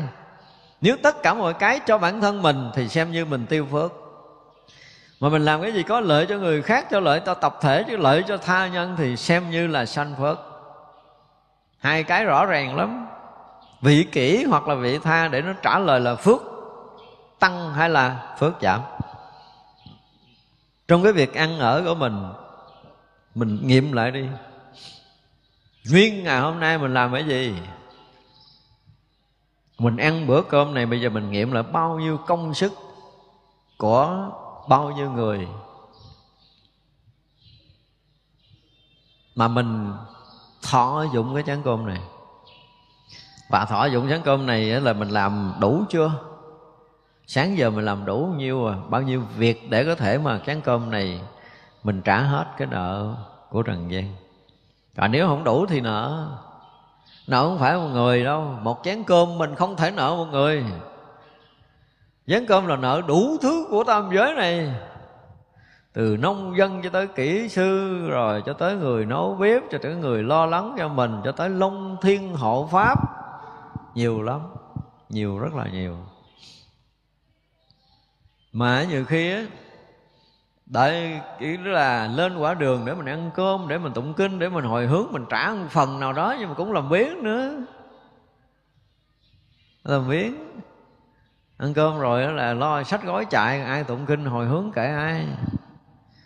[0.81, 3.91] Nếu tất cả mọi cái cho bản thân mình thì xem như mình tiêu phước.
[5.19, 7.83] Mà mình làm cái gì có lợi cho người khác, cho lợi cho tập thể
[7.87, 10.39] chứ lợi cho tha nhân thì xem như là sanh phước.
[11.79, 13.07] Hai cái rõ ràng lắm.
[13.81, 16.41] Vị kỷ hoặc là vị tha để nó trả lời là phước
[17.39, 18.79] tăng hay là phước giảm.
[20.87, 22.25] Trong cái việc ăn ở của mình
[23.35, 24.25] mình nghiệm lại đi
[25.91, 27.55] nguyên ngày hôm nay mình làm cái gì?
[29.79, 32.73] Mình ăn bữa cơm này bây giờ mình nghiệm là bao nhiêu công sức
[33.77, 34.29] của
[34.69, 35.47] bao nhiêu người.
[39.35, 39.93] Mà mình
[40.61, 42.01] thọ dụng cái chén cơm này.
[43.49, 46.11] Và thọ dụng chén cơm này là mình làm đủ chưa?
[47.27, 48.75] Sáng giờ mình làm đủ nhiêu à?
[48.89, 51.21] Bao nhiêu việc để có thể mà chén cơm này
[51.83, 53.15] mình trả hết cái nợ
[53.49, 54.15] của trần gian
[54.95, 56.27] còn nếu không đủ thì nợ.
[57.27, 58.41] Nợ không phải một người đâu.
[58.61, 60.65] Một chén cơm mình không thể nợ một người.
[62.27, 64.75] Chén cơm là nợ đủ thứ của tam giới này.
[65.93, 69.95] Từ nông dân cho tới kỹ sư, rồi cho tới người nấu bếp, cho tới
[69.95, 72.99] người lo lắng cho mình, cho tới long thiên hộ pháp.
[73.95, 74.41] Nhiều lắm.
[75.09, 75.97] Nhiều, rất là nhiều.
[78.51, 79.45] Mà nhiều khi á
[80.69, 84.49] đợi chỉ là lên quả đường để mình ăn cơm, để mình tụng kinh, để
[84.49, 87.51] mình hồi hướng, mình trả một phần nào đó, nhưng mà cũng làm biến nữa.
[89.83, 90.61] Làm biến
[91.57, 95.27] ăn cơm rồi là lo sách gói chạy, ai tụng kinh hồi hướng kể ai.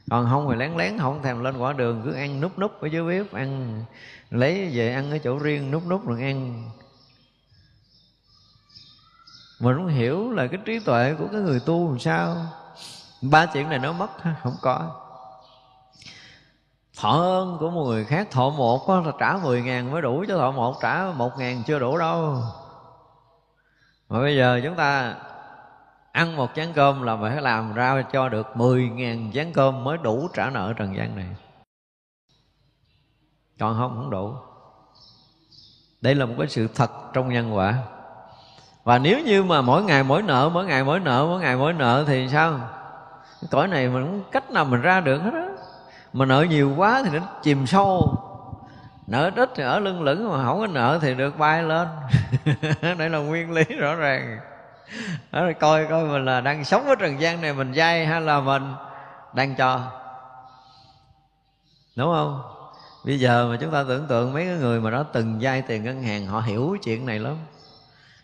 [0.09, 2.87] Còn không thì lén lén, không thèm lên quả đường, cứ ăn núp núp ở
[2.87, 3.81] dưới bếp, ăn,
[4.29, 6.69] lấy về ăn ở chỗ riêng, núp núp rồi ăn.
[9.59, 12.35] Mình không hiểu là cái trí tuệ của cái người tu làm sao
[13.31, 14.09] ba chuyện này nó mất
[14.43, 14.99] không có.
[16.97, 20.25] Thọ ơn của một người khác, thọ một có là trả mười ngàn mới đủ,
[20.27, 22.41] chứ thọ một trả một ngàn chưa đủ đâu.
[24.09, 25.15] Mà bây giờ chúng ta
[26.11, 29.97] ăn một chén cơm là phải làm ra cho được mười ngàn chén cơm mới
[29.97, 31.35] đủ trả nợ trần gian này.
[33.59, 34.35] Còn không không đủ.
[36.01, 37.77] Đây là một cái sự thật trong nhân quả.
[38.83, 41.73] Và nếu như mà mỗi ngày mỗi nợ, mỗi ngày mỗi nợ, mỗi ngày mỗi
[41.73, 42.59] nợ thì sao?
[43.51, 45.47] Cõi này mình không cách nào mình ra được hết á.
[46.13, 48.17] Mà nợ nhiều quá thì nó chìm sâu.
[49.07, 51.87] Nợ ít thì ở lưng lửng, mà không có nợ thì được bay lên.
[52.97, 54.39] Đây là nguyên lý rõ ràng.
[55.31, 58.21] Đó là coi coi mình là đang sống ở trần gian này mình dây hay
[58.21, 58.73] là mình
[59.33, 59.79] đang cho
[61.95, 62.41] đúng không?
[63.05, 65.83] Bây giờ mà chúng ta tưởng tượng mấy cái người mà đó từng vay tiền
[65.83, 67.35] ngân hàng, họ hiểu chuyện này lắm.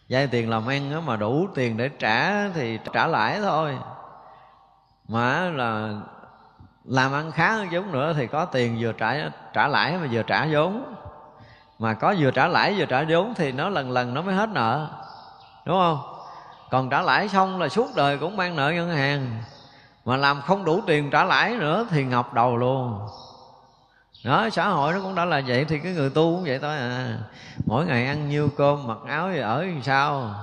[0.09, 3.77] Vay tiền làm ăn đó mà đủ tiền để trả thì trả lãi thôi
[5.10, 5.94] mà là
[6.86, 10.23] làm ăn khá hơn vốn nữa thì có tiền vừa trả trả lãi mà vừa
[10.23, 10.95] trả vốn.
[11.80, 14.49] Mà có vừa trả lãi vừa trả vốn thì nó lần lần nó mới hết
[14.49, 14.88] nợ.
[15.65, 15.99] Đúng không?
[16.72, 19.44] Còn trả lãi xong là suốt đời cũng mang nợ ngân hàng.
[20.06, 23.07] Mà làm không đủ tiền trả lãi nữa thì ngọc đầu luôn.
[24.26, 26.77] Đó, xã hội nó cũng đã là vậy thì cái người tu cũng vậy thôi
[26.77, 27.18] à.
[27.65, 30.36] Mỗi ngày ăn nhiêu cơm, mặc áo thì ở làm sao?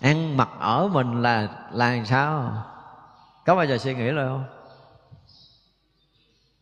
[0.00, 2.52] Ăn mặc ở mình là là làm sao?
[3.46, 4.44] Có bao giờ suy nghĩ lại không?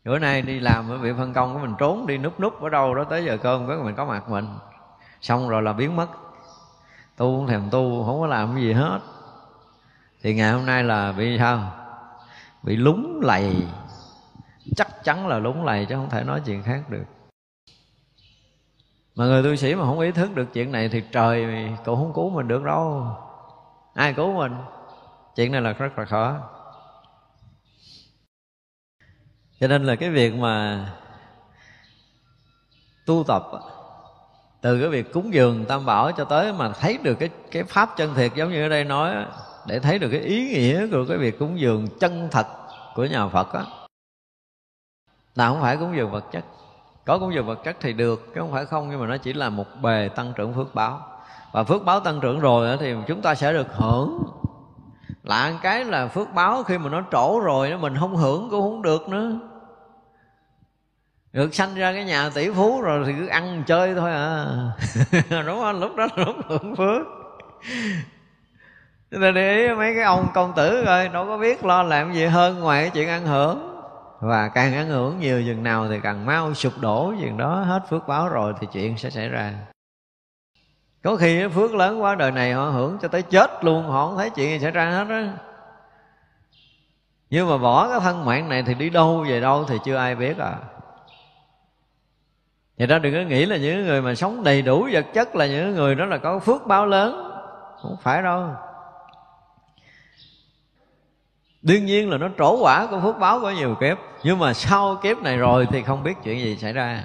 [0.05, 2.94] Bữa nay đi làm bị phân công của mình trốn đi núp núp ở đâu
[2.94, 4.48] đó tới giờ cơm cái mình có mặt mình.
[5.20, 6.06] Xong rồi là biến mất.
[7.16, 9.01] Tu không thèm tu, không có làm cái gì hết.
[10.23, 11.73] Thì ngày hôm nay là bị sao?
[12.62, 13.66] Bị lúng lầy.
[14.77, 17.05] Chắc chắn là lúng lầy chứ không thể nói chuyện khác được.
[19.15, 21.47] Mà người tu sĩ mà không ý thức được chuyện này thì trời
[21.85, 23.06] cũng không cứu mình được đâu.
[23.94, 24.55] Ai cứu mình?
[25.36, 26.40] Chuyện này là rất là khó
[29.60, 30.86] cho nên là cái việc mà
[33.06, 33.43] tu tập
[34.60, 37.90] từ cái việc cúng dường tam bảo cho tới mà thấy được cái cái pháp
[37.97, 39.14] chân thiệt giống như ở đây nói
[39.66, 42.47] để thấy được cái ý nghĩa của cái việc cúng dường chân thật
[42.94, 43.64] của nhà Phật á.
[45.35, 46.44] Là không phải cúng dường vật chất.
[47.05, 49.32] Có cúng dường vật chất thì được, chứ không phải không, nhưng mà nó chỉ
[49.32, 51.01] là một bề tăng trưởng phước báo.
[51.52, 54.23] Và phước báo tăng trưởng rồi thì chúng ta sẽ được hưởng
[55.24, 58.62] lạ cái là phước báo khi mà nó trổ rồi, nó mình không hưởng cũng
[58.62, 59.38] không được nữa.
[61.32, 64.46] Được sanh ra cái nhà tỷ phú rồi thì cứ ăn chơi thôi à.
[65.46, 65.80] Đúng không?
[65.80, 67.06] Lúc đó lúc hưởng phước.
[69.10, 72.12] Chúng ta để ý mấy cái ông công tử rồi đâu có biết lo làm
[72.12, 73.80] gì hơn ngoài cái chuyện ăn hưởng.
[74.20, 77.80] Và càng ăn hưởng nhiều chừng nào thì càng mau sụp đổ chừng đó, hết
[77.90, 79.52] phước báo rồi thì chuyện sẽ xảy ra
[81.05, 84.18] có khi phước lớn quá đời này họ hưởng cho tới chết luôn, họ không
[84.18, 85.32] thấy chuyện gì xảy ra hết á.
[87.31, 90.14] Nhưng mà bỏ cái thân mạng này thì đi đâu, về đâu thì chưa ai
[90.14, 90.55] biết à.
[92.78, 95.47] Vậy đó đừng có nghĩ là những người mà sống đầy đủ vật chất là
[95.47, 97.31] những người đó là có phước báo lớn.
[97.82, 98.48] Không phải đâu.
[101.62, 104.97] Đương nhiên là nó trổ quả của phước báo của nhiều kiếp, nhưng mà sau
[104.97, 107.05] kiếp này rồi thì không biết chuyện gì xảy ra.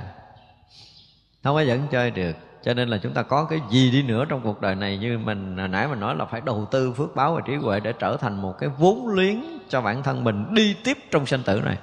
[1.44, 4.26] Không có dẫn chơi được cho nên là chúng ta có cái gì đi nữa
[4.30, 7.16] trong cuộc đời này như mình hồi nãy mình nói là phải đầu tư phước
[7.16, 10.54] báo và trí huệ để trở thành một cái vốn liếng cho bản thân mình
[10.54, 11.78] đi tiếp trong sanh tử này.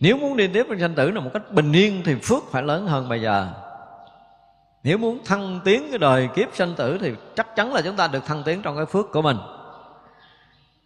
[0.00, 2.62] Nếu muốn đi tiếp trong sanh tử là một cách bình yên thì phước phải
[2.62, 3.48] lớn hơn bây giờ.
[4.82, 8.08] Nếu muốn thăng tiến cái đời kiếp sanh tử thì chắc chắn là chúng ta
[8.08, 9.36] được thăng tiến trong cái phước của mình.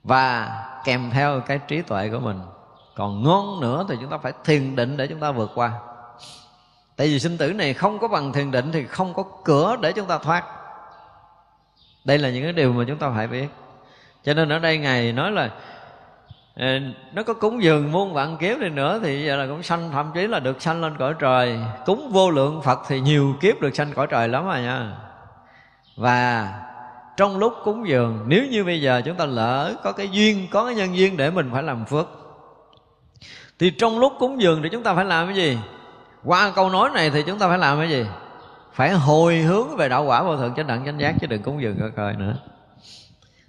[0.04, 0.48] Và
[0.84, 2.40] kèm theo cái trí tuệ của mình.
[2.94, 5.72] Còn ngon nữa thì chúng ta phải thiền định để chúng ta vượt qua
[7.00, 9.92] tại vì sinh tử này không có bằng thiền định thì không có cửa để
[9.92, 10.44] chúng ta thoát.
[12.04, 13.48] Đây là những cái điều mà chúng ta phải biết.
[14.24, 15.50] Cho nên ở đây ngài nói là
[16.56, 16.66] ờ,
[17.12, 20.10] nó có cúng dường muôn vạn kiếp đi nữa thì giờ là cũng sanh, thậm
[20.14, 21.58] chí là được sanh lên cõi trời.
[21.86, 24.96] Cúng vô lượng phật thì nhiều kiếp được sanh cõi trời lắm rồi nha.
[25.96, 26.52] Và
[27.16, 30.64] trong lúc cúng dường, nếu như bây giờ chúng ta lỡ có cái duyên, có
[30.64, 32.08] cái nhân duyên để mình phải làm phước,
[33.58, 35.58] thì trong lúc cúng dường thì chúng ta phải làm cái gì?
[36.24, 38.06] Qua câu nói này thì chúng ta phải làm cái gì?
[38.72, 41.62] Phải hồi hướng về đạo quả vô thượng chánh đẳng chánh giác chứ đừng cúng
[41.62, 42.34] dường coi coi nữa.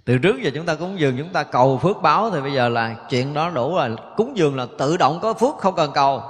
[0.04, 2.68] Từ trước giờ chúng ta cúng dường chúng ta cầu phước báo thì bây giờ
[2.68, 6.22] là chuyện đó đủ là cúng dường là tự động có phước không cần cầu.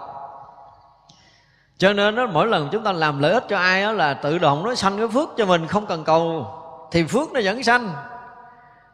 [1.78, 4.38] Cho nên đó, mỗi lần chúng ta làm lợi ích cho ai đó là tự
[4.38, 6.46] động nó sanh cái phước cho mình không cần cầu.
[6.90, 7.92] Thì phước nó vẫn sanh.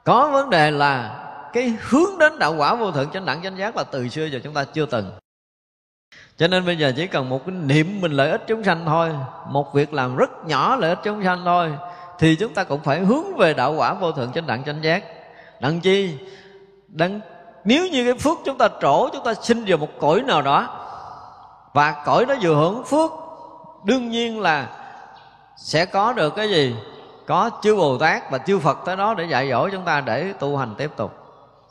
[0.05, 3.77] Có vấn đề là cái hướng đến đạo quả vô thượng chánh đẳng chánh giác
[3.77, 5.11] là từ xưa giờ chúng ta chưa từng
[6.39, 9.11] cho nên bây giờ chỉ cần một cái niệm mình lợi ích chúng sanh thôi,
[9.49, 11.73] một việc làm rất nhỏ lợi ích chúng sanh thôi,
[12.19, 15.05] thì chúng ta cũng phải hướng về đạo quả vô thượng chánh đẳng chánh giác.
[15.61, 16.19] Đặng chi?
[16.89, 17.21] Đặng,
[17.65, 20.85] nếu như cái phước chúng ta trổ, chúng ta sinh vào một cõi nào đó,
[21.73, 23.11] và cõi đó vừa hưởng phước,
[23.85, 24.67] đương nhiên là
[25.57, 26.77] sẽ có được cái gì?
[27.27, 30.33] Có chư bồ tát và chư phật tới đó để dạy dỗ chúng ta để
[30.39, 31.18] tu hành tiếp tục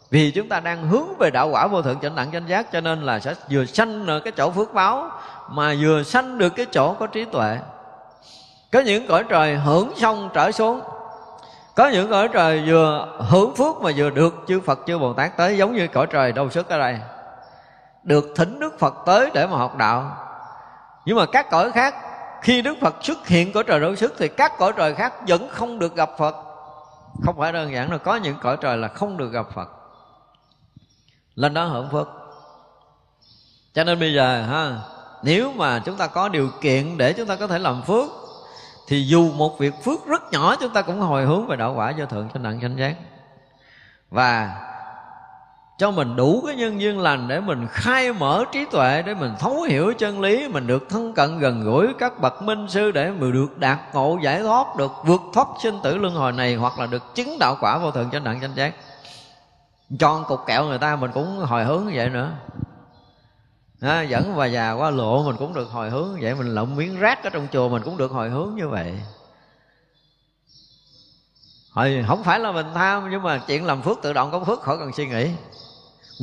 [0.09, 2.81] vì chúng ta đang hướng về đạo quả vô thượng chánh đẳng chánh giác, cho
[2.81, 5.11] nên là sẽ vừa sanh được cái chỗ phước báo,
[5.49, 7.57] mà vừa sanh được cái chỗ có trí tuệ.
[8.71, 10.81] Có những cõi trời hưởng xong trở xuống,
[11.75, 15.37] có những cõi trời vừa hưởng phước mà vừa được chư Phật, chư Bồ Tát
[15.37, 16.99] tới, giống như cõi trời đâu sức ở đây.
[18.03, 20.11] Được thỉnh Đức Phật tới để mà học đạo.
[21.05, 21.95] Nhưng mà các cõi khác,
[22.41, 25.47] khi Đức Phật xuất hiện cõi trời đâu sức thì các cõi trời khác vẫn
[25.51, 26.35] không được gặp Phật.
[27.25, 29.69] Không phải đơn giản là có những cõi trời là không được gặp Phật
[31.37, 32.07] lên đó hưởng phước.
[33.73, 34.79] Cho nên bây giờ, ha,
[35.23, 38.09] nếu mà chúng ta có điều kiện để chúng ta có thể làm phước,
[38.87, 41.93] thì dù một việc phước rất nhỏ, chúng ta cũng hồi hướng về đạo quả
[41.97, 42.95] cho thượng cho nặng sanh giác
[44.11, 44.61] và
[45.77, 49.33] cho mình đủ cái nhân duyên lành để mình khai mở trí tuệ, để mình
[49.39, 53.11] thấu hiểu chân lý, mình được thân cận gần gũi các bậc minh sư để
[53.11, 56.79] mình được đạt ngộ giải thoát, được vượt thoát sinh tử luân hồi này, hoặc
[56.79, 58.73] là được chứng đạo quả vô thượng cho đẳng chánh giác
[59.99, 62.31] cho cục kẹo người ta mình cũng hồi hướng như vậy nữa.
[63.81, 66.35] À, dẫn bà già qua lộ mình cũng được hồi hướng vậy.
[66.35, 68.93] Mình lộng miếng rác ở trong chùa mình cũng được hồi hướng như vậy.
[71.71, 74.61] Hồi không phải là mình tham nhưng mà chuyện làm phước tự động có phước
[74.61, 75.29] khỏi cần suy nghĩ.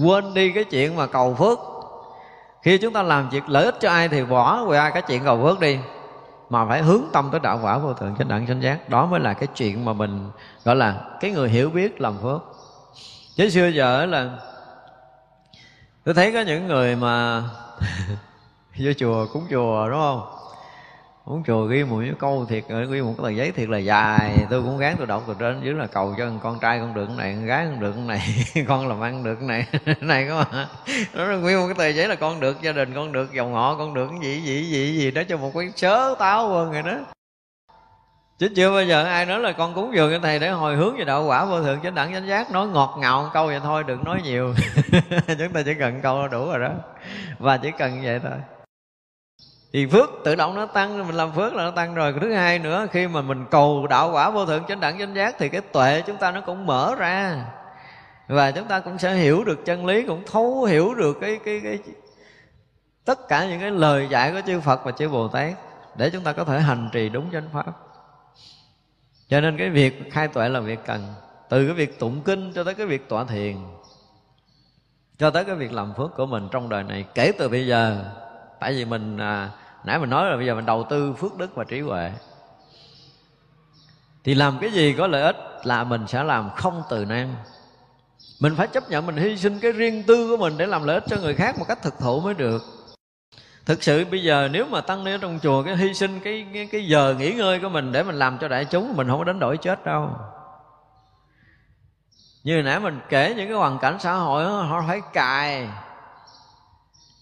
[0.04, 1.58] Quên đi cái chuyện mà cầu phước.
[2.62, 5.42] Khi chúng ta làm việc lợi ích cho ai thì bỏ qua cái chuyện cầu
[5.42, 5.78] phước đi.
[6.50, 8.88] Mà phải hướng tâm tới đạo quả vô thượng chánh đẳng chánh giác.
[8.88, 10.30] Đó mới là cái chuyện mà mình
[10.64, 12.53] gọi là cái người hiểu biết làm phước
[13.36, 14.30] chứ xưa giờ là,
[16.04, 17.42] tôi thấy có những người mà
[18.78, 20.22] vô chùa cúng chùa, đúng không?
[21.24, 23.78] Cúng chùa ghi một cái câu thiệt ờ, ghi một cái tờ giấy thiệt là
[23.78, 24.46] dài.
[24.50, 27.10] Tôi cũng gán tôi đọc từ trên, dưới là cầu cho con trai con được
[27.10, 28.20] này, con gái con được này,
[28.68, 29.66] con làm ăn được này.
[30.00, 30.68] Này có mà.
[31.14, 33.54] Nó là nguyên một cái tờ giấy là con được, gia đình con được, dòng
[33.54, 36.72] họ con được, cái gì gì gì gì đó cho một cái sớ táo hơn
[36.72, 36.98] rồi đó
[38.38, 40.96] chứ chưa bao giờ ai nói là con cúng dường cho thầy để hồi hướng
[40.96, 42.50] về đạo quả vô thượng chánh đẳng chánh giác.
[42.50, 44.54] Nói ngọt ngào câu vậy thôi, đừng nói nhiều.
[45.38, 46.70] Chúng ta chỉ cần câu là đủ rồi đó.
[47.38, 48.38] Và chỉ cần vậy thôi.
[49.72, 52.14] Thì phước tự động nó tăng, mình làm phước là nó tăng rồi.
[52.20, 55.34] Thứ hai nữa, khi mà mình cầu đạo quả vô thượng chánh đẳng chánh giác
[55.38, 57.44] thì cái tuệ chúng ta nó cũng mở ra.
[58.28, 61.60] Và chúng ta cũng sẽ hiểu được chân lý, cũng thấu hiểu được cái cái
[61.64, 61.78] cái
[63.04, 65.52] tất cả những cái lời dạy của chư Phật và chư Bồ Tát
[65.96, 67.83] để chúng ta có thể hành trì đúng chánh pháp
[69.34, 71.14] cho nên cái việc khai tuệ là việc cần.
[71.48, 73.56] Từ cái việc tụng kinh cho tới cái việc tọa thiền
[75.18, 78.04] cho tới cái việc làm phước của mình trong đời này kể từ bây giờ.
[78.60, 79.50] Tại vì mình à,
[79.84, 82.12] nãy mình nói là bây giờ mình đầu tư phước đức và trí huệ.
[84.24, 87.34] Thì làm cái gì có lợi ích là mình sẽ làm không từ nan.
[88.40, 90.94] Mình phải chấp nhận mình hy sinh cái riêng tư của mình để làm lợi
[90.94, 92.62] ích cho người khác một cách thực thụ mới được
[93.66, 96.46] thực sự bây giờ nếu mà tăng ni ở trong chùa cái hy sinh cái,
[96.54, 99.18] cái cái giờ nghỉ ngơi của mình để mình làm cho đại chúng mình không
[99.18, 100.10] có đánh đổi chết đâu.
[102.44, 105.68] Như nãy mình kể những cái hoàn cảnh xã hội đó, họ phải cài.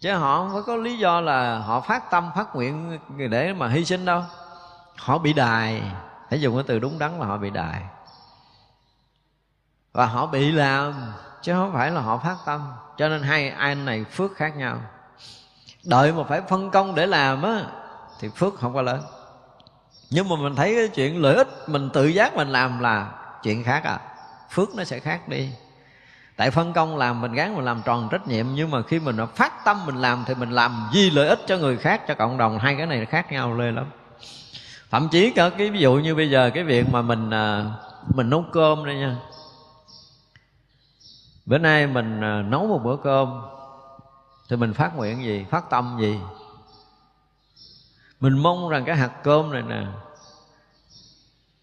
[0.00, 2.98] Chứ họ không phải có lý do là họ phát tâm phát nguyện
[3.30, 4.22] để mà hy sinh đâu.
[4.96, 5.82] Họ bị đài.
[6.30, 7.82] Hãy dùng cái từ đúng đắn là họ bị đài.
[9.92, 11.12] Và họ bị làm
[11.42, 12.72] chứ không phải là họ phát tâm.
[12.96, 14.76] Cho nên hai ai này phước khác nhau
[15.84, 17.64] đợi mà phải phân công để làm á,
[18.20, 19.00] thì phước không có lớn.
[20.10, 23.64] Nhưng mà mình thấy cái chuyện lợi ích mình tự giác mình làm là chuyện
[23.64, 23.98] khác à.
[24.50, 25.48] Phước nó sẽ khác đi.
[26.36, 29.16] Tại phân công làm, mình gắng mình làm tròn trách nhiệm, nhưng mà khi mình
[29.34, 32.38] phát tâm mình làm thì mình làm vì lợi ích cho người khác, cho cộng
[32.38, 32.58] đồng.
[32.58, 33.86] Hai cái này khác nhau lê lắm.
[34.90, 37.64] Thậm chí cả cái ví dụ như bây giờ cái việc mà mình à,
[38.14, 39.16] mình nấu cơm đây nha.
[41.46, 43.42] Bữa nay mình à, nấu một bữa cơm
[44.52, 45.46] thì mình phát nguyện gì?
[45.50, 46.18] Phát tâm gì?
[48.20, 49.82] Mình mong rằng cái hạt cơm này nè,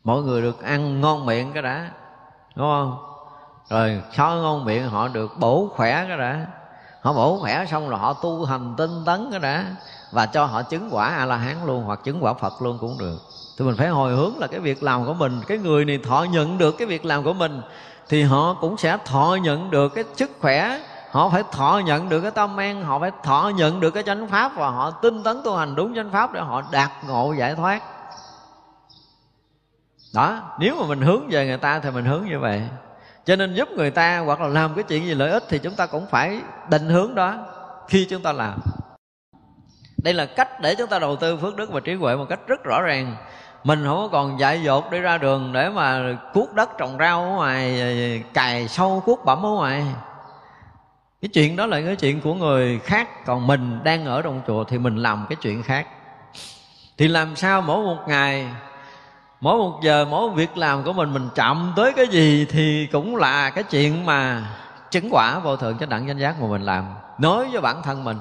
[0.04, 1.92] mọi người được ăn ngon miệng cái đã,
[2.56, 2.98] đúng không?
[3.70, 6.46] Rồi sau ngon miệng họ được bổ khỏe cái đã.
[7.02, 9.66] Họ bổ khỏe xong rồi họ tu hành tinh tấn cái đã
[10.12, 12.98] và cho họ chứng quả a la hán luôn hoặc chứng quả phật luôn cũng
[12.98, 13.20] được.
[13.58, 16.26] Thì mình phải hồi hướng là cái việc làm của mình, cái người này thọ
[16.32, 17.62] nhận được cái việc làm của mình
[18.10, 20.80] thì họ cũng sẽ thọ nhận được cái sức khỏe
[21.12, 24.28] họ phải thọ nhận được cái tâm an, họ phải thọ nhận được cái chánh
[24.28, 27.56] pháp và họ tinh tấn tu hành đúng chánh pháp để họ đạt ngộ giải
[27.56, 27.84] thoát.
[30.14, 32.62] Đó, nếu mà mình hướng về người ta thì mình hướng như vậy.
[33.26, 35.76] Cho nên giúp người ta hoặc là làm cái chuyện gì lợi ích thì chúng
[35.76, 37.36] ta cũng phải định hướng đó
[37.88, 38.60] khi chúng ta làm.
[40.04, 42.40] Đây là cách để chúng ta đầu tư phước đức và trí huệ một cách
[42.48, 43.16] rất rõ ràng.
[43.64, 47.30] Mình không còn dại dột đi ra đường để mà cuốc đất trồng rau ở
[47.30, 49.86] ngoài, cày sâu cuốc bẩm ở ngoài
[51.22, 54.64] cái chuyện đó là cái chuyện của người khác, còn mình đang ở trong chùa
[54.64, 55.88] thì mình làm cái chuyện khác.
[56.98, 58.48] Thì làm sao mỗi một ngày,
[59.42, 62.88] mỗi một giờ, mỗi một việc làm của mình mình chậm tới cái gì thì
[62.92, 64.44] cũng là cái chuyện mà
[64.92, 66.86] chứng quả vô thượng chánh đẳng chánh giác mà mình làm,
[67.18, 68.18] nói với bản thân mình.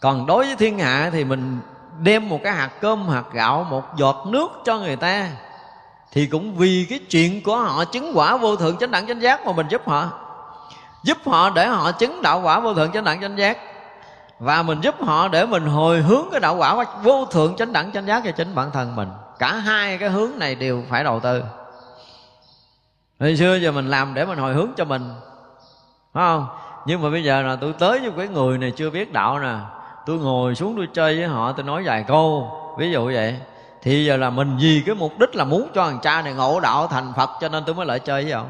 [0.00, 1.60] Còn đối với thiên hạ thì mình
[2.00, 5.28] đem một cái hạt cơm, hạt gạo, một giọt nước cho người ta
[6.12, 9.46] thì cũng vì cái chuyện của họ chứng quả vô thượng chánh đẳng chánh giác
[9.46, 10.10] mà mình giúp họ
[11.02, 13.58] giúp họ để họ chứng đạo quả vô thượng chánh đẳng chánh giác.
[14.38, 17.92] Và mình giúp họ để mình hồi hướng cái đạo quả vô thượng chánh đẳng
[17.92, 19.08] chánh giác cho chính bản thân mình.
[19.38, 21.42] Cả hai cái hướng này đều phải đầu tư.
[23.20, 25.14] Hồi xưa giờ mình làm để mình hồi hướng cho mình.
[26.12, 26.46] Phải không?
[26.86, 29.54] Nhưng mà bây giờ là tôi tới với cái người này chưa biết đạo nè.
[30.06, 32.50] Tôi ngồi xuống tôi chơi với họ, tôi nói vài câu.
[32.78, 33.40] Ví dụ vậy.
[33.82, 36.60] Thì giờ là mình vì cái mục đích là muốn cho thằng cha này ngộ
[36.60, 38.48] đạo thành phật cho nên tôi mới lại chơi với ông.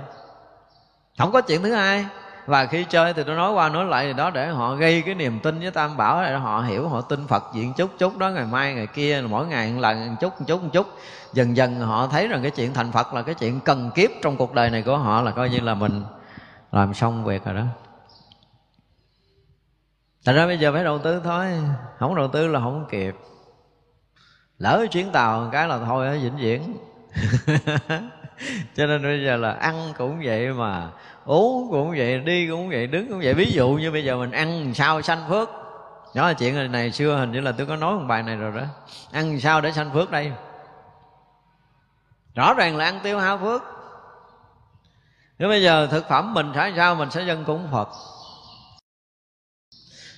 [1.18, 2.06] Không có chuyện thứ hai
[2.46, 5.14] và khi chơi thì tôi nói qua nói lại thì đó để họ gây cái
[5.14, 8.30] niềm tin với tam bảo, để họ hiểu, họ tin phật diện chút chút đó,
[8.30, 10.86] ngày mai, ngày kia mỗi ngày một lần, một chút một chút một chút.
[11.32, 14.36] Dần dần họ thấy rằng cái chuyện thành phật là cái chuyện cần kiếp trong
[14.36, 16.04] cuộc đời này của họ là coi như là mình
[16.72, 17.64] làm xong việc rồi đó.
[20.26, 21.46] Thành ra bây giờ phải đầu tư thôi,
[21.98, 23.14] Không đầu tư là không kịp.
[24.58, 26.76] Lỡ chuyến tàu cái là thôi ở vĩnh viễn.
[28.74, 30.90] Cho nên bây giờ là ăn cũng vậy mà.
[31.24, 33.34] Uống cũng vậy, đi cũng vậy, đứng cũng vậy.
[33.34, 35.50] Ví dụ như bây giờ mình ăn sao sanh phước.
[36.14, 38.36] Đó là chuyện này, này xưa hình như là tôi có nói một bài này
[38.36, 38.62] rồi đó.
[39.12, 40.32] Ăn sao để sanh phước đây?
[42.34, 43.62] Rõ ràng là ăn tiêu hao phước.
[45.38, 47.88] Nếu bây giờ thực phẩm mình phải sao Mình sẽ dân cúng Phật.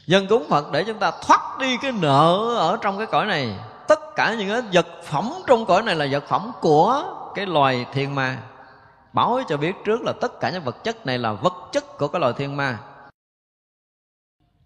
[0.07, 3.55] Dân cúng phật để chúng ta thoát đi cái nợ ở trong cái cõi này.
[3.89, 7.05] Tất cả những cái vật phẩm trong cõi này là vật phẩm của
[7.35, 8.37] cái loài thiên ma
[9.15, 12.09] báo cho biết trước là tất cả những vật chất này là vật chất của
[12.09, 12.79] cái loài thiên ma.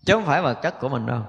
[0.07, 1.21] Chứ không phải vật chất của mình đâu.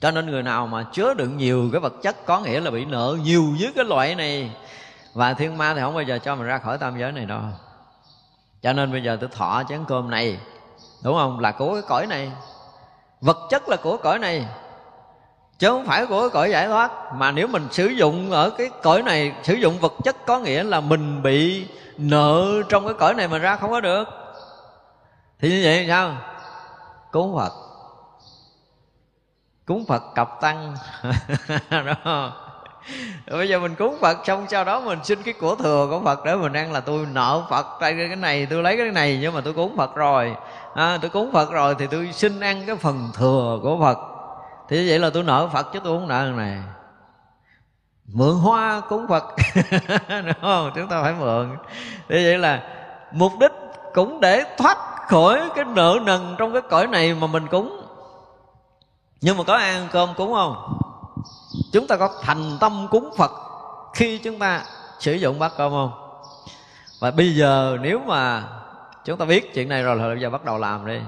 [0.00, 2.84] Cho nên người nào mà chứa đựng nhiều cái vật chất có nghĩa là bị
[2.84, 4.56] nợ nhiều với cái loại này
[5.14, 7.40] và thiên ma thì không bao giờ cho mình ra khỏi tam giới này đâu.
[8.62, 10.40] Cho nên bây giờ tôi thọ chén cơm này,
[11.04, 11.40] đúng không?
[11.40, 12.32] Là của cái cõi này.
[13.20, 14.46] Vật chất là của cõi này.
[15.58, 17.14] Chứ không phải của cõi giải thoát.
[17.14, 20.62] Mà nếu mình sử dụng ở cái cõi này, sử dụng vật chất có nghĩa
[20.62, 21.66] là mình bị
[22.02, 24.04] nợ trong cái cõi này mà ra không có được.
[25.40, 26.16] Thì như vậy sao?
[27.12, 27.52] Cúng phật.
[29.66, 30.76] Cúng phật cặp tăng.
[31.70, 32.32] Đó.
[33.30, 36.24] Bây giờ mình cúng phật xong sau đó mình xin cái của thừa của phật
[36.24, 39.34] để mình ăn là tôi nợ phật tay cái này tôi lấy cái này nhưng
[39.34, 40.36] mà tôi cúng phật rồi.
[40.74, 43.98] À, tôi cúng phật rồi thì tôi xin ăn cái phần thừa của phật.
[44.68, 46.58] Thì như vậy là tôi nợ phật chứ tôi không nợ này
[48.06, 49.24] mượn hoa cúng phật.
[50.08, 50.70] Đúng không?
[50.74, 51.56] Chúng ta phải mượn.
[52.08, 52.62] Thì vậy là
[53.12, 53.52] mục đích
[53.94, 57.82] cũng để thoát khỏi cái nợ nần trong cái cõi này mà mình cúng
[59.22, 60.78] nhưng mà có ăn cơm cúng không?
[61.72, 63.30] Chúng ta có thành tâm cúng phật
[63.94, 64.62] khi chúng ta
[64.98, 65.92] sử dụng bát cơm không?
[67.00, 68.42] Và bây giờ nếu mà
[69.04, 71.00] chúng ta biết chuyện này rồi là bây giờ bắt đầu làm đi.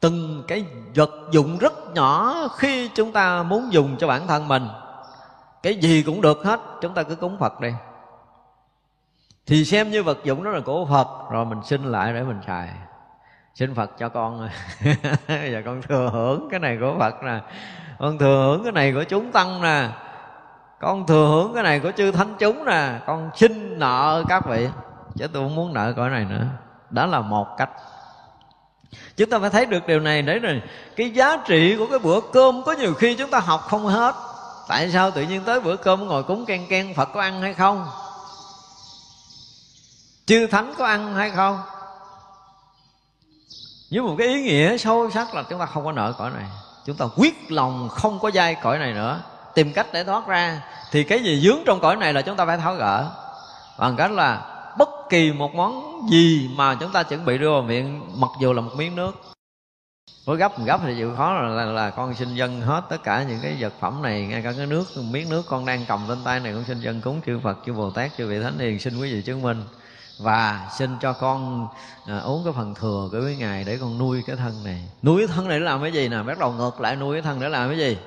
[0.00, 0.64] Từng cái
[0.94, 4.68] vật dụng rất nhỏ khi chúng ta muốn dùng cho bản thân mình
[5.66, 7.68] cái gì cũng được hết, chúng ta cứ cúng phật đi.
[9.46, 12.40] Thì xem như vật dụng đó là của phật, rồi mình xin lại để mình
[12.46, 12.68] xài.
[13.54, 14.48] Xin phật cho con.
[15.28, 17.40] Giờ con thừa hưởng cái này của phật nè.
[17.98, 19.88] Con thừa hưởng cái này của chúng tăng nè.
[20.80, 23.00] Con thừa hưởng cái này của chư thánh chúng nè.
[23.06, 24.68] Con xin nợ các vị.
[25.14, 26.46] Chứ tôi không muốn nợ cõi này nữa.
[26.90, 27.70] Đó là một cách.
[29.16, 30.62] Chúng ta phải thấy được điều này để rồi
[30.96, 34.14] cái giá trị của cái bữa cơm có nhiều khi chúng ta học không hết
[34.68, 37.54] tại sao tự nhiên tới bữa cơm ngồi cúng ken ken, phật có ăn hay
[37.54, 37.86] không?
[40.26, 41.60] Chư thánh có ăn hay không?
[43.90, 46.44] Với một cái ý nghĩa sâu sắc là chúng ta không có nợ cõi này.
[46.86, 49.20] Chúng ta quyết lòng không có dai cõi này nữa.
[49.54, 50.62] Tìm cách để thoát ra.
[50.90, 53.10] Thì cái gì dướng trong cõi này là chúng ta phải tháo gỡ.
[53.78, 57.62] Bằng cách là bất kỳ một món gì mà chúng ta chuẩn bị đưa vào
[57.62, 59.35] miệng, mặc dù là một miếng nước
[60.26, 63.22] với gấp gấp thì chịu khó là, là, là con xin dân hết tất cả
[63.22, 66.18] những cái vật phẩm này ngay cả cái nước miếng nước con đang cầm trên
[66.24, 68.78] tay này con xin dân cúng chư Phật chư Bồ Tát chư vị Thánh Hiền
[68.78, 69.62] xin quý vị chứng minh.
[70.18, 71.68] Và xin cho con
[72.06, 74.88] à, uống cái phần thừa của quý ngài để con nuôi cái thân này.
[75.02, 76.22] Nuôi cái thân này để làm cái gì nè?
[76.22, 77.98] Bắt đầu ngược lại nuôi cái thân để làm cái gì?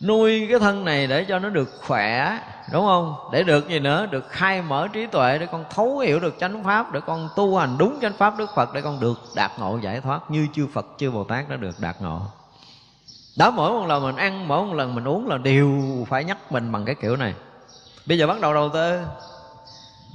[0.00, 2.38] Nuôi cái thân này để cho nó được khỏe
[2.72, 3.16] đúng không?
[3.32, 4.06] Để được gì nữa?
[4.06, 7.58] Được khai mở trí tuệ để con thấu hiểu được chánh pháp để con tu
[7.58, 10.66] hành đúng chánh pháp đức phật để con được đạt ngộ giải thoát như chư
[10.72, 12.20] phật chư bồ tát đã được đạt ngộ.
[13.36, 16.52] Đó mỗi một lần mình ăn mỗi một lần mình uống là đều phải nhắc
[16.52, 17.34] mình bằng cái kiểu này.
[18.06, 19.00] Bây giờ bắt đầu đầu tư.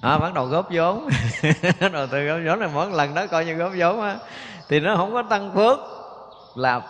[0.02, 1.10] À, bắt đầu góp vốn.
[1.94, 4.18] Đầu tư góp vốn là mỗi lần đó coi như góp vốn á.
[4.69, 5.80] Thì nó không có tăng phước
[6.56, 6.82] là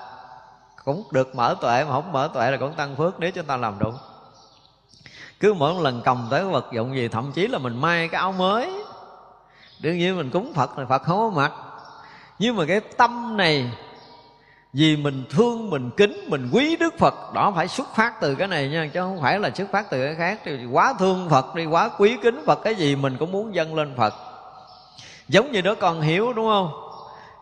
[0.86, 3.58] cũng được mở tuệ mà không mở tuệ là cũng tăng phước nếu chúng ta
[3.58, 3.98] làm đúng
[5.40, 8.20] cứ mỗi một lần cầm tới vật dụng gì, thậm chí là mình may cái
[8.22, 8.84] áo mới.
[9.80, 11.52] Đương nhiên mình cúng phật thì phật không có mặc.
[12.40, 13.72] Nhưng mà cái tâm này,
[14.74, 18.48] vì mình thương, mình kính, mình quý đức phật, đó phải xuất phát từ cái
[18.48, 20.40] này nha, chứ không phải là xuất phát từ cái khác.
[20.46, 23.76] Thì quá thương phật đi, quá quý kính phật, cái gì mình cũng muốn dâng
[23.76, 24.14] lên phật.
[25.28, 26.72] Giống như đứa con hiếu, đúng không?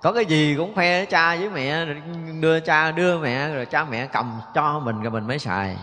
[0.02, 1.86] Có cái gì cũng khoe cha với mẹ,
[2.40, 5.78] đưa cha, đưa mẹ, rồi cha mẹ cầm cho mình rồi mình mới xài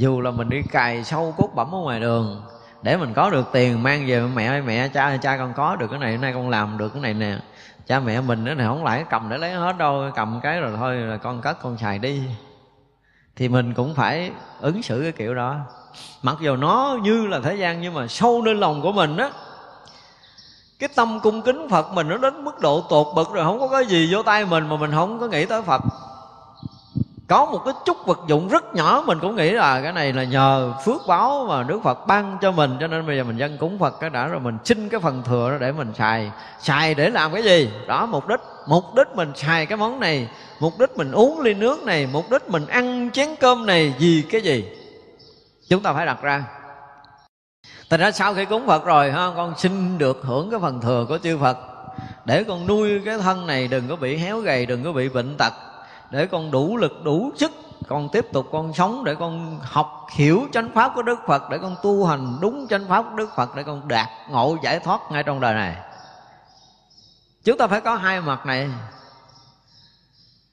[0.00, 2.42] dù là mình đi cài sâu cốt bẩm ở ngoài đường,
[2.82, 5.86] để mình có được tiền mang về mẹ ơi, mẹ, cha cha con có được
[5.90, 7.36] cái này nay con làm được cái này nè.
[7.86, 10.72] Cha mẹ mình nó này không lại cầm để lấy hết đâu, cầm cái rồi
[10.76, 12.22] thôi là con cất, con xài đi.
[13.36, 15.56] Thì mình cũng phải ứng xử cái kiểu đó.
[16.22, 19.30] Mặc dù nó như là thế gian, nhưng mà sâu nơi lòng của mình á,
[20.78, 23.68] cái tâm cung kính phật mình nó đến mức độ tột bậc rồi, không có
[23.68, 25.82] cái gì vô tay mình mà mình không có nghĩ tới phật
[27.30, 30.24] có một cái chút vật dụng rất nhỏ, mình cũng nghĩ là cái này là
[30.24, 33.58] nhờ phước báo mà Đức Phật ban cho mình, cho nên bây giờ mình dân
[33.58, 36.30] cúng Phật cái đã rồi mình xin cái phần thừa đó để mình xài.
[36.60, 37.70] Xài để làm cái gì?
[37.86, 40.28] Đó, mục đích mục đích mình xài cái món này,
[40.60, 44.24] mục đích mình uống ly nước này, mục đích mình ăn chén cơm này vì
[44.30, 44.64] cái gì?
[45.68, 46.44] Chúng ta phải đặt ra.
[47.90, 51.06] Thành ra sau khi cúng Phật rồi, ha, Con xin được hưởng cái phần thừa
[51.08, 51.58] của chư Phật.
[52.24, 55.36] Để con nuôi cái thân này Đừng có bị héo gầy, Đừng có bị bệnh
[55.38, 55.52] tật.
[56.10, 57.52] Để con đủ lực, đủ sức,
[57.88, 61.58] Con tiếp tục con sống Để con học hiểu chánh pháp của Đức Phật, Để
[61.58, 65.00] con tu hành đúng chánh pháp của Đức Phật, Để con đạt ngộ giải thoát
[65.10, 65.76] ngay trong đời này
[67.44, 68.68] Chúng ta phải có hai mặt này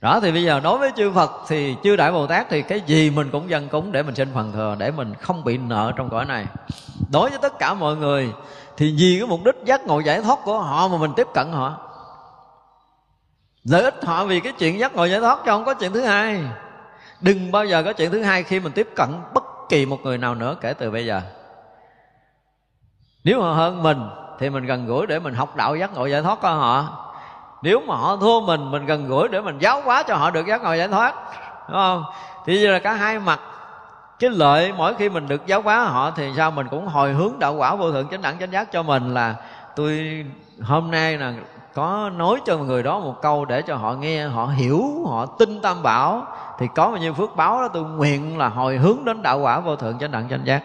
[0.02, 2.82] đó thì bây giờ đối với chư Phật thì chư Đại Bồ Tát thì cái
[2.82, 5.92] gì mình cũng dân cúng để mình xin phần thừa, để mình không bị nợ
[5.96, 6.46] trong cõi này.
[7.12, 8.34] Đối với tất cả mọi người
[8.78, 11.52] thì vì cái mục đích giác ngộ giải thoát của họ mà mình tiếp cận
[11.52, 11.87] họ.
[13.70, 16.02] Lợi ích họ vì cái chuyện giác ngộ giải thoát cho không có chuyện thứ
[16.02, 16.44] hai.
[17.22, 20.18] Đừng bao giờ có chuyện thứ hai khi mình tiếp cận bất kỳ một người
[20.18, 21.22] nào nữa kể từ bây giờ.
[23.24, 26.22] Nếu họ hơn mình thì mình gần gũi để mình học đạo giác ngộ giải
[26.22, 27.08] thoát của họ
[27.62, 30.48] nếu mà họ thua mình mình gần gũi để mình giáo hóa cho họ được
[30.48, 31.16] giác ngộ giải thoát
[31.70, 32.04] đúng không
[32.46, 33.40] thì giờ là cả hai mặt,
[34.20, 37.40] cái lợi mỗi khi mình được giáo hóa họ thì sao mình cũng hồi hướng
[37.40, 39.36] đạo quả vô thượng chánh đẳng chánh giác cho mình là
[39.76, 40.26] tôi
[40.62, 41.34] hôm nay là
[41.78, 45.62] có nói cho người đó một câu để cho họ nghe, họ hiểu, họ tin
[45.62, 46.26] tam bảo,
[46.60, 49.60] thì có bao nhiêu phước báo đó tôi nguyện là hồi hướng đến đạo quả
[49.60, 50.64] vô thượng chánh đẳng chánh giác.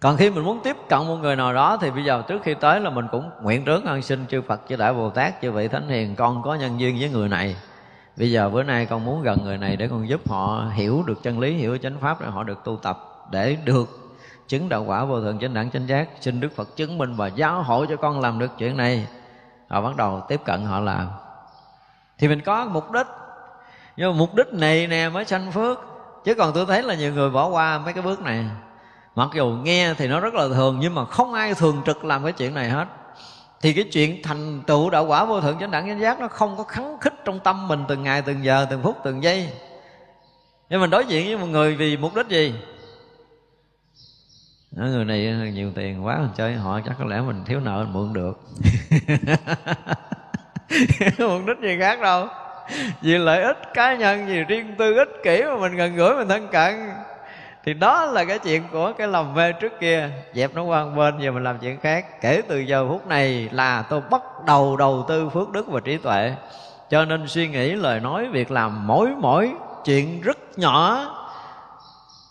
[0.00, 2.54] Còn khi mình muốn tiếp cận một người nào đó thì bây giờ trước khi
[2.54, 5.52] tới là mình cũng nguyện trước ăn xin chư Phật, chư Đại Bồ Tát, chư
[5.52, 7.56] vị Thánh Hiền, con có nhân duyên với người này.
[8.16, 11.22] Bây giờ bữa nay con muốn gần người này để con giúp họ hiểu được
[11.22, 13.88] chân lý, hiểu chánh pháp để họ được tu tập để được
[14.48, 16.08] chứng đạo quả vô thượng chánh đẳng chánh giác.
[16.20, 19.06] Xin Đức Phật chứng minh và giáo hội cho con làm được chuyện này
[19.68, 21.08] họ bắt đầu tiếp cận họ làm.
[22.18, 23.06] Thì mình có mục đích.
[23.96, 25.78] Nhưng mà mục đích này nè mới sanh phước.
[26.24, 28.44] Chứ còn tôi thấy là nhiều người bỏ qua mấy cái bước này.
[29.14, 32.24] Mặc dù nghe thì nó rất là thường, nhưng mà không ai thường trực làm
[32.24, 32.86] cái chuyện này hết.
[33.60, 36.56] Thì cái chuyện thành tựu đạo quả vô thượng chánh đẳng chánh giác nó không
[36.56, 39.50] có khắng khích trong tâm mình từng ngày, từng giờ, từng phút, từng giây.
[40.70, 42.54] Nhưng mình đối diện với một người vì mục đích gì?
[44.76, 47.84] Đó, người này nhiều tiền quá mình chơi họ chắc có lẽ mình thiếu nợ
[47.84, 48.40] mình mượn được.
[51.18, 52.26] Mục đích gì khác đâu.
[53.02, 56.28] Vì lợi ích cá nhân vì riêng tư ích kỷ mà mình gần gũi mình
[56.28, 56.74] thân cận.
[57.64, 60.10] Thì đó là cái chuyện của cái lòng mê trước kia.
[60.34, 62.20] Dẹp nó qua bên giờ mình làm chuyện khác.
[62.20, 65.96] Kể từ giờ phút này là tôi bắt đầu đầu tư phước đức và trí
[65.96, 66.32] tuệ.
[66.90, 69.52] Cho nên suy nghĩ lời nói việc làm mỗi mỗi
[69.84, 71.12] chuyện rất nhỏ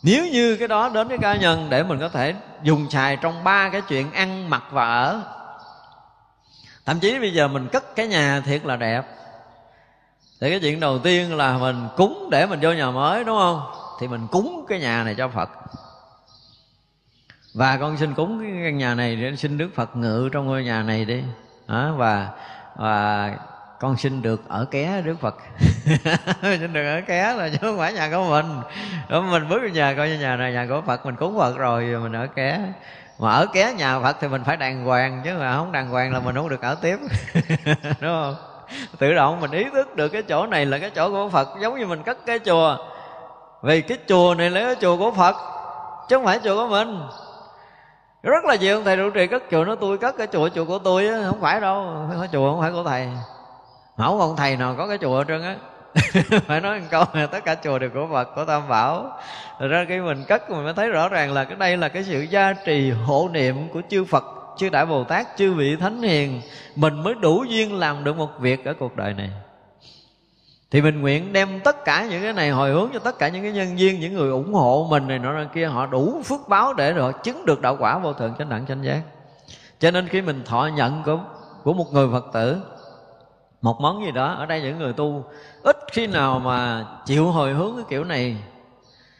[0.06, 3.44] nếu như cái đó đến với cá nhân để mình có thể dùng xài trong
[3.44, 5.22] ba cái chuyện ăn mặc và ở.
[6.86, 9.02] Thậm chí bây giờ mình cất cái nhà thiệt là đẹp.
[10.42, 13.62] Thì cái chuyện đầu tiên là mình cúng để mình vô nhà mới đúng không?
[14.00, 15.50] Thì mình cúng cái nhà này cho phật.
[17.54, 20.64] Và con xin cúng cái căn nhà này để xin đức phật ngự trong ngôi
[20.64, 21.24] nhà này đi.
[21.68, 22.30] Đó, và
[22.76, 23.32] và
[23.86, 25.36] con xin được ở ké đức phật.
[26.42, 28.46] Xin được ở ké là chứ không phải nhà của mình.
[29.10, 31.58] Đó, mình bước vào nhà coi như nhà này nhà của phật mình cúng phật
[31.58, 32.60] rồi mình ở ké.
[33.20, 36.14] Mà ở ké nhà phật thì mình phải đàng hoàng chứ mà không đàng hoàng
[36.14, 36.98] là mình không được ở tiếp.
[37.84, 38.36] Đúng không?
[39.00, 41.80] Tự động mình ý thức được cái chỗ này là cái chỗ của phật giống
[41.80, 42.78] như mình cất cái chùa.
[43.64, 45.36] Vì cái chùa này là cái chùa của phật
[46.10, 47.00] chứ không phải chùa của mình.
[48.24, 50.80] Rất là nhiều thầy trụ trì cất chùa nó tôi cất cái chùa chùa của
[50.80, 51.84] tôi á không phải đâu.
[52.10, 53.08] Không phải chùa không phải của thầy
[53.98, 55.56] không ông thầy nào có cái chùa hết trơn á.
[56.48, 59.20] Phải nói một câu là tất cả chùa đều của Phật, của Tam Bảo.
[59.60, 62.04] Thật ra khi mình cất mình mới thấy rõ ràng là cái đây là cái
[62.04, 64.24] sự gia trì hộ niệm của chư Phật,
[64.58, 66.42] chư Đại Bồ Tát, chư vị Thánh Hiền.
[66.76, 69.30] Mình mới đủ duyên làm được một việc ở cuộc đời này.
[70.72, 73.44] Thì mình nguyện đem tất cả những cái này hồi hướng cho tất cả những
[73.44, 75.66] cái nhân viên, những người ủng hộ mình này nọ kia.
[75.66, 78.84] Họ đủ phước báo để rồi chứng được đạo quả vô thượng chánh đẳng chánh
[78.84, 79.02] giác.
[79.80, 81.20] Cho nên khi mình thọ nhận của
[81.64, 82.62] của một người phật tử
[83.66, 85.26] một món gì đó ở đây những người tu
[85.64, 88.38] ít khi nào mà chịu hồi hướng cái kiểu này.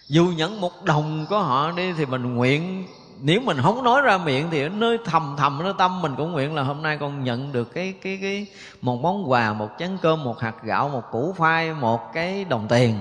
[0.08, 2.88] Dù nhận một đồng của họ đi thì mình nguyện
[3.22, 6.32] nếu mình không nói ra miệng thì ở nơi thầm thầm nơi tâm mình cũng
[6.32, 8.48] nguyện là hôm nay con nhận được cái cái cái
[8.82, 12.68] một món quà một chén cơm một hạt gạo một củ khoai một cái đồng
[12.70, 12.96] tiền.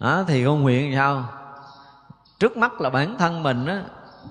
[0.00, 1.24] Đó, thì con nguyện sao?
[2.40, 3.82] Trước mắt là bản thân mình á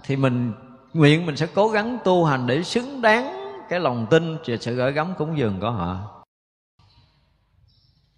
[0.04, 0.54] thì mình
[0.94, 3.43] nguyện mình sẽ cố gắng tu hành để xứng đáng
[3.74, 5.98] cái lòng tin và sự gửi gắm cúng dường của họ.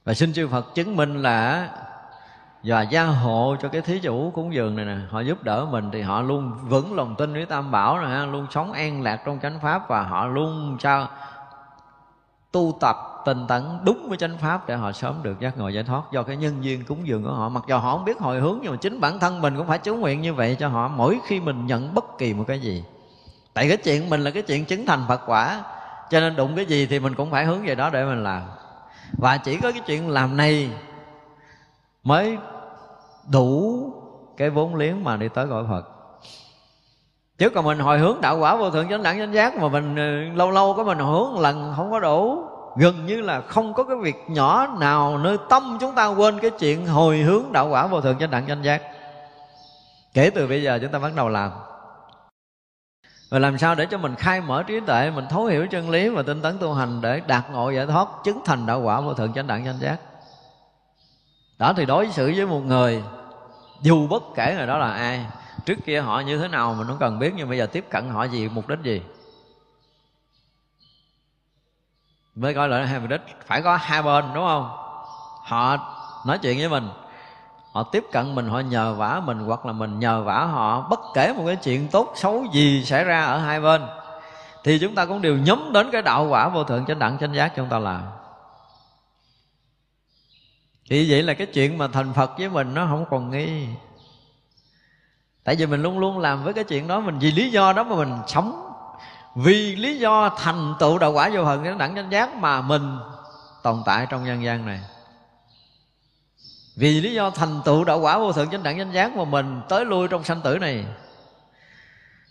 [0.05, 1.69] Và xin chư Phật chứng minh là
[2.63, 5.89] và gia hộ cho cái thí chủ cúng dường này nè, họ giúp đỡ mình
[5.93, 9.39] thì họ luôn vững lòng tin với tam bảo nè luôn sống an lạc trong
[9.41, 11.07] chánh pháp và họ luôn sao
[12.51, 12.95] tu tập
[13.25, 16.01] tinh tấn đúng với chánh pháp để họ sớm được giác ngộ giải thoát.
[16.11, 18.59] Do cái nhân duyên cúng dường của họ, mặc dù họ không biết hồi hướng
[18.61, 21.19] nhưng mà chính bản thân mình cũng phải chú nguyện như vậy cho họ mỗi
[21.27, 22.83] khi mình nhận bất kỳ một cái gì
[23.55, 25.63] tại cái chuyện mình là cái chuyện chứng thành phật quả,
[26.09, 28.41] cho nên đụng cái gì thì mình cũng phải hướng về đó để mình làm.
[29.17, 30.69] Và chỉ có cái chuyện làm này
[32.03, 32.37] mới
[33.31, 33.79] đủ
[34.37, 35.85] cái vốn liếng mà đi tới cõi Phật.
[37.37, 39.95] Chứ còn mình hồi hướng đạo quả vô thượng chánh đẳng chánh giác mà mình
[39.95, 42.43] ừ, lâu lâu có mình hồi hướng lần không có đủ.
[42.77, 46.51] Gần như là không có cái việc nhỏ nào nơi tâm chúng ta quên cái
[46.59, 48.81] chuyện hồi hướng đạo quả vô thượng chánh đẳng chánh giác.
[50.13, 51.51] Kể từ bây giờ chúng ta bắt đầu làm
[53.35, 56.09] và làm sao để cho mình khai mở trí tuệ, mình thấu hiểu chân lý
[56.09, 59.13] và tinh tấn tu hành để đạt ngộ giải thoát, chứng thành đạo quả vô
[59.13, 59.97] thượng chánh đẳng chánh giác?
[61.57, 63.03] Đó, thì đối xử với một người,
[63.81, 65.25] dù bất kể người đó là ai,
[65.65, 68.09] trước kia họ như thế nào mình không cần biết, nhưng bây giờ tiếp cận
[68.09, 69.01] họ gì, mục đích gì?
[72.35, 74.69] Mới coi lại hai mục đích, phải có hai bên, đúng không?
[75.43, 75.77] Họ
[76.25, 76.89] nói chuyện với mình
[77.75, 80.99] họ tiếp cận mình, họ nhờ vả mình, hoặc là mình nhờ vả họ, bất
[81.13, 83.81] kể một cái chuyện tốt, xấu gì xảy ra ở hai bên,
[84.63, 87.33] thì chúng ta cũng đều nhắm đến cái đạo quả vô thượng chánh đẳng, chánh
[87.33, 88.01] giác chúng ta làm.
[90.89, 93.67] Thì vậy là cái chuyện mà thành phật với mình nó không còn nghi.
[95.43, 97.83] Tại vì mình luôn luôn làm với cái chuyện đó, mình vì lý do đó
[97.83, 98.71] mà mình sống.
[99.35, 102.97] Vì lý do thành tựu đạo quả vô hận chánh đẳng, chánh giác mà mình
[103.63, 104.79] tồn tại trong nhân gian này
[106.75, 109.61] vì lý do thành tựu đạo quả vô thượng chánh đẳng chánh giác mà mình
[109.69, 110.85] tới lui trong sanh tử này.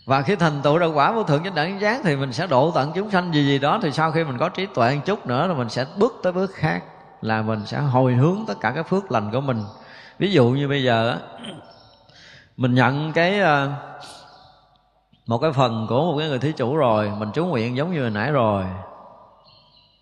[0.05, 2.47] Và khi thành tựu đạo quả vô thượng chánh đẳng chánh giác thì mình sẽ
[2.47, 5.01] độ tận chúng sanh gì gì đó, thì sau khi mình có trí tuệ một
[5.05, 6.83] chút nữa là mình sẽ bước tới bước khác,
[7.21, 9.63] là mình sẽ hồi hướng tất cả các phước lành của mình.
[10.19, 11.19] Ví dụ như bây giờ
[12.57, 13.71] mình nhận cái ờ,
[15.25, 18.01] một cái phần của một cái người thí chủ rồi, mình chú nguyện giống như
[18.01, 18.63] hồi nãy rồi.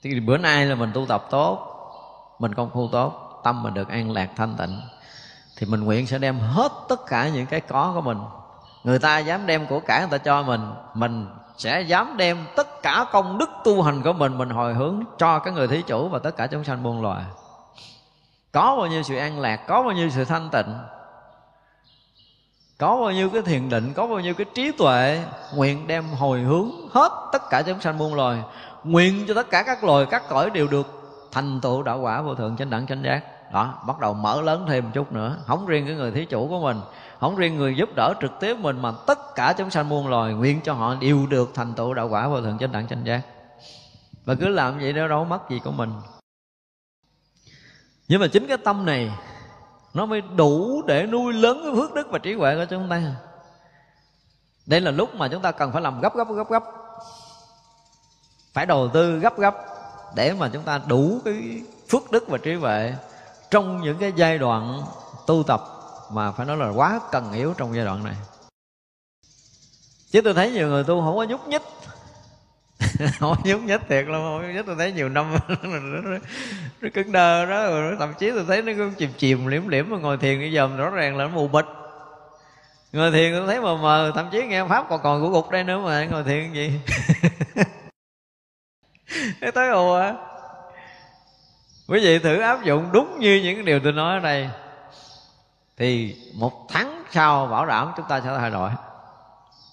[0.04, 1.68] Thì bữa nay là mình tu tập tốt,
[2.40, 4.82] mình công phu tốt tâm mình được an lạc thanh tịnh,
[5.58, 8.18] thì mình nguyện sẽ đem hết tất cả những cái có của mình.
[8.84, 10.62] Người ta dám đem của cải, người ta cho mình
[10.94, 15.04] mình sẽ dám đem tất cả công đức tu hành của mình mình hồi hướng
[15.18, 17.24] cho cái người thí chủ và tất cả chúng sanh muôn loài.
[18.52, 20.78] Có bao nhiêu sự an lạc, có bao nhiêu sự thanh tịnh,
[22.78, 25.24] có bao nhiêu cái thiền định, có bao nhiêu cái trí tuệ,
[25.56, 28.40] nguyện đem hồi hướng hết tất cả chúng sanh muôn loài,
[28.84, 30.88] nguyện cho tất cả các loài, các cõi đều được
[31.32, 33.24] thành tựu đạo quả vô thượng chánh đẳng chánh giác
[33.54, 35.38] đó, bắt đầu mở lớn thêm một chút nữa.
[35.46, 36.78] Không riêng cái người thí chủ của mình,
[37.20, 40.34] không riêng người giúp đỡ trực tiếp mình, mà tất cả chúng sanh muôn loài
[40.34, 43.22] nguyện cho họ đều được thành tựu đạo quả vô thượng chánh đẳng chánh giác.
[44.26, 45.92] Và cứ làm vậy đó, đâu mất gì của mình.
[48.08, 49.12] Nhưng mà chính cái tâm này,
[49.94, 53.02] nó mới đủ để nuôi lớn cái phước đức và trí huệ của chúng ta.
[54.66, 56.64] Đây là lúc mà chúng ta cần phải làm gấp gấp gấp gấp.
[58.54, 59.56] Phải đầu tư gấp gấp
[60.16, 62.94] để mà chúng ta đủ cái phước đức và trí huệ
[63.54, 64.82] trong những cái giai đoạn
[65.28, 65.62] tu tập
[66.12, 68.14] mà phải nói là quá cần yếu trong giai đoạn này.
[70.12, 71.62] Chứ tôi thấy nhiều người tu không có nhúc nhích.
[73.20, 74.66] Không nhúc nhích thiệt lắm không nhúc nhích.
[74.66, 75.36] Tôi thấy nhiều năm
[76.82, 79.90] nó cứng đơ đó, rồi thậm chí tôi thấy nó cứ chìm chìm liễm liễm
[79.90, 81.66] mà ngồi thiền bây giờ rõ ràng là nó mù bịch
[82.94, 85.64] ngồi thiền tôi thấy mờ mờ, thậm chí nghe pháp còn còn của gục đây
[85.64, 86.80] nữa mà, ngồi thiền gì?
[89.42, 90.14] Cái tới ùa
[91.88, 94.50] quý vị thử áp dụng đúng như những điều tôi nói ở đây.
[95.78, 98.70] Thì một tháng sau bảo đảm chúng ta sẽ thay đổi.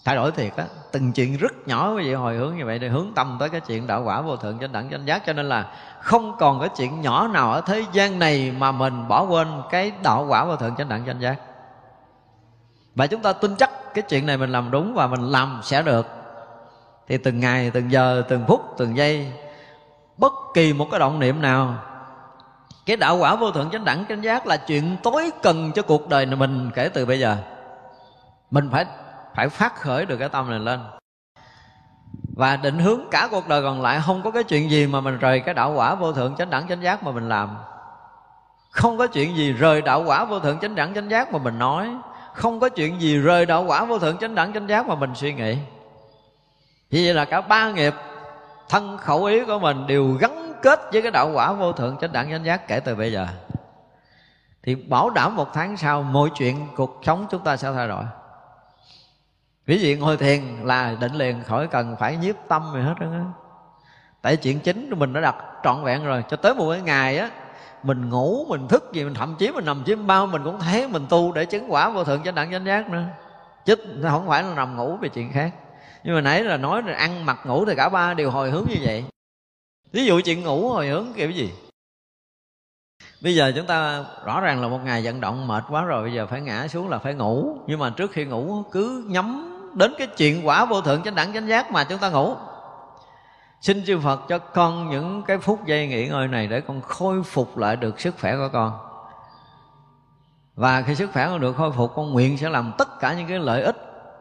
[0.05, 0.65] Thay đổi thiệt á.
[0.93, 3.61] Từng chuyện rất nhỏ, quý vị hồi hướng như vậy để hướng tâm tới cái
[3.61, 5.23] chuyện đạo quả vô thượng chánh đẳng chánh giác.
[5.27, 9.09] Cho nên là không còn cái chuyện nhỏ nào ở thế gian này mà mình
[9.09, 11.37] bỏ quên cái đạo quả vô thượng chánh đẳng chánh giác.
[12.95, 15.82] Và chúng ta tin chắc cái chuyện này mình làm đúng và mình làm sẽ
[15.82, 16.07] được.
[17.09, 19.32] Thì từng ngày, từng giờ, từng phút, từng giây,
[20.16, 21.74] bất kỳ một cái động niệm nào
[22.91, 26.09] cái đạo quả vô thượng chánh đẳng, chánh giác là chuyện tối cần cho cuộc
[26.09, 27.37] đời này mình kể từ bây giờ.
[28.51, 28.87] Mình phải
[29.35, 30.81] phải phát khởi được cái tâm này lên.
[32.37, 35.19] Và định hướng cả cuộc đời còn lại, không có cái chuyện gì mà mình
[35.19, 37.57] rời cái đạo quả vô thượng chánh đẳng, chánh giác mà mình làm.
[38.71, 41.59] Không có chuyện gì rời đạo quả vô thượng chánh đẳng, chánh giác mà mình
[41.59, 41.89] nói.
[42.35, 45.11] Không có chuyện gì rời đạo quả vô thượng chánh đẳng, chánh giác mà mình
[45.15, 45.59] suy nghĩ.
[46.91, 47.95] Vì vậy là cả ba nghiệp,
[48.69, 52.12] thân khẩu ý của mình đều gắn kết với cái đạo quả vô thượng chánh
[52.12, 53.27] đẳng chánh giác kể từ bây giờ.
[54.62, 58.05] Thì bảo đảm một tháng sau mọi chuyện, cuộc sống chúng ta sẽ thay đổi.
[59.66, 63.07] Ví dụ ngồi thiền là định liền, khỏi cần phải nhiếp tâm gì hết đó
[64.23, 67.31] tại chuyện chính mình đã đặt trọn vẹn rồi, cho tới một cái ngày á,
[67.82, 70.89] mình ngủ, mình thức gì, mình thậm chí mình nằm chiếm bao, mình cũng thấy
[70.89, 73.05] mình tu để chứng quả vô thượng chánh đẳng chánh giác nữa.
[73.65, 75.51] Chứ không phải là nằm ngủ về chuyện khác.
[76.05, 78.65] Nhưng mà nãy là nói là ăn mặc ngủ thì cả ba đều hồi hướng
[78.69, 79.05] như vậy
[79.93, 81.53] ví dụ chuyện ngủ hồi hướng kiểu gì?
[83.23, 86.12] Bây giờ chúng ta rõ ràng là một ngày vận động mệt quá rồi, bây
[86.12, 87.59] giờ phải ngã xuống là phải ngủ.
[87.67, 91.33] Nhưng mà trước khi ngủ, cứ nhắm đến cái chuyện quả vô thượng chánh đẳng
[91.33, 92.35] chánh giác mà chúng ta ngủ.
[93.61, 97.23] Xin chư phật cho con những cái phút giây nghỉ ngơi này để con khôi
[97.23, 98.79] phục lại được sức khỏe của con.
[100.55, 103.29] Và khi sức khỏe con được khôi phục, con nguyện sẽ làm tất cả những
[103.29, 103.77] cái lợi ích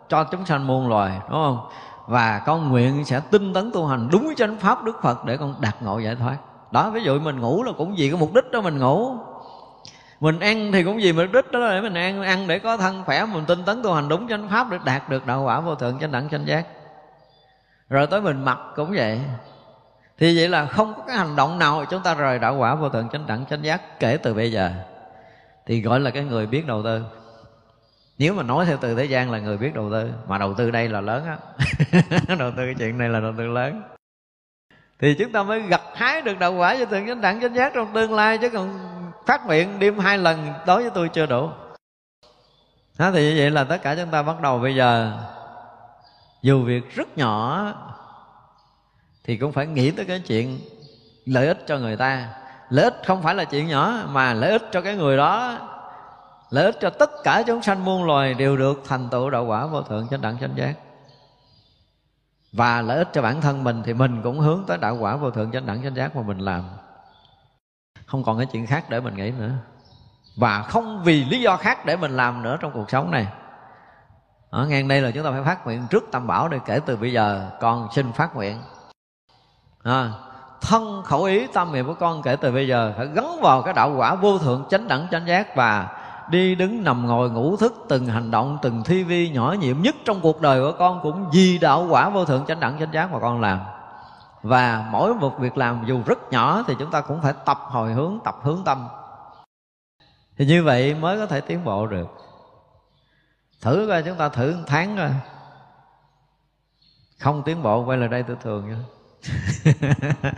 [0.09, 1.69] cho chúng sanh muôn loài, đúng không?
[2.09, 5.55] Và con nguyện sẽ tinh tấn tu hành đúng chánh pháp đức phật để con
[5.59, 6.37] đạt ngộ giải thoát.
[6.71, 9.15] Đó, ví dụ mình ngủ là cũng vì cái mục đích đó mình ngủ.
[10.19, 12.23] Mình ăn thì cũng vì mục đích đó để mình ăn.
[12.23, 15.09] Ăn để có thân khỏe, mình tinh tấn tu hành đúng chánh pháp để đạt
[15.09, 16.67] được đạo quả vô thượng chánh đẳng chánh giác.
[17.89, 19.19] Rồi tới mình mặc cũng vậy.
[20.17, 22.89] Thì vậy là không có cái hành động nào chúng ta rời đạo quả vô
[22.89, 24.71] thượng chánh đẳng chánh giác kể từ bây giờ.
[25.65, 27.03] Thì gọi là cái người biết đầu tư
[28.19, 30.71] nếu mà nói theo từ thế gian là người biết đầu tư, mà đầu tư
[30.71, 31.37] đây là lớn á.
[32.39, 33.81] Đầu tư cái chuyện này là đầu tư lớn.
[34.99, 37.71] Thì chúng ta mới gặt hái được đạo quả cho thượng chánh đẳng chánh giác
[37.75, 38.79] trong tương lai, chứ còn
[39.25, 41.49] phát nguyện đêm hai lần đối với tôi chưa đủ.
[42.97, 45.17] Đó thì như vậy là tất cả chúng ta bắt đầu bây giờ.
[46.41, 47.73] Dù việc rất nhỏ,
[49.23, 50.59] thì cũng phải nghĩ tới cái chuyện
[51.25, 52.27] lợi ích cho người ta.
[52.69, 55.57] Lợi ích không phải là chuyện nhỏ, mà lợi ích cho cái người đó
[56.49, 59.65] lợi ích cho tất cả chúng sanh muôn loài đều được thành tựu đạo quả
[59.65, 60.73] vô thượng chánh đẳng chánh giác.
[62.51, 65.31] Và lợi ích cho bản thân mình thì mình cũng hướng tới đạo quả vô
[65.31, 66.63] thượng chánh đẳng chánh giác mà mình làm.
[68.05, 69.51] Không còn cái chuyện khác để mình nghĩ nữa.
[70.37, 73.27] Và không vì lý do khác để mình làm nữa trong cuộc sống này.
[74.49, 76.95] Ở ngang đây là chúng ta phải phát nguyện trước tam bảo để kể từ
[76.95, 78.61] bây giờ con xin phát nguyện.
[79.83, 80.11] À,
[80.61, 83.73] thân khẩu ý tâm niệm của con kể từ bây giờ phải gắn vào cái
[83.73, 85.98] đạo quả vô thượng chánh đẳng chánh giác và
[86.29, 89.95] đi đứng nằm ngồi ngủ thức từng hành động, từng thi vi nhỏ nhiệm nhất
[90.05, 93.11] trong cuộc đời của con cũng vì đạo quả vô thượng chánh đẳng chánh giác
[93.11, 93.59] mà con làm.
[94.43, 97.93] Và mỗi một việc làm dù rất nhỏ thì chúng ta cũng phải tập hồi
[97.93, 98.87] hướng, tập hướng tâm.
[100.37, 102.07] Thì như vậy mới có thể tiến bộ được.
[103.61, 105.09] Thử coi chúng ta thử một tháng coi.
[107.19, 108.77] Không tiến bộ quay lại đây tôi thường nha.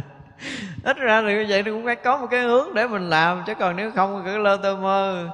[0.83, 3.43] Ít ra thì như vậy thì cũng phải có một cái hướng để mình làm,
[3.47, 5.29] chứ còn nếu không cứ lơ tơ mơ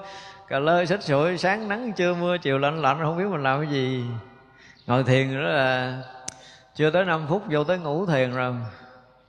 [0.48, 3.62] cà lơ xích sụi, sáng nắng, trưa mưa, chiều lạnh lạnh, không biết mình làm
[3.62, 4.06] cái gì.
[4.88, 6.04] Ngồi thiền đó là
[6.76, 8.56] chưa tới 5 phút vô tới ngủ thiền rồi.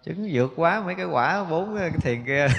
[0.02, 2.46] Chứng vượt quá mấy cái quả bốn cái thiền kia.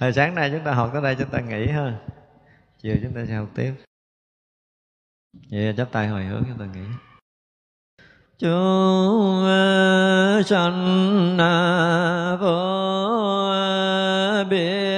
[0.00, 1.98] Hồi sáng nay chúng ta học tới đây, chúng ta nghỉ ha.
[2.82, 3.74] Chiều chúng ta sẽ học tiếp.
[5.50, 6.86] Vậy chắp tay hồi hướng chúng ta nghỉ.
[8.38, 9.44] Chúng
[10.46, 11.36] sanh
[12.40, 13.55] vô
[14.48, 14.95] به